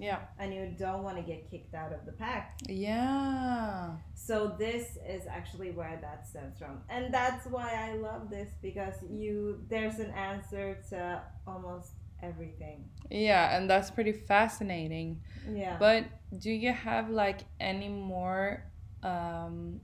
Yeah. 0.01 0.19
and 0.39 0.53
you 0.53 0.73
don't 0.77 1.03
want 1.03 1.17
to 1.17 1.23
get 1.23 1.49
kicked 1.49 1.75
out 1.75 1.93
of 1.93 2.05
the 2.05 2.11
pack. 2.11 2.59
Yeah. 2.67 3.91
So 4.15 4.55
this 4.57 4.97
is 5.07 5.27
actually 5.27 5.71
where 5.71 5.97
that 6.01 6.27
stems 6.27 6.57
from. 6.57 6.81
And 6.89 7.13
that's 7.13 7.45
why 7.45 7.69
I 7.87 7.97
love 7.97 8.29
this 8.29 8.49
because 8.61 8.95
you 9.09 9.63
there's 9.69 9.99
an 9.99 10.11
answer 10.11 10.77
to 10.89 11.21
almost 11.45 11.91
everything. 12.23 12.85
Yeah, 13.09 13.55
and 13.55 13.69
that's 13.69 13.91
pretty 13.91 14.13
fascinating. 14.13 15.21
Yeah. 15.49 15.77
But 15.77 16.05
do 16.37 16.51
you 16.51 16.71
have 16.71 17.09
like 17.09 17.41
any 17.59 17.89
more 17.89 18.63
um 19.03 19.81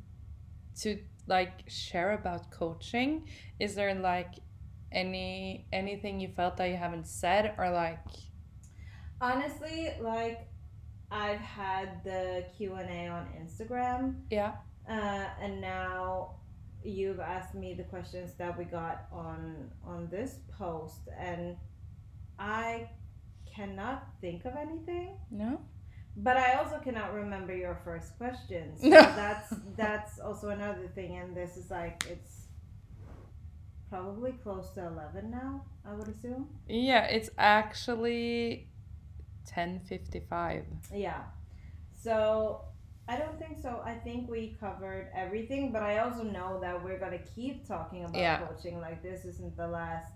to 0.82 0.98
like 1.28 1.64
share 1.68 2.14
about 2.14 2.52
coaching? 2.52 3.28
Is 3.60 3.76
there 3.76 3.94
like 3.94 4.34
any 4.92 5.68
anything 5.74 6.20
you 6.20 6.30
felt 6.30 6.58
that 6.58 6.70
you 6.70 6.78
haven't 6.78 7.08
said 7.08 7.54
or 7.58 7.70
like 7.70 8.00
Honestly, 9.20 9.92
like 10.00 10.48
I've 11.12 11.40
had 11.40 12.04
the 12.04 12.46
Q 12.58 12.74
and 12.76 12.90
A 12.90 13.08
on 13.08 13.28
Instagram, 13.42 14.16
yeah. 14.30 14.54
uh, 14.90 15.26
and 15.42 15.60
now 15.62 16.36
you've 16.84 17.20
asked 17.20 17.56
me 17.56 17.74
the 17.74 17.84
questions 17.84 18.34
that 18.38 18.58
we 18.58 18.64
got 18.66 19.08
on 19.12 19.72
on 19.86 20.08
this 20.10 20.40
post, 20.58 21.08
and 21.18 21.56
I 22.38 22.90
cannot 23.56 24.08
think 24.22 24.46
of 24.46 24.54
anything. 24.56 25.18
No? 25.32 25.60
But 26.16 26.38
I 26.38 26.54
also 26.56 26.78
cannot 26.80 27.14
remember 27.14 27.56
your 27.56 27.80
first 27.84 28.18
question. 28.18 28.74
So 28.80 28.88
No. 28.90 29.02
that's 29.02 29.54
that's 29.76 30.20
also 30.20 30.50
another 30.50 30.88
thing, 30.94 31.18
and 31.18 31.36
this 31.36 31.58
is 31.58 31.72
like 31.72 32.04
it's 32.10 32.48
probably 33.90 34.34
close 34.44 34.70
to 34.76 34.86
eleven 34.86 35.32
now. 35.32 35.64
I 35.90 35.94
would 35.94 36.08
assume. 36.08 36.50
Yeah, 36.68 37.06
it's 37.06 37.30
actually 37.38 38.68
10:55. 39.48 40.66
Yeah. 40.94 41.24
So 41.94 42.62
I 43.08 43.18
don't 43.18 43.40
think 43.40 43.58
so. 43.62 43.82
I 43.86 43.96
think 43.96 44.30
we 44.30 44.58
covered 44.60 45.10
everything, 45.16 45.72
but 45.72 45.82
I 45.82 46.00
also 46.00 46.24
know 46.24 46.60
that 46.62 46.84
we're 46.84 47.00
gonna 47.00 47.20
keep 47.36 47.66
talking 47.66 48.04
about 48.04 48.16
Yeah. 48.18 48.46
coaching. 48.46 48.80
Like 48.80 49.02
this 49.02 49.26
isn't 49.26 49.56
the 49.56 49.68
last 49.68 50.12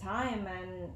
time, 0.00 0.46
and 0.46 0.92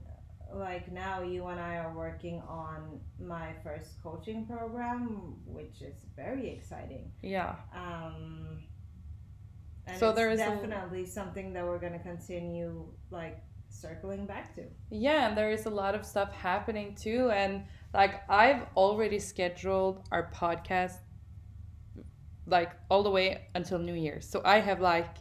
like 0.54 0.90
now 0.92 1.22
you 1.22 1.46
and 1.46 1.60
I 1.60 1.76
are 1.78 1.94
working 1.94 2.40
on 2.42 3.00
my 3.18 3.52
first 3.64 4.02
coaching 4.02 4.46
program, 4.46 5.36
which 5.46 5.82
is 5.82 6.04
very 6.16 6.48
exciting. 6.50 7.12
Yeah. 7.22 7.56
Um, 7.74 8.62
and 9.86 9.98
So 9.98 10.12
there 10.12 10.30
is 10.30 10.40
a- 10.40 10.44
definitely 10.44 11.06
something 11.06 11.52
that 11.54 11.64
we're 11.64 11.78
gonna 11.78 11.98
continue 11.98 12.86
like 13.10 13.38
circling 13.72 14.26
back 14.26 14.54
to. 14.54 14.62
Yeah, 14.90 15.28
and 15.28 15.36
there 15.36 15.50
is 15.50 15.66
a 15.66 15.70
lot 15.70 15.94
of 15.94 16.04
stuff 16.04 16.32
happening 16.32 16.94
too. 16.94 17.30
And 17.30 17.64
like, 17.94 18.22
I've 18.30 18.66
already 18.76 19.18
scheduled 19.18 20.06
our 20.12 20.30
podcast 20.32 20.96
like 22.46 22.72
all 22.90 23.02
the 23.02 23.10
way 23.10 23.46
until 23.54 23.78
New 23.78 23.94
Year's. 23.94 24.28
So 24.28 24.42
I 24.44 24.60
have 24.60 24.80
like, 24.80 25.16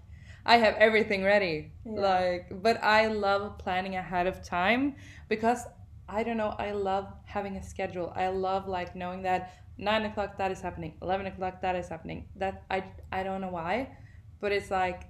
I 0.46 0.58
have 0.58 0.76
everything 0.76 1.24
ready. 1.24 1.72
Yeah. 1.86 2.02
Like, 2.02 2.48
but 2.64 2.84
I 2.84 3.08
love 3.08 3.58
planning 3.58 3.96
ahead 3.96 4.28
of 4.28 4.44
time 4.44 4.96
because 5.30 5.66
I 6.10 6.24
don't 6.24 6.38
know, 6.38 6.56
I 6.58 6.72
love 6.72 7.08
having 7.26 7.58
a 7.58 7.64
schedule. 7.64 8.12
I 8.16 8.28
love 8.30 8.68
like 8.68 8.96
knowing 8.96 9.22
that 9.24 9.54
nine 9.78 10.06
o'clock 10.06 10.38
that 10.38 10.52
is 10.52 10.62
happening, 10.62 10.98
11 11.02 11.28
o'clock 11.28 11.62
that 11.62 11.76
is 11.76 11.88
happening. 11.88 12.28
That 12.36 12.64
I, 12.70 12.84
I 13.12 13.24
don't 13.24 13.42
know 13.42 13.50
why, 13.50 13.96
but 14.40 14.52
it's 14.52 14.72
like, 14.72 15.04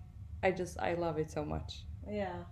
I 0.43 0.51
just, 0.51 0.79
I 0.79 0.93
love 0.95 1.17
it 1.17 1.31
so 1.31 1.45
much. 1.45 1.85
Yeah. 2.09 2.43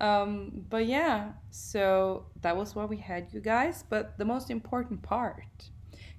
Um, 0.00 0.64
but 0.68 0.86
yeah, 0.86 1.32
so 1.50 2.26
that 2.42 2.56
was 2.56 2.74
what 2.74 2.88
we 2.88 2.98
had, 2.98 3.32
you 3.32 3.40
guys. 3.40 3.84
But 3.88 4.16
the 4.18 4.24
most 4.24 4.50
important 4.50 5.02
part, 5.02 5.70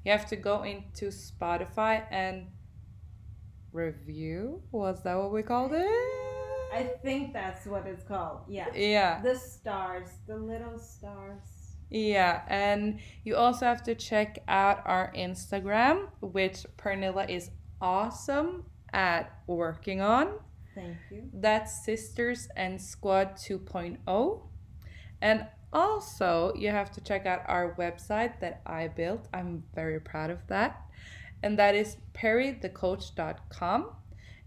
you 0.04 0.12
have 0.12 0.26
to 0.28 0.36
go 0.36 0.64
into 0.64 1.08
Spotify 1.08 2.04
and 2.12 2.48
review. 3.72 4.62
Was 4.72 5.04
that 5.04 5.16
what 5.18 5.32
we 5.32 5.44
called 5.44 5.74
it? 5.74 5.88
I 6.74 6.84
think 7.02 7.34
that's 7.34 7.66
what 7.66 7.88
it's 7.88 8.04
called. 8.04 8.42
Yeah. 8.48 8.68
yeah, 8.76 9.22
The 9.22 9.36
stars, 9.36 10.10
the 10.28 10.36
little 10.38 10.78
stars. 10.78 11.42
yeah, 11.90 12.44
and 12.48 13.00
you 13.24 13.36
also 13.36 13.66
have 13.66 13.82
to 13.84 13.96
check 13.96 14.40
out 14.48 14.84
our 14.86 15.12
Instagram, 15.16 16.10
which 16.22 16.66
Pernille 16.78 17.28
is 17.28 17.50
awesome 17.82 18.66
at 18.94 19.32
working 19.48 20.00
on. 20.02 20.34
Thank 20.76 20.98
you. 21.12 21.24
That's 21.34 21.84
Sisters 21.86 22.48
and 22.56 22.82
Squad 22.82 23.36
2.0. 23.36 24.42
And 25.22 25.48
also, 25.72 26.54
you 26.56 26.70
have 26.70 26.92
to 26.94 27.02
check 27.02 27.26
out 27.26 27.42
our 27.48 27.76
website 27.76 28.40
that 28.40 28.62
I 28.66 28.88
built. 28.88 29.28
I'm 29.34 29.64
very 29.76 30.00
proud 30.00 30.30
of 30.30 30.40
that. 30.48 30.82
And 31.44 31.58
that 31.60 31.76
is 31.76 31.98
perrythecoach.com. 32.14 33.92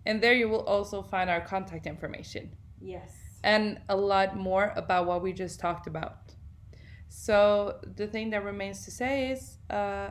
And 0.05 0.21
there 0.23 0.35
you 0.35 0.49
will 0.49 0.65
also 0.65 1.03
find 1.03 1.31
our 1.31 1.41
contact 1.41 1.87
information 1.87 2.51
Yes. 2.81 3.11
and 3.45 3.81
a 3.89 3.97
lot 3.97 4.37
more 4.37 4.73
about 4.75 5.07
what 5.07 5.23
we 5.23 5.33
just 5.33 5.61
talked 5.61 5.87
about. 5.87 6.35
So 7.09 7.79
the 7.97 8.07
thing 8.09 8.31
that 8.31 8.43
remains 8.45 8.85
to 8.87 8.91
say 8.91 9.31
is 9.31 9.59
uh, 9.71 10.11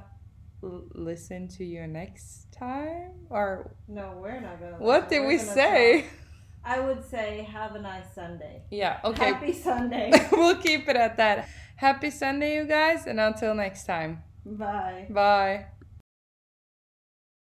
l- 0.64 0.84
listen 0.94 1.48
to 1.58 1.64
you 1.66 1.88
next 1.88 2.48
time. 2.52 3.12
Or 3.30 3.76
No, 3.88 4.18
we're 4.22 4.40
not 4.42 4.60
gonna. 4.60 4.78
what 4.78 5.04
listen. 5.04 5.10
did 5.10 5.20
We're 5.22 5.28
we 5.28 5.38
say? 5.38 6.02
talk. 6.02 6.12
I 6.64 6.80
would 6.80 7.04
say 7.04 7.48
have 7.52 7.74
a 7.76 7.82
nice 7.82 8.14
Sunday. 8.14 8.62
Yeah, 8.70 9.00
okay. 9.04 9.26
Happy 9.34 9.52
Sunday. 9.54 10.12
we'll 10.32 10.58
keep 10.58 10.88
it 10.88 10.96
at 10.96 11.18
that. 11.18 11.50
Happy 11.76 12.12
Sunday, 12.12 12.56
you 12.56 12.66
guys, 12.66 13.08
and 13.08 13.20
until 13.20 13.56
next 13.56 13.86
time. 13.86 14.22
Bye. 14.46 15.08
Bye. 15.10 15.66